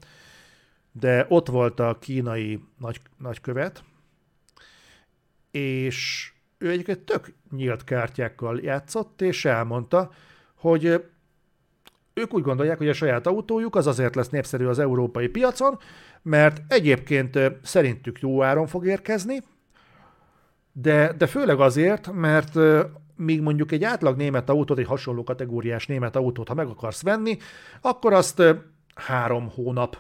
de 0.92 1.26
ott 1.30 1.48
volt 1.48 1.80
a 1.80 1.98
kínai 2.00 2.64
nagy, 2.78 3.02
nagykövet, 3.18 3.84
és 5.52 6.32
ő 6.58 6.70
egyébként 6.70 7.00
tök 7.00 7.34
nyílt 7.52 7.84
kártyákkal 7.84 8.60
játszott, 8.62 9.22
és 9.22 9.46
elmondta, 9.46 10.12
hogy 10.56 11.04
ők 12.14 12.34
úgy 12.34 12.44
gondolják, 12.44 12.78
hogy 12.78 12.90
a 12.90 12.94
saját 12.94 13.28
autójuk 13.28 13.76
az 13.76 13.88
azért 13.88 14.16
lesz 14.16 14.30
népszerű 14.30 14.66
az 14.66 14.80
európai 14.80 15.28
piacon, 15.28 15.80
mert 16.22 16.62
egyébként 16.68 17.40
szerintük 17.64 18.20
jó 18.20 18.44
áron 18.44 18.68
fog 18.68 18.86
érkezni, 18.86 19.42
de, 20.72 21.14
de 21.14 21.28
főleg 21.28 21.60
azért, 21.60 22.12
mert 22.12 22.56
míg 23.18 23.42
mondjuk 23.42 23.72
egy 23.72 23.84
átlag 23.84 24.18
német 24.18 24.50
autót, 24.50 24.78
egy 24.78 24.86
hasonló 24.86 25.24
kategóriás 25.24 25.88
német 25.88 26.16
autót, 26.16 26.48
ha 26.48 26.54
meg 26.54 26.68
akarsz 26.68 27.02
venni, 27.02 27.38
akkor 27.82 28.14
azt 28.14 28.44
három 28.96 29.50
hónap 29.50 29.98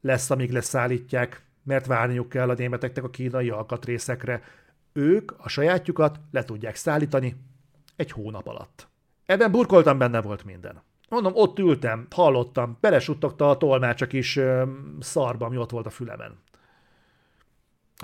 lesz, 0.00 0.30
amíg 0.30 0.52
leszállítják, 0.52 1.42
mert 1.62 1.86
várniuk 1.86 2.28
kell 2.28 2.50
a 2.50 2.54
németeknek 2.54 3.04
a 3.04 3.10
kínai 3.10 3.50
alkatrészekre. 3.50 4.42
Ők 4.92 5.32
a 5.38 5.48
sajátjukat 5.48 6.20
le 6.30 6.44
tudják 6.44 6.74
szállítani 6.74 7.36
egy 7.96 8.10
hónap 8.10 8.46
alatt. 8.46 8.88
Ebben 9.26 9.50
burkoltam, 9.50 9.98
benne 9.98 10.20
volt 10.20 10.44
minden. 10.44 10.82
Mondom, 11.08 11.32
ott 11.34 11.58
ültem, 11.58 12.06
hallottam, 12.10 12.76
belesuttogta 12.80 13.50
a 13.50 13.56
tolmács 13.56 14.02
ö, 14.36 14.62
szarba, 15.00 15.46
ami 15.46 15.56
ott 15.56 15.70
volt 15.70 15.86
a 15.86 15.90
fülemen 15.90 16.38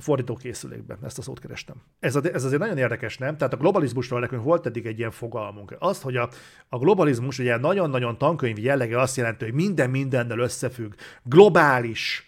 fordítókészülékben, 0.00 0.98
ezt 1.02 1.18
a 1.18 1.22
szót 1.22 1.38
kerestem. 1.38 1.76
Ez, 2.00 2.16
a, 2.16 2.20
ez 2.32 2.44
azért 2.44 2.60
nagyon 2.60 2.78
érdekes, 2.78 3.18
nem? 3.18 3.36
Tehát 3.36 3.52
a 3.52 3.56
globalizmusról 3.56 4.20
nekünk 4.20 4.42
volt 4.42 4.66
eddig 4.66 4.86
egy 4.86 4.98
ilyen 4.98 5.10
fogalmunk. 5.10 5.76
Azt, 5.78 6.02
hogy 6.02 6.16
a, 6.16 6.28
a 6.68 6.78
globalizmus 6.78 7.38
ugye 7.38 7.56
nagyon-nagyon 7.56 8.18
tankönyv 8.18 8.58
jellege 8.58 9.00
azt 9.00 9.16
jelenti, 9.16 9.44
hogy 9.44 9.54
minden 9.54 9.90
mindennel 9.90 10.38
összefügg. 10.38 10.92
Globális 11.22 12.26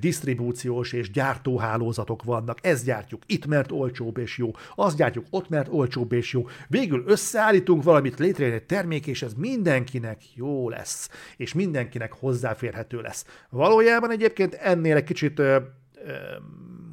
disztribúciós 0.00 0.92
és 0.92 1.10
gyártóhálózatok 1.10 2.22
vannak. 2.22 2.58
Ezt 2.62 2.84
gyártjuk 2.84 3.22
itt, 3.26 3.46
mert 3.46 3.72
olcsóbb 3.72 4.18
és 4.18 4.38
jó. 4.38 4.50
Azt 4.74 4.96
gyártjuk 4.96 5.26
ott, 5.30 5.48
mert 5.48 5.68
olcsóbb 5.70 6.12
és 6.12 6.32
jó. 6.32 6.46
Végül 6.68 7.02
összeállítunk 7.06 7.82
valamit, 7.82 8.18
létrejön 8.18 8.54
egy 8.54 8.64
termék, 8.64 9.06
és 9.06 9.22
ez 9.22 9.34
mindenkinek 9.34 10.34
jó 10.34 10.68
lesz, 10.68 11.10
és 11.36 11.52
mindenkinek 11.52 12.12
hozzáférhető 12.12 13.00
lesz. 13.00 13.26
Valójában 13.50 14.10
egyébként 14.10 14.54
ennél 14.54 14.96
egy 14.96 15.04
kicsit 15.04 15.42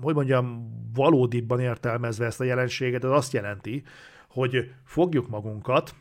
hogy 0.01 0.15
mondjam, 0.15 0.73
valódibban 0.93 1.59
értelmezve 1.59 2.25
ezt 2.25 2.39
a 2.39 2.43
jelenséget, 2.43 3.03
ez 3.03 3.09
azt 3.09 3.33
jelenti, 3.33 3.83
hogy 4.29 4.73
fogjuk 4.85 5.27
magunkat, 5.29 5.95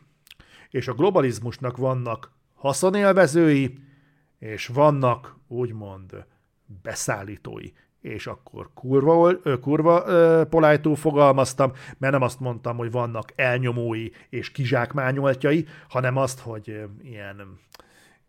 és 0.69 0.87
a 0.87 0.93
globalizmusnak 0.93 1.77
vannak 1.77 2.31
haszonélvezői, 2.55 3.77
és 4.39 4.67
vannak 4.67 5.35
úgymond 5.47 6.25
beszállítói. 6.81 7.71
És 8.01 8.27
akkor 8.27 8.69
kurva, 8.73 9.39
kurva 9.61 10.03
polájtól 10.45 10.95
fogalmaztam, 10.95 11.71
mert 11.97 12.13
nem 12.13 12.21
azt 12.21 12.39
mondtam, 12.39 12.77
hogy 12.77 12.91
vannak 12.91 13.31
elnyomói 13.35 14.09
és 14.29 14.51
kizsákmányoltjai, 14.51 15.65
hanem 15.89 16.17
azt, 16.17 16.39
hogy 16.39 16.83
ilyen 17.01 17.59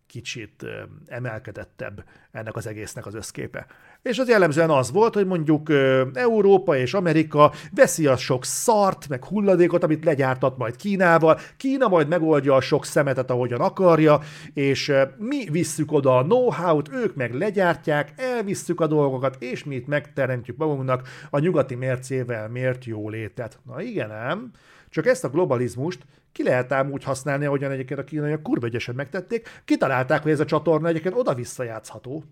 kicsit 0.07 0.67
emelkedettebb 1.07 2.05
ennek 2.31 2.57
az 2.57 2.67
egésznek 2.67 3.07
az 3.07 3.15
összképe. 3.15 3.67
És 4.03 4.19
az 4.19 4.29
jellemzően 4.29 4.71
az 4.71 4.91
volt, 4.91 5.15
hogy 5.15 5.27
mondjuk 5.27 5.69
Európa 6.13 6.77
és 6.77 6.95
Amerika 6.95 7.53
veszi 7.75 8.07
a 8.07 8.17
sok 8.17 8.45
szart, 8.45 9.09
meg 9.09 9.25
hulladékot, 9.25 9.85
amit 9.85 10.05
legyártat 10.05 10.57
majd 10.59 10.77
Kínával, 10.77 11.39
Kína 11.57 11.89
majd 11.89 12.09
megoldja 12.09 12.55
a 12.55 12.61
sok 12.61 12.85
szemetet, 12.85 13.31
ahogyan 13.31 13.61
akarja, 13.61 14.21
és 14.55 14.93
mi 15.17 15.45
visszük 15.51 15.93
oda 15.93 16.17
a 16.17 16.23
know-how-t, 16.23 16.93
ők 16.93 17.15
meg 17.15 17.35
legyártják, 17.35 18.13
elvisszük 18.17 18.81
a 18.81 18.87
dolgokat, 18.87 19.37
és 19.39 19.65
mi 19.65 19.75
itt 19.75 19.87
megteremtjük 19.87 20.57
magunknak 20.57 21.09
a 21.31 21.39
nyugati 21.39 21.75
mércével 21.75 22.49
mért 22.49 22.85
jólétet. 22.85 23.59
Na 23.67 23.83
igen, 23.83 24.11
ám, 24.11 24.51
csak 24.91 25.07
ezt 25.07 25.25
a 25.25 25.31
globalizmust 25.31 26.03
ki 26.33 26.43
lehet 26.43 26.73
ám 26.73 26.91
úgy 26.91 27.05
használni, 27.05 27.45
ahogyan 27.45 27.71
egyébként 27.71 28.01
a 28.01 28.05
kínaiak 28.05 28.43
kurva 28.43 28.69
megtették, 28.95 29.49
kitalálták, 29.65 30.23
hogy 30.23 30.33
ez 30.33 30.41
a 30.41 30.45
csatorna 30.45 30.89
egyébként 30.89 31.15
oda-vissza 31.17 31.63
játszható. 31.63 32.25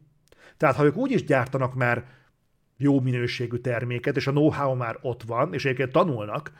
Tehát 0.58 0.76
ha 0.76 0.84
ők 0.84 0.96
úgy 0.96 1.10
is 1.10 1.24
gyártanak 1.24 1.74
már 1.74 2.04
jó 2.76 3.00
minőségű 3.00 3.56
terméket, 3.56 4.16
és 4.16 4.26
a 4.26 4.30
know-how 4.30 4.74
már 4.74 4.98
ott 5.02 5.22
van, 5.22 5.54
és 5.54 5.64
egyébként 5.64 5.92
tanulnak, 5.92 6.52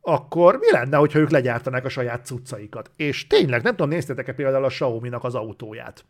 akkor 0.00 0.56
mi 0.56 0.70
lenne, 0.70 0.96
hogyha 0.96 1.18
ők 1.18 1.30
legyártanák 1.30 1.84
a 1.84 1.88
saját 1.88 2.26
cuccaikat? 2.26 2.90
És 2.96 3.26
tényleg, 3.26 3.62
nem 3.62 3.76
tudom, 3.76 3.88
néztétek-e 3.88 4.32
például 4.32 4.64
a 4.64 4.68
Xiaomi-nak 4.68 5.24
az 5.24 5.34
autóját? 5.34 6.04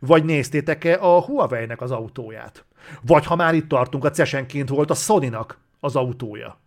Vagy 0.00 0.24
néztétek-e 0.24 0.98
a 1.00 1.20
Huawei-nek 1.20 1.80
az 1.80 1.90
autóját? 1.90 2.64
Vagy 3.02 3.26
ha 3.26 3.36
már 3.36 3.54
itt 3.54 3.68
tartunk, 3.68 4.04
a 4.04 4.10
cesenként 4.10 4.68
volt 4.68 4.90
a 4.90 4.94
Sony-nak 4.94 5.58
az 5.80 5.96
autója. 5.96 6.60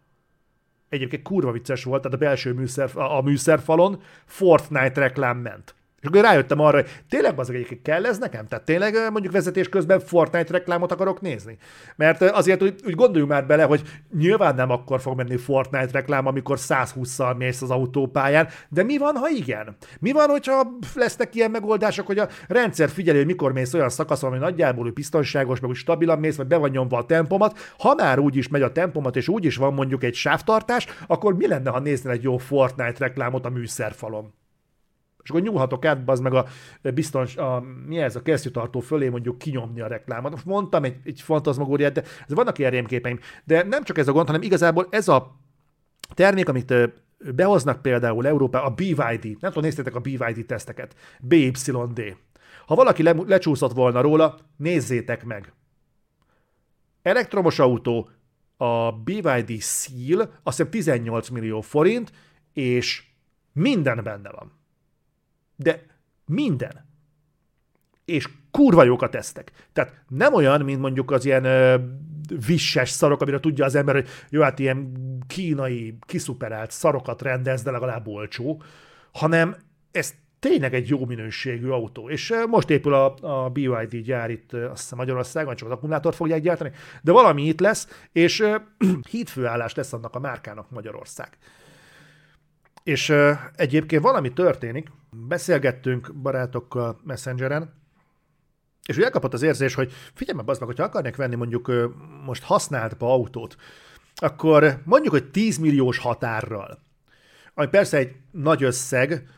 Egyébként 0.90 1.24
kurva 1.24 1.52
vicces 1.52 1.84
volt, 1.84 2.02
tehát 2.02 2.18
a 2.18 2.20
belső 2.20 2.54
műszer, 2.54 2.90
a 2.94 3.22
műszerfalon 3.22 4.02
Fortnite 4.26 5.00
reklám 5.00 5.38
ment. 5.38 5.76
És 6.02 6.08
akkor 6.08 6.22
rájöttem 6.22 6.60
arra, 6.60 6.78
hogy 6.78 6.90
tényleg 7.10 7.40
az 7.40 7.50
egyébként 7.50 7.82
kell 7.82 8.06
ez 8.06 8.18
nekem? 8.18 8.48
Tehát 8.48 8.66
tényleg 8.66 8.94
mondjuk 9.12 9.34
vezetés 9.34 9.70
közben 9.70 10.00
Fortnite 10.00 10.52
reklámot 10.52 10.92
akarok 10.92 11.22
nézni? 11.22 11.58
Mert 11.96 12.22
azért 12.22 12.64
úgy, 12.64 12.76
úgy 12.86 12.96
gondoljunk 12.96 13.32
már 13.32 13.46
bele, 13.46 13.64
hogy 13.64 13.82
nyilván 14.18 14.56
nem 14.56 14.70
akkor 14.70 15.02
fog 15.02 15.18
menni 15.18 15.38
Fortnite 15.38 15.92
reklám, 15.92 16.28
amikor 16.28 16.58
120-szal 16.60 17.38
mész 17.38 17.62
az 17.62 17.70
autópályán, 17.70 18.48
de 18.70 18.84
mi 18.84 18.98
van, 18.98 19.16
ha 19.16 19.30
igen? 19.30 19.76
Mi 20.00 20.12
van, 20.12 20.30
hogyha 20.30 20.78
lesznek 20.96 21.36
ilyen 21.36 21.52
megoldások, 21.52 22.06
hogy 22.06 22.20
a 22.20 22.28
rendszer 22.48 22.90
figyeli, 22.90 23.18
hogy 23.18 23.28
mikor 23.28 23.52
mész 23.52 23.74
olyan 23.74 23.90
szakaszon, 23.90 24.30
ami 24.30 24.40
nagyjából 24.40 24.84
hogy 24.84 24.94
biztonságos, 24.94 25.60
meg 25.60 25.70
úgy 25.70 25.76
stabilan 25.76 26.20
mész, 26.20 26.36
vagy 26.36 26.48
be 26.48 26.58
van 26.58 26.70
nyomva 26.70 26.98
a 26.98 27.06
tempomat, 27.06 27.74
ha 27.78 27.94
már 27.94 28.20
úgy 28.20 28.36
is 28.36 28.48
megy 28.48 28.62
a 28.62 28.72
tempomat, 28.72 29.16
és 29.16 29.28
úgy 29.28 29.46
is 29.46 29.56
van 29.56 29.74
mondjuk 29.74 30.04
egy 30.04 30.16
sávtartás, 30.16 30.88
akkor 31.08 31.36
mi 31.36 31.48
lenne, 31.48 31.70
ha 31.70 31.80
néznél 31.80 32.12
egy 32.12 32.24
jó 32.24 32.38
Fortnite 32.38 32.96
reklámot 32.98 33.46
a 33.46 33.50
műszerfalon? 33.50 34.41
És 35.24 35.30
akkor 35.30 35.42
nyúlhatok 35.42 35.86
át, 35.86 36.10
az 36.10 36.20
meg 36.20 36.34
a 36.34 36.46
biztons, 36.94 37.38
a, 37.38 37.64
mi 37.86 37.98
ez, 37.98 38.16
a 38.16 38.22
kesztyűtartó 38.22 38.80
fölé 38.80 39.10
mondjuk 39.10 39.38
kinyomni 39.38 39.82
a 39.82 39.88
reklámot. 39.88 40.32
Most 40.32 40.46
mondtam 40.46 40.84
egy, 40.84 40.96
egy 41.04 41.22
fantazmagóriát, 41.22 41.94
de 41.94 42.02
ez 42.02 42.34
vannak 42.34 42.58
ilyen 42.58 42.72
rémképeim. 42.72 43.20
De 43.44 43.64
nem 43.64 43.84
csak 43.84 43.98
ez 43.98 44.08
a 44.08 44.12
gond, 44.12 44.26
hanem 44.26 44.42
igazából 44.42 44.88
ez 44.90 45.08
a 45.08 45.40
termék, 46.14 46.50
amit 46.50 46.74
behoznak 47.36 47.82
például 47.82 48.28
Európa, 48.28 48.64
a 48.64 48.70
BYD, 48.70 49.24
nem 49.24 49.52
tudom, 49.52 49.64
néztétek 49.64 49.96
a 49.96 50.00
BYD 50.00 50.46
teszteket, 50.46 50.96
BYD. 51.20 52.16
Ha 52.66 52.76
valaki 52.76 53.04
le, 53.04 53.16
lecsúszott 53.28 53.74
volna 53.74 54.02
róla, 54.02 54.38
nézzétek 54.58 55.26
meg. 55.26 55.54
Elektromos 57.02 57.60
autó, 57.60 58.10
a 58.58 58.92
BYD 58.92 59.62
Seal, 59.62 60.32
azt 60.44 60.58
hiszem 60.58 60.70
18 60.70 61.30
millió 61.30 61.62
forint, 61.62 62.12
és 62.54 63.04
minden 63.54 64.04
benne 64.04 64.30
van 64.30 64.61
de 65.62 65.86
minden. 66.26 66.90
És 68.06 68.30
kurva 68.52 68.84
jók 68.84 69.02
a 69.02 69.10
tesztek. 69.10 69.52
Tehát 69.74 70.04
nem 70.08 70.34
olyan, 70.34 70.62
mint 70.62 70.80
mondjuk 70.80 71.12
az 71.12 71.26
ilyen 71.26 71.44
ö, 71.44 71.76
visses 72.46 72.90
szarok, 72.90 73.22
amire 73.22 73.40
tudja 73.40 73.66
az 73.66 73.76
ember, 73.76 73.96
hogy 73.96 74.08
jó, 74.30 74.42
hát 74.42 74.60
ilyen 74.60 74.92
kínai, 75.28 75.98
kiszuperált 76.06 76.72
szarokat 76.72 77.22
rendez, 77.22 77.62
de 77.62 77.72
legalább 77.72 78.08
olcsó, 78.08 78.62
hanem 79.12 79.56
ez 79.92 80.14
tényleg 80.40 80.74
egy 80.74 80.88
jó 80.88 81.06
minőségű 81.06 81.68
autó. 81.68 82.10
És 82.10 82.34
most 82.48 82.70
épül 82.70 82.94
a, 82.94 83.16
a 83.22 83.50
BYD 83.50 83.96
gyár 83.96 84.30
itt, 84.30 84.54
azt 84.54 84.82
hiszem 84.82 84.98
Magyarországon, 84.98 85.56
csak 85.56 85.68
az 85.68 85.74
akkumulátort 85.74 86.16
fogják 86.16 86.42
gyártani, 86.42 86.72
de 87.02 87.12
valami 87.12 87.44
itt 87.44 87.60
lesz, 87.60 88.08
és 88.12 88.44
hídfőállás 89.12 89.76
lesz 89.76 89.94
annak 89.94 90.16
a 90.16 90.20
márkának 90.20 90.70
Magyarország. 90.70 91.38
És 92.84 93.14
egyébként 93.56 94.02
valami 94.02 94.34
történik, 94.34 94.92
beszélgettünk 95.28 96.14
barátokkal 96.14 97.00
Messengeren, 97.04 97.80
és 98.86 98.98
úgy 98.98 99.04
elkapott 99.04 99.34
az 99.34 99.42
érzés, 99.42 99.74
hogy 99.74 99.92
figyelj 100.14 100.38
meg, 100.38 100.46
meg, 100.46 100.68
hogyha 100.68 100.84
akarnak 100.84 101.16
venni 101.16 101.36
mondjuk 101.36 101.68
uh, 101.68 101.84
most 102.26 102.44
használtba 102.44 103.14
autót, 103.14 103.56
akkor 104.16 104.82
mondjuk, 104.84 105.14
hogy 105.14 105.32
10 105.32 105.58
milliós 105.58 105.98
határral, 105.98 106.80
ami 107.54 107.68
persze 107.68 107.98
egy 107.98 108.16
nagy 108.32 108.64
összeg, 108.64 109.30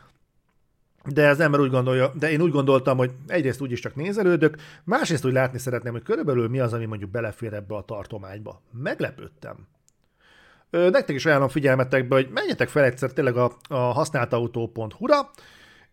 de 1.04 1.28
az 1.28 1.40
ember 1.40 1.60
úgy 1.60 1.70
gondolja, 1.70 2.12
de 2.14 2.30
én 2.30 2.40
úgy 2.40 2.50
gondoltam, 2.50 2.96
hogy 2.96 3.10
egyrészt 3.26 3.60
úgyis 3.60 3.80
csak 3.80 3.94
nézelődök, 3.94 4.56
másrészt 4.84 5.24
úgy 5.24 5.32
látni 5.32 5.58
szeretném, 5.58 5.92
hogy 5.92 6.02
körülbelül 6.02 6.48
mi 6.48 6.60
az, 6.60 6.72
ami 6.72 6.84
mondjuk 6.84 7.10
belefér 7.10 7.52
ebbe 7.52 7.74
a 7.74 7.84
tartományba. 7.84 8.62
Meglepődtem. 8.70 9.56
Nektek 10.74 11.14
is 11.14 11.26
ajánlom 11.26 11.48
figyelmetekbe, 11.48 12.14
hogy 12.14 12.28
menjetek 12.30 12.68
fel 12.68 12.84
egyszer 12.84 13.12
tényleg 13.12 13.36
a, 13.36 13.56
a 13.68 13.74
használtautó.hu-ra, 13.74 15.30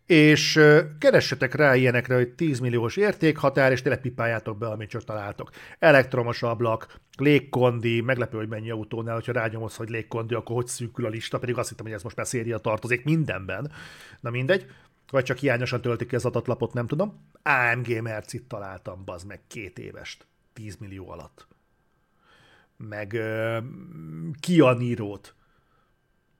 és 0.05 0.59
keressetek 0.99 1.53
rá 1.53 1.75
ilyenekre, 1.75 2.15
hogy 2.15 2.29
10 2.29 2.59
milliós 2.59 2.97
értékhatár, 2.97 3.71
és 3.71 3.81
tényleg 3.81 4.01
pipáljátok 4.01 4.57
be, 4.57 4.67
amit 4.67 4.89
csak 4.89 5.03
találtok. 5.03 5.49
Elektromos 5.79 6.43
ablak, 6.43 6.99
légkondi, 7.17 8.01
meglepő, 8.01 8.37
hogy 8.37 8.47
mennyi 8.47 8.69
autónál, 8.69 9.13
hogyha 9.13 9.31
rányomodsz, 9.31 9.75
hogy 9.75 9.89
légkondi, 9.89 10.33
akkor 10.33 10.55
hogy 10.55 10.67
szűkül 10.67 11.05
a 11.05 11.09
lista, 11.09 11.39
pedig 11.39 11.57
azt 11.57 11.69
hittem, 11.69 11.85
hogy 11.85 11.95
ez 11.95 12.03
most 12.03 12.15
már 12.15 12.27
széria 12.27 12.57
tartozik 12.57 13.03
mindenben. 13.03 13.71
Na 14.19 14.29
mindegy. 14.29 14.65
Vagy 15.11 15.23
csak 15.23 15.37
hiányosan 15.37 15.81
töltik 15.81 16.07
ki 16.07 16.15
az 16.15 16.25
adatlapot, 16.25 16.73
nem 16.73 16.87
tudom. 16.87 17.27
AMG 17.43 18.01
Mercit 18.01 18.43
találtam, 18.43 19.05
bazd 19.05 19.27
meg, 19.27 19.39
két 19.47 19.79
évest. 19.79 20.25
10 20.53 20.75
millió 20.79 21.09
alatt 21.09 21.47
meg 22.89 23.11
uh, 23.13 23.63
Kia 24.39 24.77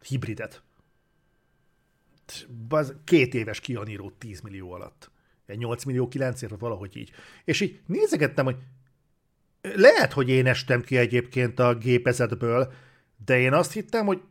hibridet. 0.02 0.64
Baz, 2.68 2.94
két 3.04 3.34
éves 3.34 3.60
Kia 3.60 3.84
Niro 3.84 4.10
10 4.10 4.42
millió 4.42 4.72
alatt. 4.72 5.12
Egy 5.46 5.58
8 5.58 5.84
millió 5.84 6.08
9 6.08 6.42
vagy 6.50 6.60
valahogy 6.60 6.98
így. 6.98 7.12
És 7.44 7.62
így 7.62 7.82
nézegettem, 7.86 8.46
hogy 8.46 8.58
lehet, 9.62 10.14
hogy 10.14 10.30
én 10.30 10.48
estem 10.48 10.82
ki 10.82 10.98
egyébként 10.98 11.60
a 11.60 11.76
gépezetből, 11.76 12.74
de 13.26 13.40
én 13.40 13.54
azt 13.54 13.74
hittem, 13.74 14.06
hogy 14.06 14.22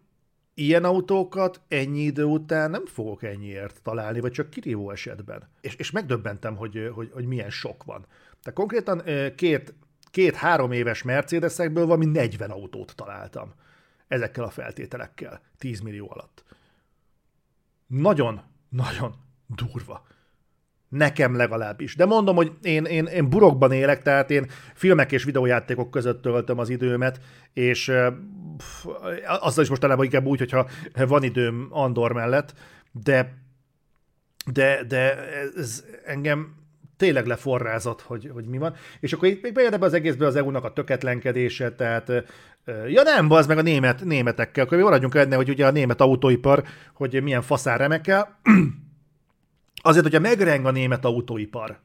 ilyen 0.54 0.84
autókat 0.84 1.60
ennyi 1.68 2.00
idő 2.00 2.24
után 2.24 2.70
nem 2.70 2.86
fogok 2.86 3.22
ennyiért 3.22 3.82
találni, 3.82 4.20
vagy 4.20 4.32
csak 4.32 4.50
kirívó 4.50 4.90
esetben. 4.90 5.48
És, 5.60 5.74
és 5.74 5.90
megdöbbentem, 5.90 6.56
hogy, 6.56 6.90
hogy, 6.94 7.10
hogy 7.12 7.26
milyen 7.26 7.50
sok 7.50 7.84
van. 7.84 8.06
Tehát 8.42 8.58
konkrétan 8.58 9.02
két 9.34 9.74
két-három 10.10 10.72
éves 10.72 11.02
Mercedesekből 11.02 11.86
valami 11.86 12.04
40 12.04 12.50
autót 12.50 12.92
találtam. 12.96 13.54
Ezekkel 14.08 14.44
a 14.44 14.50
feltételekkel. 14.50 15.40
10 15.58 15.80
millió 15.80 16.10
alatt. 16.10 16.44
Nagyon, 17.86 18.40
nagyon 18.68 19.14
durva. 19.46 20.06
Nekem 20.88 21.36
legalábbis. 21.36 21.96
De 21.96 22.04
mondom, 22.04 22.36
hogy 22.36 22.52
én, 22.62 22.84
én, 22.84 23.04
én 23.04 23.30
burokban 23.30 23.72
élek, 23.72 24.02
tehát 24.02 24.30
én 24.30 24.46
filmek 24.74 25.12
és 25.12 25.24
videójátékok 25.24 25.90
között 25.90 26.22
töltöm 26.22 26.58
az 26.58 26.68
időmet, 26.68 27.20
és 27.52 27.92
pff, 28.56 28.86
azzal 29.26 29.62
is 29.64 29.68
mostanában 29.70 30.04
inkább 30.04 30.26
úgy, 30.26 30.38
hogyha 30.38 30.68
van 30.94 31.22
időm 31.22 31.66
Andor 31.70 32.12
mellett, 32.12 32.54
de 32.92 33.38
de, 34.46 34.84
de 34.84 35.28
ez 35.56 35.84
engem 36.04 36.54
tényleg 37.00 37.26
leforrázott, 37.26 38.00
hogy, 38.00 38.30
hogy 38.32 38.44
mi 38.44 38.58
van. 38.58 38.74
És 39.00 39.12
akkor 39.12 39.28
itt 39.28 39.42
még 39.42 39.52
bejön 39.52 39.72
ebbe 39.72 39.84
az 39.84 39.92
egészbe 39.92 40.26
az 40.26 40.36
EU-nak 40.36 40.64
a 40.64 40.72
töketlenkedése, 40.72 41.74
tehát 41.74 42.12
ja 42.88 43.02
nem, 43.02 43.30
az 43.30 43.46
meg 43.46 43.58
a 43.58 43.62
német, 43.62 44.04
németekkel, 44.04 44.64
akkor 44.64 44.76
mi 44.76 44.82
maradjunk 44.82 45.14
enne, 45.14 45.36
hogy 45.36 45.48
ugye 45.48 45.66
a 45.66 45.70
német 45.70 46.00
autóipar, 46.00 46.64
hogy 46.94 47.22
milyen 47.22 47.42
faszán 47.42 47.78
remekkel. 47.78 48.40
Azért, 49.82 50.04
hogyha 50.04 50.20
megreng 50.20 50.66
a 50.66 50.70
német 50.70 51.04
autóipar, 51.04 51.78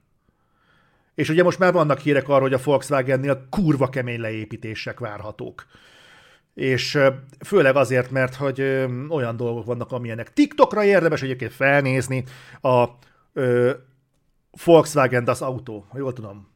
és 1.14 1.30
ugye 1.30 1.44
most 1.44 1.60
már 1.60 1.74
vannak 1.74 2.00
hírek 2.00 2.28
arról, 2.28 2.42
hogy 2.42 2.54
a 2.54 2.64
Volkswagennél 2.64 3.48
kurva 3.50 3.90
kemény 3.90 4.20
leépítések 4.20 5.00
várhatók. 5.00 5.66
És 6.54 7.00
főleg 7.46 7.76
azért, 7.76 8.12
mert 8.12 8.36
hogy 8.36 8.86
olyan 9.10 9.38
dolgok 9.38 9.66
vannak, 9.66 9.92
amilyenek 9.92 10.34
TikTokra 10.34 10.84
érdemes 10.84 11.22
egyébként 11.22 11.54
felnézni, 11.54 12.24
a 12.62 12.86
Volkswagen 14.64 15.24
das 15.24 15.42
Auto, 15.42 15.84
ha 15.90 15.98
jól 15.98 16.14
tudom. 16.14 16.48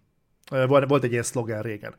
Volt 0.68 1.04
egy 1.04 1.12
ilyen 1.12 1.24
szlogen 1.24 1.62
régen. 1.62 1.96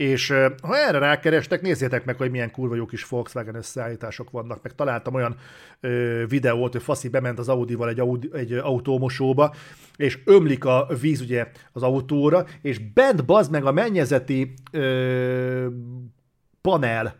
és 0.00 0.28
ha 0.62 0.76
erre 0.76 0.98
rákerestek, 0.98 1.60
nézzétek 1.60 2.04
meg, 2.04 2.16
hogy 2.16 2.30
milyen 2.30 2.50
kurva 2.50 2.74
jó 2.74 2.86
kis 2.86 3.08
Volkswagen 3.08 3.54
összeállítások 3.54 4.30
vannak, 4.30 4.62
meg 4.62 4.74
találtam 4.74 5.14
olyan 5.14 5.36
ö, 5.80 6.24
videót, 6.28 6.72
hogy 6.72 6.82
Faszi 6.82 7.08
bement 7.08 7.38
az 7.38 7.48
Audival 7.48 7.88
egy, 7.88 8.00
Audi, 8.00 8.30
egy 8.32 8.52
autómosóba, 8.52 9.54
és 9.96 10.18
ömlik 10.24 10.64
a 10.64 10.88
víz 11.00 11.20
ugye 11.20 11.50
az 11.72 11.82
autóra, 11.82 12.46
és 12.62 12.78
bent 12.78 13.24
bazd 13.24 13.50
meg 13.50 13.64
a 13.64 13.72
mennyezeti 13.72 14.54
ö, 14.72 15.66
panel 16.60 17.14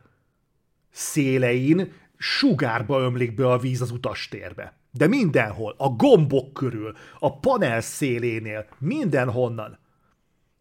szélein 0.91 1.93
sugárba 2.16 3.01
ömlik 3.01 3.35
be 3.35 3.51
a 3.51 3.59
víz 3.59 3.81
az 3.81 3.91
utastérbe. 3.91 4.80
De 4.93 5.07
mindenhol, 5.07 5.74
a 5.78 5.88
gombok 5.88 6.53
körül, 6.53 6.95
a 7.18 7.38
panel 7.38 7.80
szélénél, 7.80 8.66
mindenhonnan. 8.78 9.78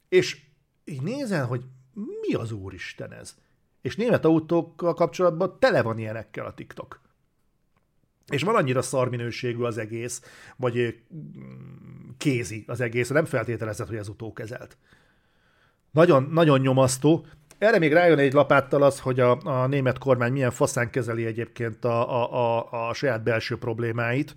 És 0.09 0.41
így 0.85 1.01
nézel, 1.01 1.45
hogy 1.45 1.63
mi 1.93 2.33
az 2.33 2.51
úristen 2.51 3.13
ez? 3.13 3.37
És 3.81 3.95
német 3.95 4.25
autókkal 4.25 4.93
kapcsolatban 4.93 5.59
tele 5.59 5.81
van 5.81 5.97
ilyenekkel 5.97 6.45
a 6.45 6.53
TikTok. 6.53 7.01
És 8.27 8.43
van 8.43 8.55
annyira 8.55 8.81
szarminőségű 8.81 9.61
az 9.61 9.77
egész, 9.77 10.23
vagy 10.55 11.03
kézi 12.17 12.63
az 12.67 12.81
egész, 12.81 13.09
nem 13.09 13.25
feltételezett, 13.25 13.87
hogy 13.87 13.97
ez 13.97 14.07
utókezelt. 14.07 14.77
Nagyon, 15.91 16.23
nagyon 16.23 16.59
nyomasztó. 16.59 17.25
Erre 17.59 17.79
még 17.79 17.93
rájön 17.93 18.17
egy 18.17 18.33
lapáttal 18.33 18.83
az, 18.83 18.99
hogy 18.99 19.19
a, 19.19 19.37
a 19.43 19.67
német 19.67 19.97
kormány 19.97 20.31
milyen 20.31 20.51
faszán 20.51 20.89
kezeli 20.89 21.25
egyébként 21.25 21.85
a, 21.85 22.21
a, 22.21 22.57
a, 22.57 22.87
a 22.89 22.93
saját 22.93 23.23
belső 23.23 23.57
problémáit. 23.57 24.35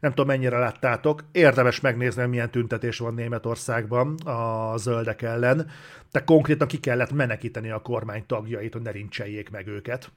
Nem 0.00 0.10
tudom 0.10 0.26
mennyire 0.26 0.58
láttátok, 0.58 1.24
érdemes 1.32 1.80
megnézni, 1.80 2.26
milyen 2.26 2.50
tüntetés 2.50 2.98
van 2.98 3.14
Németországban 3.14 4.14
a 4.14 4.76
zöldek 4.76 5.22
ellen, 5.22 5.70
de 6.12 6.24
konkrétan 6.24 6.68
ki 6.68 6.78
kellett 6.80 7.12
menekíteni 7.12 7.70
a 7.70 7.78
kormány 7.78 8.26
tagjait, 8.26 8.72
hogy 8.72 8.82
ne 8.82 8.90
rincseljék 8.90 9.50
meg 9.50 9.66
őket. 9.66 10.12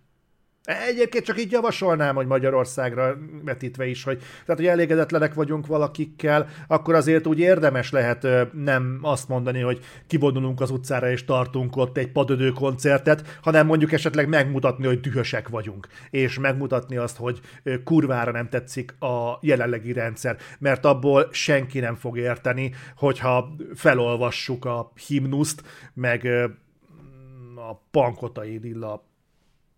Egyébként 0.66 1.26
csak 1.26 1.39
így 1.39 1.51
javasolnám, 1.51 2.16
hogy 2.16 2.26
Magyarországra 2.28 3.18
vetítve 3.43 3.86
is, 3.86 4.03
hogy, 4.03 4.18
tehát, 4.18 4.61
hogy 4.61 4.66
elégedetlenek 4.66 5.34
vagyunk 5.34 5.68
valakikkel, 5.68 6.47
akkor 6.68 6.95
azért 6.95 7.28
úgy 7.28 7.39
érdemes 7.39 7.91
lehet 7.91 8.28
nem 8.53 8.99
azt 9.01 9.28
mondani, 9.28 9.59
hogy 9.59 9.80
kivonulunk 10.07 10.61
az 10.61 10.72
utcára 10.72 11.09
és 11.09 11.26
tartunk 11.26 11.76
ott 11.76 11.97
egy 11.97 12.11
padödő 12.11 12.49
koncertet, 12.51 13.39
hanem 13.41 13.66
mondjuk 13.66 13.91
esetleg 13.91 14.28
megmutatni, 14.28 14.86
hogy 14.86 14.99
dühösek 14.99 15.49
vagyunk, 15.49 15.88
és 16.09 16.39
megmutatni 16.39 16.97
azt, 16.97 17.18
hogy 17.18 17.39
kurvára 17.84 18.32
nem 18.32 18.49
tetszik 18.49 19.01
a 19.01 19.38
jelenlegi 19.41 19.93
rendszer, 19.93 20.38
mert 20.59 20.86
abból 20.86 21.28
senki 21.32 21.80
nem 21.80 21.95
fog 21.95 22.18
érteni, 22.18 22.74
hogyha 22.95 23.55
felolvassuk 23.76 24.66
a 24.66 24.91
himnuszt, 25.07 25.63
meg 25.93 26.26
a 27.55 27.82
pankotai 27.91 28.57
lilla 28.57 29.03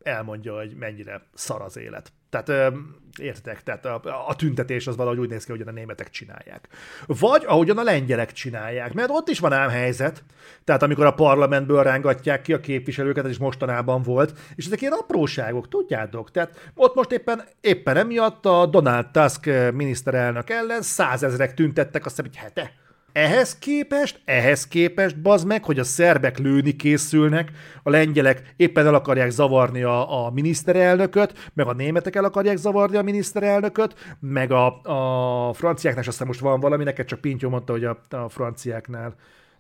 elmondja, 0.04 0.56
hogy 0.56 0.76
mennyire 0.76 1.22
szar 1.34 1.62
az 1.62 1.78
élet. 1.78 2.12
Tehát 2.30 2.74
értek, 3.20 3.64
tehát 3.64 3.86
a, 3.86 4.02
a 4.28 4.36
tüntetés 4.36 4.88
az 4.88 4.96
valahogy 4.96 5.20
úgy 5.20 5.30
néz 5.30 5.46
ki, 5.46 5.52
hogy 5.52 5.68
a 5.68 5.72
németek 5.72 6.10
csinálják. 6.10 6.68
Vagy 7.06 7.44
ahogyan 7.46 7.78
a 7.78 7.84
lengyelek 7.84 8.32
csinálják, 8.32 8.94
mert 8.94 9.10
ott 9.10 9.30
is 9.30 9.40
van 9.40 9.54
ám 9.54 9.70
helyzet, 9.70 10.24
tehát 10.64 10.84
amikor 10.84 11.06
a 11.06 11.14
parlamentből 11.14 11.84
rángatják 11.84 12.42
ki 12.42 12.54
a 12.54 12.60
képviselőket, 12.60 13.26
ez 13.26 13.32
is 13.32 13.38
mostanában 13.38 14.02
volt, 14.02 14.40
és 14.56 14.66
ezek 14.66 14.82
ilyen 14.82 14.94
apróságok, 14.94 15.68
tudjátok? 15.68 16.32
Tehát 16.32 16.72
ott 16.76 16.96
most 16.96 17.12
éppen, 17.12 17.44
éppen 17.62 17.98
emiatt 17.98 18.46
a 18.46 18.66
Donald 18.66 19.06
Tusk 19.12 19.46
miniszterelnök 19.74 20.50
ellen 20.50 20.82
százezrek 20.82 21.54
tüntettek, 21.54 22.06
azt 22.06 22.16
hiszem, 22.16 22.32
egy 22.32 22.38
hete 22.38 22.72
ehhez 23.18 23.58
képest, 23.58 24.22
ehhez 24.26 24.68
képest, 24.68 25.22
bazd 25.22 25.48
meg, 25.48 25.64
hogy 25.64 25.80
a 25.80 25.84
szerbek 25.84 26.38
lőni 26.38 26.76
készülnek, 26.76 27.52
a 27.84 27.90
lengyelek 27.90 28.54
éppen 28.56 28.86
el 28.86 28.96
akarják 28.96 29.30
zavarni 29.30 29.84
a, 29.84 30.26
a 30.26 30.32
miniszterelnököt, 30.32 31.52
meg 31.54 31.68
a 31.68 31.74
németek 31.74 32.16
el 32.16 32.24
akarják 32.24 32.58
zavarni 32.58 32.98
a 32.98 33.02
miniszterelnököt, 33.02 34.18
meg 34.20 34.52
a, 34.52 34.82
a 34.82 35.54
franciáknál, 35.54 36.04
és 36.04 36.10
aztán 36.10 36.28
most 36.28 36.40
van 36.40 36.60
valami, 36.60 36.84
neked 36.84 37.06
csak 37.06 37.22
Pintyó 37.22 37.50
mondta, 37.50 37.72
hogy 37.72 37.84
a, 37.84 38.00
a 38.10 38.30
franciáknál, 38.30 39.10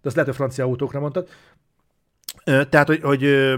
de 0.01 0.07
azt 0.07 0.15
lehet, 0.15 0.29
hogy 0.29 0.39
francia 0.39 0.65
autókra 0.65 0.99
mondtad. 0.99 1.27
Tehát, 2.43 2.87
hogy, 2.87 3.01
hogy 3.01 3.53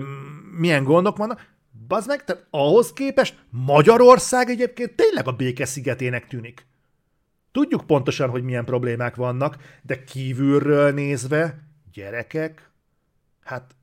milyen 0.58 0.84
gondok 0.84 1.18
vannak, 1.18 1.45
bazd 1.88 2.08
meg, 2.08 2.24
tehát 2.24 2.47
ahhoz 2.50 2.93
képest 2.93 3.36
Magyarország 3.50 4.50
egyébként 4.50 4.95
tényleg 4.95 5.28
a 5.28 5.32
béke 5.32 5.66
szigetének 5.66 6.28
tűnik. 6.28 6.68
Tudjuk 7.52 7.86
pontosan, 7.86 8.30
hogy 8.30 8.43
milyen 8.43 8.66
problémák 8.66 9.16
vannak, 9.16 9.58
de 9.82 10.04
kívülről 10.04 10.91
nézve, 10.91 11.60
gyerekek, 11.93 12.72
hát 13.43 13.76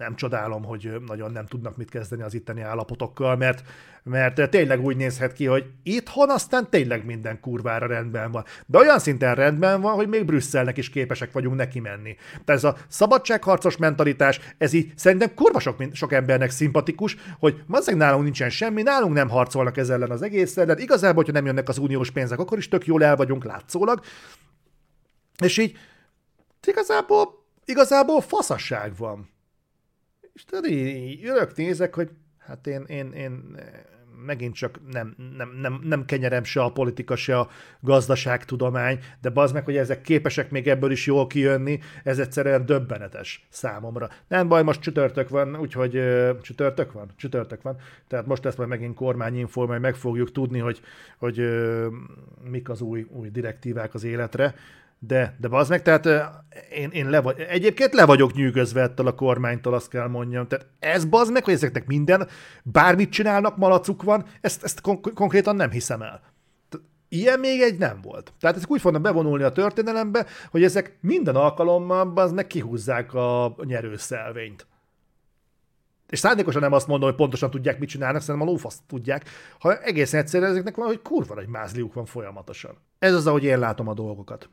nem 0.00 0.16
csodálom, 0.16 0.64
hogy 0.64 0.92
nagyon 1.06 1.32
nem 1.32 1.46
tudnak 1.46 1.76
mit 1.76 1.90
kezdeni 1.90 2.22
az 2.22 2.34
itteni 2.34 2.60
állapotokkal, 2.60 3.36
mert, 3.36 3.62
mert 4.02 4.50
tényleg 4.50 4.84
úgy 4.84 4.96
nézhet 4.96 5.32
ki, 5.32 5.46
hogy 5.46 5.64
itthon 5.82 6.30
aztán 6.30 6.70
tényleg 6.70 7.04
minden 7.04 7.40
kurvára 7.40 7.86
rendben 7.86 8.30
van. 8.30 8.44
De 8.66 8.78
olyan 8.78 8.98
szinten 8.98 9.34
rendben 9.34 9.80
van, 9.80 9.94
hogy 9.94 10.08
még 10.08 10.24
Brüsszelnek 10.24 10.76
is 10.76 10.90
képesek 10.90 11.32
vagyunk 11.32 11.56
neki 11.56 11.80
menni. 11.80 12.16
Tehát 12.30 12.62
ez 12.62 12.64
a 12.64 12.76
szabadságharcos 12.88 13.76
mentalitás, 13.76 14.40
ez 14.58 14.72
így 14.72 14.92
szerintem 14.96 15.34
kurva 15.34 15.60
sok, 15.60 15.84
sok 15.92 16.12
embernek 16.12 16.50
szimpatikus, 16.50 17.16
hogy 17.38 17.62
mazeg 17.66 17.96
nálunk 17.96 18.24
nincsen 18.24 18.50
semmi, 18.50 18.82
nálunk 18.82 19.14
nem 19.14 19.28
harcolnak 19.28 19.76
ezzel 19.76 19.94
ellen 19.94 20.10
az 20.10 20.22
egészen, 20.22 20.66
de 20.66 20.74
igazából, 20.76 21.16
hogyha 21.16 21.32
nem 21.32 21.46
jönnek 21.46 21.68
az 21.68 21.78
uniós 21.78 22.10
pénzek, 22.10 22.38
akkor 22.38 22.58
is 22.58 22.68
tök 22.68 22.86
jól 22.86 23.04
el 23.04 23.16
vagyunk 23.16 23.44
látszólag. 23.44 24.00
És 25.44 25.58
így 25.58 25.76
igazából, 26.66 27.44
igazából 27.64 28.20
faszasság 28.20 28.96
van. 28.96 29.29
És 30.32 30.44
tudod, 30.44 30.70
így 30.70 31.26
örök 31.26 31.56
nézek, 31.56 31.94
hogy 31.94 32.10
hát 32.38 32.66
én, 32.66 32.84
én, 32.88 33.12
én 33.12 33.56
megint 34.26 34.54
csak 34.54 34.80
nem, 34.92 35.14
nem, 35.36 35.50
nem, 35.60 35.80
nem 35.82 36.04
kenyerem 36.04 36.44
se 36.44 36.62
a 36.62 36.72
politika, 36.72 37.16
se 37.16 37.38
a 37.38 37.48
gazdaságtudomány, 37.80 38.98
de 39.20 39.30
bazd 39.30 39.54
meg, 39.54 39.64
hogy 39.64 39.76
ezek 39.76 40.00
képesek 40.00 40.50
még 40.50 40.68
ebből 40.68 40.90
is 40.90 41.06
jól 41.06 41.26
kijönni, 41.26 41.80
ez 42.04 42.18
egyszerűen 42.18 42.66
döbbenetes 42.66 43.46
számomra. 43.48 44.08
Nem 44.28 44.48
baj, 44.48 44.62
most 44.62 44.80
csütörtök 44.80 45.28
van, 45.28 45.56
úgyhogy 45.56 45.96
uh, 45.96 46.40
csütörtök 46.40 46.92
van? 46.92 47.10
Csütörtök 47.16 47.62
van. 47.62 47.76
Tehát 48.08 48.26
most 48.26 48.44
lesz 48.44 48.56
majd 48.56 48.68
megint 48.68 48.94
kormányinfo, 48.94 49.66
majd 49.66 49.80
meg 49.80 49.94
fogjuk 49.94 50.32
tudni, 50.32 50.58
hogy, 50.58 50.80
hogy 51.18 51.40
uh, 51.40 51.86
mik 52.50 52.68
az 52.68 52.80
új, 52.80 53.06
új 53.10 53.28
direktívák 53.28 53.94
az 53.94 54.04
életre. 54.04 54.54
De, 55.02 55.36
de 55.38 55.48
az 55.50 55.68
meg, 55.68 55.82
tehát 55.82 56.08
én, 56.70 56.90
én 56.90 57.10
le 57.10 57.20
vagy, 57.20 57.40
egyébként 57.40 57.94
le 57.94 58.04
vagyok 58.04 58.32
nyűgözve 58.32 58.82
ettől 58.82 59.06
a 59.06 59.14
kormánytól, 59.14 59.74
azt 59.74 59.88
kell 59.88 60.08
mondjam. 60.08 60.46
Tehát 60.48 60.66
ez 60.78 61.04
bazd 61.04 61.32
meg, 61.32 61.44
hogy 61.44 61.54
ezeknek 61.54 61.86
minden, 61.86 62.28
bármit 62.62 63.10
csinálnak, 63.10 63.56
malacuk 63.56 64.02
van, 64.02 64.24
ezt, 64.40 64.64
ezt 64.64 64.80
kon- 64.80 65.12
konkrétan 65.14 65.56
nem 65.56 65.70
hiszem 65.70 66.02
el. 66.02 66.20
Ilyen 67.08 67.40
még 67.40 67.60
egy 67.60 67.78
nem 67.78 68.00
volt. 68.02 68.32
Tehát 68.40 68.56
ezek 68.56 68.70
úgy 68.70 68.80
fognak 68.80 69.02
bevonulni 69.02 69.42
a 69.42 69.52
történelembe, 69.52 70.26
hogy 70.50 70.64
ezek 70.64 70.98
minden 71.00 71.36
alkalommal 71.36 72.12
az 72.14 72.32
meg 72.32 72.46
kihúzzák 72.46 73.14
a 73.14 73.54
nyerőszelvényt. 73.64 74.66
És 76.08 76.18
szándékosan 76.18 76.60
nem 76.60 76.72
azt 76.72 76.86
mondom, 76.86 77.08
hogy 77.08 77.18
pontosan 77.18 77.50
tudják, 77.50 77.78
mit 77.78 77.88
csinálnak, 77.88 78.22
szerintem 78.22 78.48
a 78.48 78.50
lófaszt 78.50 78.82
tudják, 78.86 79.28
ha 79.58 79.82
egészen 79.82 80.20
egyszerűen 80.20 80.50
ezeknek 80.50 80.74
hogy 80.74 81.02
kurva 81.02 81.34
nagy 81.34 81.48
mázliuk 81.48 81.94
van 81.94 82.04
folyamatosan. 82.04 82.76
Ez 82.98 83.14
az, 83.14 83.26
ahogy 83.26 83.44
én 83.44 83.58
látom 83.58 83.88
a 83.88 83.94
dolgokat. 83.94 84.48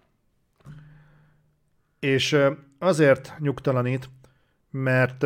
És 1.99 2.37
azért 2.79 3.33
nyugtalanít, 3.39 4.09
mert 4.71 5.25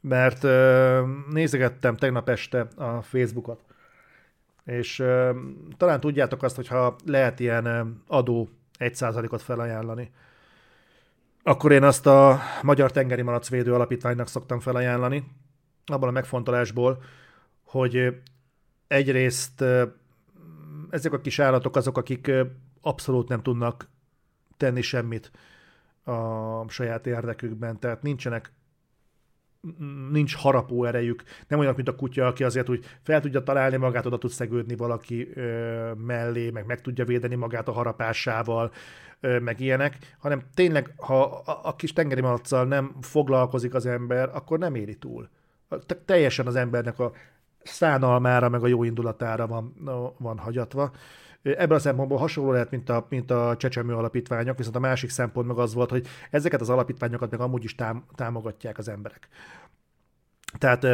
mert 0.00 0.42
nézegettem 1.30 1.96
tegnap 1.96 2.28
este 2.28 2.60
a 2.76 3.02
Facebookot, 3.02 3.64
és 4.64 4.96
talán 5.76 6.00
tudjátok 6.00 6.42
azt, 6.42 6.56
hogyha 6.56 6.96
lehet 7.04 7.40
ilyen 7.40 7.66
adó 8.06 8.48
1%-ot 8.78 9.42
felajánlani, 9.42 10.10
akkor 11.42 11.72
én 11.72 11.82
azt 11.82 12.06
a 12.06 12.40
Magyar 12.62 12.90
Tengeri 12.90 13.22
Malacvédő 13.22 13.74
Alapítványnak 13.74 14.28
szoktam 14.28 14.60
felajánlani, 14.60 15.24
abban 15.86 16.08
a 16.08 16.12
megfontolásból, 16.12 17.02
hogy 17.64 18.22
egyrészt 18.86 19.64
ezek 20.90 21.12
a 21.12 21.20
kis 21.20 21.38
állatok 21.38 21.76
azok, 21.76 21.98
akik 21.98 22.30
abszolút 22.80 23.28
nem 23.28 23.42
tudnak 23.42 23.88
tenni 24.56 24.80
semmit 24.82 25.30
a 26.04 26.68
saját 26.68 27.06
érdekükben, 27.06 27.78
tehát 27.78 28.02
nincsenek 28.02 28.52
nincs 30.10 30.36
harapó 30.36 30.84
erejük, 30.84 31.22
nem 31.48 31.58
olyan, 31.58 31.72
mint 31.76 31.88
a 31.88 31.94
kutya, 31.94 32.26
aki 32.26 32.44
azért 32.44 32.68
úgy 32.68 32.84
fel 33.02 33.20
tudja 33.20 33.42
találni 33.42 33.76
magát, 33.76 34.06
oda 34.06 34.18
tud 34.18 34.30
szegődni 34.30 34.76
valaki 34.76 35.30
ö, 35.34 35.92
mellé, 35.92 36.50
meg 36.50 36.66
meg 36.66 36.80
tudja 36.80 37.04
védeni 37.04 37.34
magát 37.34 37.68
a 37.68 37.72
harapásával, 37.72 38.72
ö, 39.20 39.38
meg 39.38 39.60
ilyenek, 39.60 39.98
hanem 40.18 40.42
tényleg, 40.54 40.92
ha 40.96 41.22
a, 41.22 41.60
a 41.62 41.76
kis 41.76 41.92
tengeri 41.92 42.20
malaccal 42.20 42.64
nem 42.64 42.96
foglalkozik 43.00 43.74
az 43.74 43.86
ember, 43.86 44.30
akkor 44.32 44.58
nem 44.58 44.74
éri 44.74 44.96
túl. 44.96 45.28
Te, 45.86 45.94
teljesen 45.94 46.46
az 46.46 46.56
embernek 46.56 46.98
a 46.98 47.12
szánalmára, 47.62 48.48
meg 48.48 48.62
a 48.62 48.66
jó 48.66 48.84
indulatára 48.84 49.46
van, 49.46 49.74
van 50.18 50.38
hagyatva 50.38 50.92
Ebből 51.44 51.76
a 51.76 51.80
szempontból 51.80 52.18
hasonló 52.18 52.52
lehet, 52.52 52.70
mint 52.70 52.88
a, 52.88 53.06
mint 53.08 53.30
a 53.30 53.56
csecsemő 53.58 53.94
alapítványok, 53.94 54.56
viszont 54.56 54.76
a 54.76 54.80
másik 54.80 55.10
szempont 55.10 55.46
meg 55.46 55.58
az 55.58 55.74
volt, 55.74 55.90
hogy 55.90 56.06
ezeket 56.30 56.60
az 56.60 56.70
alapítványokat 56.70 57.30
meg 57.30 57.40
amúgy 57.40 57.64
is 57.64 57.74
tám- 57.74 58.04
támogatják 58.14 58.78
az 58.78 58.88
emberek. 58.88 59.28
Tehát 60.58 60.86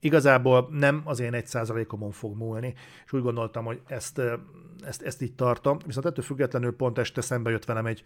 igazából 0.00 0.68
nem 0.70 1.02
az 1.04 1.20
én 1.20 1.34
egy 1.34 1.46
százalékomon 1.46 2.10
fog 2.10 2.36
múlni, 2.36 2.74
és 3.04 3.12
úgy 3.12 3.22
gondoltam, 3.22 3.64
hogy 3.64 3.80
ezt, 3.86 4.20
ezt, 4.84 5.02
ezt 5.02 5.22
így 5.22 5.34
tartom, 5.34 5.78
viszont 5.86 6.06
ettől 6.06 6.24
függetlenül 6.24 6.76
pont 6.76 6.98
este 6.98 7.20
szembe 7.20 7.50
jött 7.50 7.64
velem 7.64 7.86
egy, 7.86 8.02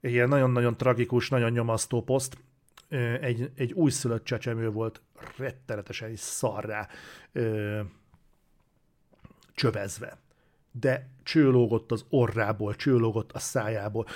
egy 0.00 0.12
ilyen 0.12 0.28
nagyon-nagyon 0.28 0.76
tragikus, 0.76 1.28
nagyon 1.28 1.50
nyomasztó 1.50 2.02
poszt, 2.02 2.38
egy, 3.20 3.50
egy 3.54 3.72
újszülött 3.72 4.24
csecsemő 4.24 4.70
volt 4.70 5.00
rettenetesen 5.36 6.10
is 6.10 6.20
szarrá 6.20 6.88
csövezve. 9.54 10.18
De 10.80 11.08
csőlógott 11.22 11.92
az 11.92 12.04
orrából, 12.08 12.74
csőlógott 12.74 13.32
a 13.32 13.38
szájából, 13.38 14.06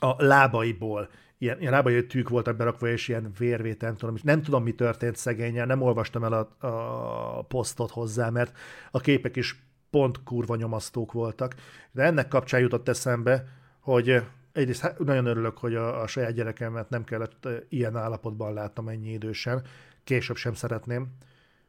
a 0.00 0.24
lábaiból, 0.24 1.08
ilyen, 1.38 1.60
ilyen 1.60 1.72
lábai 1.72 2.06
tűk 2.06 2.28
voltak 2.28 2.56
berakva, 2.56 2.88
és 2.88 3.08
ilyen 3.08 3.32
vérvét, 3.38 3.80
nem 3.80 3.96
tudom, 3.96 4.14
nem 4.22 4.42
tudom, 4.42 4.62
mi 4.62 4.72
történt 4.72 5.16
szegényen, 5.16 5.66
nem 5.66 5.82
olvastam 5.82 6.24
el 6.24 6.32
a, 6.32 6.66
a 6.66 7.42
posztot 7.42 7.90
hozzá, 7.90 8.30
mert 8.30 8.56
a 8.90 9.00
képek 9.00 9.36
is 9.36 9.62
pont 9.90 10.22
kurva 10.22 10.56
nyomasztók 10.56 11.12
voltak. 11.12 11.54
De 11.92 12.02
ennek 12.02 12.28
kapcsán 12.28 12.60
jutott 12.60 12.88
eszembe, 12.88 13.46
hogy 13.80 14.22
egyrészt 14.52 14.80
hát 14.80 14.98
nagyon 14.98 15.26
örülök, 15.26 15.58
hogy 15.58 15.74
a, 15.74 16.02
a 16.02 16.06
saját 16.06 16.32
gyerekemet 16.32 16.90
nem 16.90 17.04
kellett 17.04 17.48
ilyen 17.68 17.96
állapotban 17.96 18.52
látnom 18.52 18.88
ennyi 18.88 19.12
idősen, 19.12 19.62
később 20.04 20.36
sem 20.36 20.54
szeretném, 20.54 21.08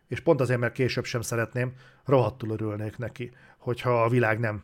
és 0.07 0.19
pont 0.19 0.41
azért, 0.41 0.59
mert 0.59 0.73
később 0.73 1.05
sem 1.05 1.21
szeretném, 1.21 1.73
rohadtul 2.05 2.49
örülnék 2.49 2.97
neki, 2.97 3.32
hogyha 3.62 4.03
a 4.03 4.09
világ 4.09 4.39
nem 4.39 4.64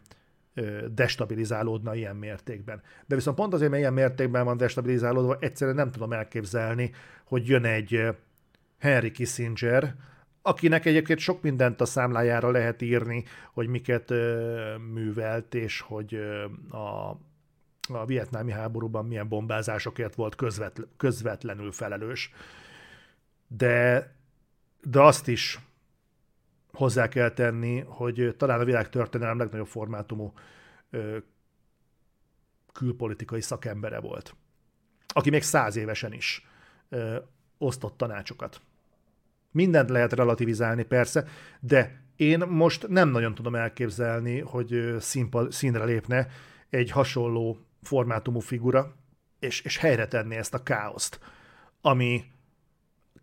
destabilizálódna 0.89 1.95
ilyen 1.95 2.15
mértékben. 2.15 2.81
De 3.05 3.15
viszont 3.15 3.37
pont 3.37 3.53
azért, 3.53 3.69
mert 3.69 3.81
ilyen 3.81 3.93
mértékben 3.93 4.45
van 4.45 4.57
destabilizálódva, 4.57 5.37
egyszerűen 5.39 5.75
nem 5.75 5.91
tudom 5.91 6.13
elképzelni, 6.13 6.91
hogy 7.23 7.47
jön 7.47 7.65
egy 7.65 8.05
Henry 8.79 9.11
Kissinger, 9.11 9.95
akinek 10.41 10.85
egyébként 10.85 11.19
sok 11.19 11.41
mindent 11.41 11.81
a 11.81 11.85
számlájára 11.85 12.51
lehet 12.51 12.81
írni, 12.81 13.23
hogy 13.53 13.67
miket 13.67 14.13
művelt, 14.93 15.55
és 15.55 15.79
hogy 15.81 16.15
a 16.71 17.17
a 17.93 18.05
vietnámi 18.05 18.51
háborúban 18.51 19.05
milyen 19.05 19.27
bombázásokért 19.27 20.15
volt 20.15 20.35
közvetl- 20.35 20.87
közvetlenül 20.97 21.71
felelős. 21.71 22.31
De, 23.47 24.11
de 24.81 25.01
azt 25.01 25.27
is 25.27 25.59
hozzá 26.77 27.07
kell 27.07 27.29
tenni, 27.29 27.79
hogy 27.79 28.35
talán 28.37 28.59
a 28.59 28.65
világ 28.65 28.89
történelem 28.89 29.37
legnagyobb 29.37 29.67
formátumú 29.67 30.33
külpolitikai 32.73 33.41
szakembere 33.41 33.99
volt, 33.99 34.35
aki 35.07 35.29
még 35.29 35.43
száz 35.43 35.75
évesen 35.75 36.13
is 36.13 36.45
ö, 36.89 37.17
osztott 37.57 37.97
tanácsokat. 37.97 38.61
Mindent 39.51 39.89
lehet 39.89 40.13
relativizálni 40.13 40.83
persze, 40.83 41.25
de 41.59 42.01
én 42.15 42.39
most 42.39 42.87
nem 42.87 43.09
nagyon 43.09 43.35
tudom 43.35 43.55
elképzelni, 43.55 44.39
hogy 44.39 44.95
színpad, 44.99 45.51
színre 45.51 45.83
lépne 45.83 46.27
egy 46.69 46.91
hasonló 46.91 47.59
formátumú 47.81 48.39
figura, 48.39 48.95
és, 49.39 49.61
és 49.61 49.77
helyre 49.77 50.07
tenni 50.07 50.35
ezt 50.35 50.53
a 50.53 50.63
káoszt, 50.63 51.19
ami 51.81 52.25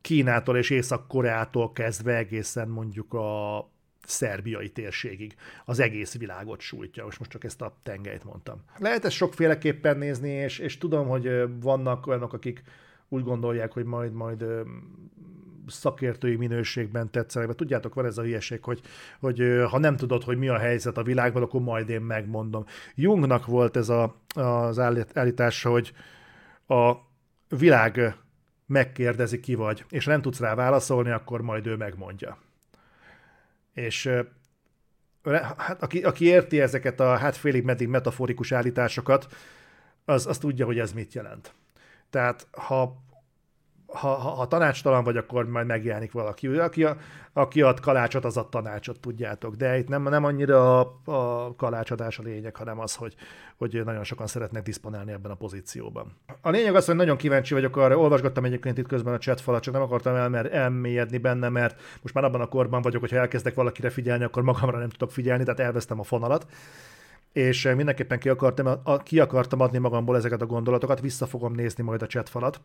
Kínától 0.04 0.56
és 0.56 0.70
Észak-Koreától 0.70 1.72
kezdve 1.72 2.16
egészen 2.16 2.68
mondjuk 2.68 3.14
a 3.14 3.68
szerbiai 4.02 4.70
térségig 4.70 5.34
az 5.64 5.80
egész 5.80 6.18
világot 6.18 6.60
sújtja. 6.60 7.04
Most, 7.04 7.18
most 7.18 7.30
csak 7.30 7.44
ezt 7.44 7.62
a 7.62 7.76
tengelyt 7.82 8.24
mondtam. 8.24 8.62
Lehet 8.78 9.04
ezt 9.04 9.14
sokféleképpen 9.14 9.98
nézni, 9.98 10.30
és, 10.30 10.58
és 10.58 10.78
tudom, 10.78 11.08
hogy 11.08 11.30
vannak 11.60 12.06
olyanok, 12.06 12.32
akik 12.32 12.62
úgy 13.08 13.22
gondolják, 13.22 13.72
hogy 13.72 13.84
majd, 13.84 14.12
majd 14.12 14.44
szakértői 15.66 16.36
minőségben 16.36 17.10
tetszenek, 17.10 17.46
mert 17.46 17.58
tudjátok, 17.58 17.94
van 17.94 18.06
ez 18.06 18.18
a 18.18 18.22
hülyeség, 18.22 18.64
hogy, 18.64 18.80
hogy 19.20 19.42
ha 19.70 19.78
nem 19.78 19.96
tudod, 19.96 20.22
hogy 20.22 20.38
mi 20.38 20.48
a 20.48 20.58
helyzet 20.58 20.96
a 20.96 21.02
világban, 21.02 21.42
akkor 21.42 21.60
majd 21.60 21.88
én 21.88 22.00
megmondom. 22.00 22.64
Jungnak 22.94 23.46
volt 23.46 23.76
ez 23.76 23.88
a, 23.88 24.16
az 24.34 24.78
állítása, 25.14 25.70
hogy 25.70 25.92
a 26.66 26.92
világ 27.48 28.23
megkérdezi, 28.66 29.40
ki 29.40 29.54
vagy, 29.54 29.84
és 29.88 30.04
nem 30.04 30.20
tudsz 30.20 30.40
rá 30.40 30.54
válaszolni, 30.54 31.10
akkor 31.10 31.40
majd 31.40 31.66
ő 31.66 31.76
megmondja. 31.76 32.38
És 33.72 34.10
hát, 35.56 35.82
aki, 35.82 36.02
aki 36.02 36.24
érti 36.24 36.60
ezeket 36.60 37.00
a 37.00 37.16
hát 37.16 37.36
félig 37.36 37.64
meddig 37.64 37.88
metaforikus 37.88 38.52
állításokat, 38.52 39.26
az, 40.04 40.26
az 40.26 40.38
tudja, 40.38 40.66
hogy 40.66 40.78
ez 40.78 40.92
mit 40.92 41.14
jelent. 41.14 41.54
Tehát 42.10 42.46
ha 42.50 43.02
ha, 43.94 44.08
ha, 44.08 44.28
ha 44.28 44.48
tanácstalan 44.48 45.04
vagy, 45.04 45.16
akkor 45.16 45.48
majd 45.48 45.66
megjelenik 45.66 46.12
valaki. 46.12 46.46
Aki, 46.46 46.86
aki 47.32 47.62
ad 47.62 47.80
kalácsot, 47.80 48.24
az 48.24 48.36
a 48.36 48.48
tanácsot, 48.48 49.00
tudjátok. 49.00 49.54
De 49.54 49.78
itt 49.78 49.88
nem, 49.88 50.02
nem 50.02 50.24
annyira 50.24 50.80
a, 50.80 51.00
a 51.04 51.54
kalácsadás 51.56 52.18
a 52.18 52.22
lényeg, 52.22 52.56
hanem 52.56 52.80
az, 52.80 52.94
hogy, 52.94 53.14
hogy 53.56 53.82
nagyon 53.84 54.04
sokan 54.04 54.26
szeretnek 54.26 54.62
diszponálni 54.62 55.12
ebben 55.12 55.30
a 55.30 55.34
pozícióban. 55.34 56.16
A 56.40 56.50
lényeg 56.50 56.74
az, 56.74 56.86
hogy 56.86 56.96
nagyon 56.96 57.16
kíváncsi 57.16 57.54
vagyok 57.54 57.76
arra, 57.76 57.98
olvasgattam 57.98 58.44
egyébként 58.44 58.78
itt 58.78 58.88
közben 58.88 59.14
a 59.14 59.18
chat 59.18 59.40
falat, 59.40 59.62
csak 59.62 59.74
nem 59.74 59.82
akartam 59.82 60.14
elmer, 60.14 60.54
elmélyedni 60.54 61.18
benne, 61.18 61.48
mert 61.48 61.80
most 62.02 62.14
már 62.14 62.24
abban 62.24 62.40
a 62.40 62.46
korban 62.46 62.82
vagyok, 62.82 63.00
hogyha 63.00 63.16
elkezdek 63.16 63.54
valakire 63.54 63.90
figyelni, 63.90 64.24
akkor 64.24 64.42
magamra 64.42 64.78
nem 64.78 64.88
tudok 64.88 65.10
figyelni, 65.10 65.44
tehát 65.44 65.60
elvesztem 65.60 66.00
a 66.00 66.04
fonalat 66.04 66.46
és 67.34 67.72
mindenképpen 67.76 68.18
ki 68.18 68.28
akartam, 68.28 68.82
ki 69.02 69.20
akartam 69.20 69.60
adni 69.60 69.78
magamból 69.78 70.16
ezeket 70.16 70.42
a 70.42 70.46
gondolatokat, 70.46 71.00
vissza 71.00 71.26
fogom 71.26 71.52
nézni 71.52 71.82
majd 71.82 72.02
a 72.02 72.06
chat 72.06 72.28
falat 72.28 72.60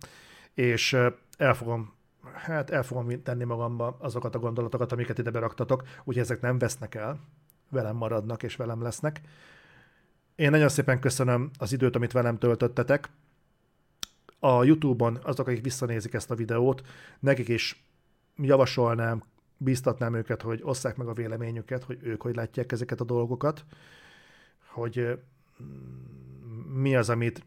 és 0.53 0.97
el 1.37 1.53
fogom 1.53 1.93
hát 2.33 2.69
el 2.69 2.83
fogom 2.83 3.23
tenni 3.23 3.43
magamba 3.43 3.97
azokat 3.99 4.35
a 4.35 4.39
gondolatokat, 4.39 4.91
amiket 4.91 5.17
ide 5.17 5.31
beraktatok, 5.31 5.81
úgyhogy 5.81 6.17
ezek 6.17 6.41
nem 6.41 6.57
vesznek 6.57 6.95
el, 6.95 7.19
velem 7.69 7.95
maradnak 7.95 8.43
és 8.43 8.55
velem 8.55 8.81
lesznek. 8.81 9.21
Én 10.35 10.49
nagyon 10.49 10.69
szépen 10.69 10.99
köszönöm 10.99 11.49
az 11.57 11.73
időt, 11.73 11.95
amit 11.95 12.11
velem 12.11 12.37
töltöttetek. 12.37 13.09
A 14.39 14.63
YouTube-on 14.63 15.19
azok, 15.23 15.47
akik 15.47 15.63
visszanézik 15.63 16.13
ezt 16.13 16.31
a 16.31 16.35
videót, 16.35 16.81
nekik 17.19 17.47
is 17.47 17.85
javasolnám, 18.35 19.23
biztatnám 19.57 20.13
őket, 20.13 20.41
hogy 20.41 20.61
osszák 20.63 20.95
meg 20.95 21.07
a 21.07 21.13
véleményüket, 21.13 21.83
hogy 21.83 21.99
ők 22.01 22.21
hogy 22.21 22.35
látják 22.35 22.71
ezeket 22.71 23.01
a 23.01 23.03
dolgokat, 23.03 23.65
hogy 24.69 25.19
mi 26.73 26.95
az, 26.95 27.09
amit 27.09 27.43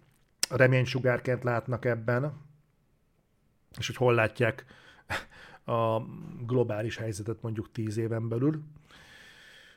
reménysugárként 0.51 1.43
látnak 1.43 1.85
ebben, 1.85 2.33
és 3.79 3.87
hogy 3.87 3.97
hol 3.97 4.15
látják 4.15 4.65
a 5.65 6.01
globális 6.47 6.97
helyzetet 6.97 7.43
mondjuk 7.43 7.73
tíz 7.73 7.97
éven 7.97 8.29
belül. 8.29 8.63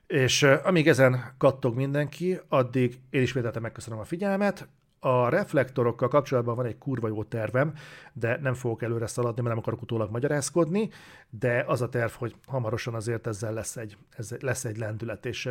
És 0.08 0.44
amíg 0.44 0.88
ezen 0.88 1.34
kattog 1.38 1.76
mindenki, 1.76 2.40
addig 2.48 3.00
én 3.10 3.22
ismételten 3.22 3.62
megköszönöm 3.62 4.00
a 4.00 4.04
figyelmet. 4.04 4.68
A 5.00 5.30
reflektorokkal 5.30 6.08
kapcsolatban 6.08 6.56
van 6.56 6.66
egy 6.66 6.78
kurva 6.78 7.08
jó 7.08 7.24
tervem, 7.24 7.74
de 8.14 8.38
nem 8.42 8.54
fogok 8.54 8.82
előre 8.82 9.08
szaladni, 9.08 9.42
mert 9.42 9.54
nem 9.54 9.64
akarok 9.64 9.82
utólag 9.82 10.12
magyarázkodni, 10.12 10.90
de 11.30 11.64
az 11.68 11.82
a 11.82 11.90
terv, 11.90 12.12
hogy 12.12 12.36
hamarosan 12.46 12.94
azért 12.94 13.28
ezzel 13.28 13.54
lesz 13.54 13.78
egy, 13.78 13.98
ez 14.10 14.36
lesz 14.40 14.66
egy 14.66 14.78
lendület, 14.78 15.26
és, 15.26 15.50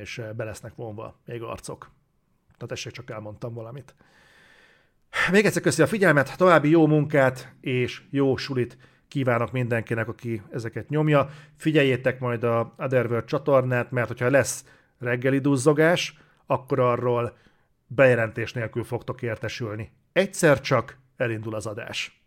és 0.00 0.22
be 0.36 0.44
lesznek 0.44 0.74
vonva 0.74 1.18
még 1.24 1.42
arcok. 1.42 1.90
Na 2.58 2.66
tessék, 2.66 2.92
csak 2.92 3.10
elmondtam 3.10 3.54
valamit. 3.54 3.94
Még 5.30 5.44
egyszer 5.44 5.62
köszi 5.62 5.82
a 5.82 5.86
figyelmet, 5.86 6.36
további 6.36 6.70
jó 6.70 6.86
munkát 6.86 7.54
és 7.60 8.02
jó 8.10 8.36
sulit 8.36 8.78
kívánok 9.08 9.52
mindenkinek, 9.52 10.08
aki 10.08 10.42
ezeket 10.50 10.88
nyomja. 10.88 11.28
Figyeljétek 11.56 12.20
majd 12.20 12.44
a 12.44 12.74
Otherworld 12.78 13.24
csatornát, 13.24 13.90
mert 13.90 14.08
hogyha 14.08 14.30
lesz 14.30 14.64
reggeli 14.98 15.38
duzzogás, 15.38 16.18
akkor 16.46 16.80
arról 16.80 17.36
bejelentés 17.86 18.52
nélkül 18.52 18.84
fogtok 18.84 19.22
értesülni. 19.22 19.92
Egyszer 20.12 20.60
csak 20.60 20.98
elindul 21.16 21.54
az 21.54 21.66
adás. 21.66 22.22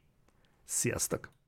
Sziasztok! 0.65 1.40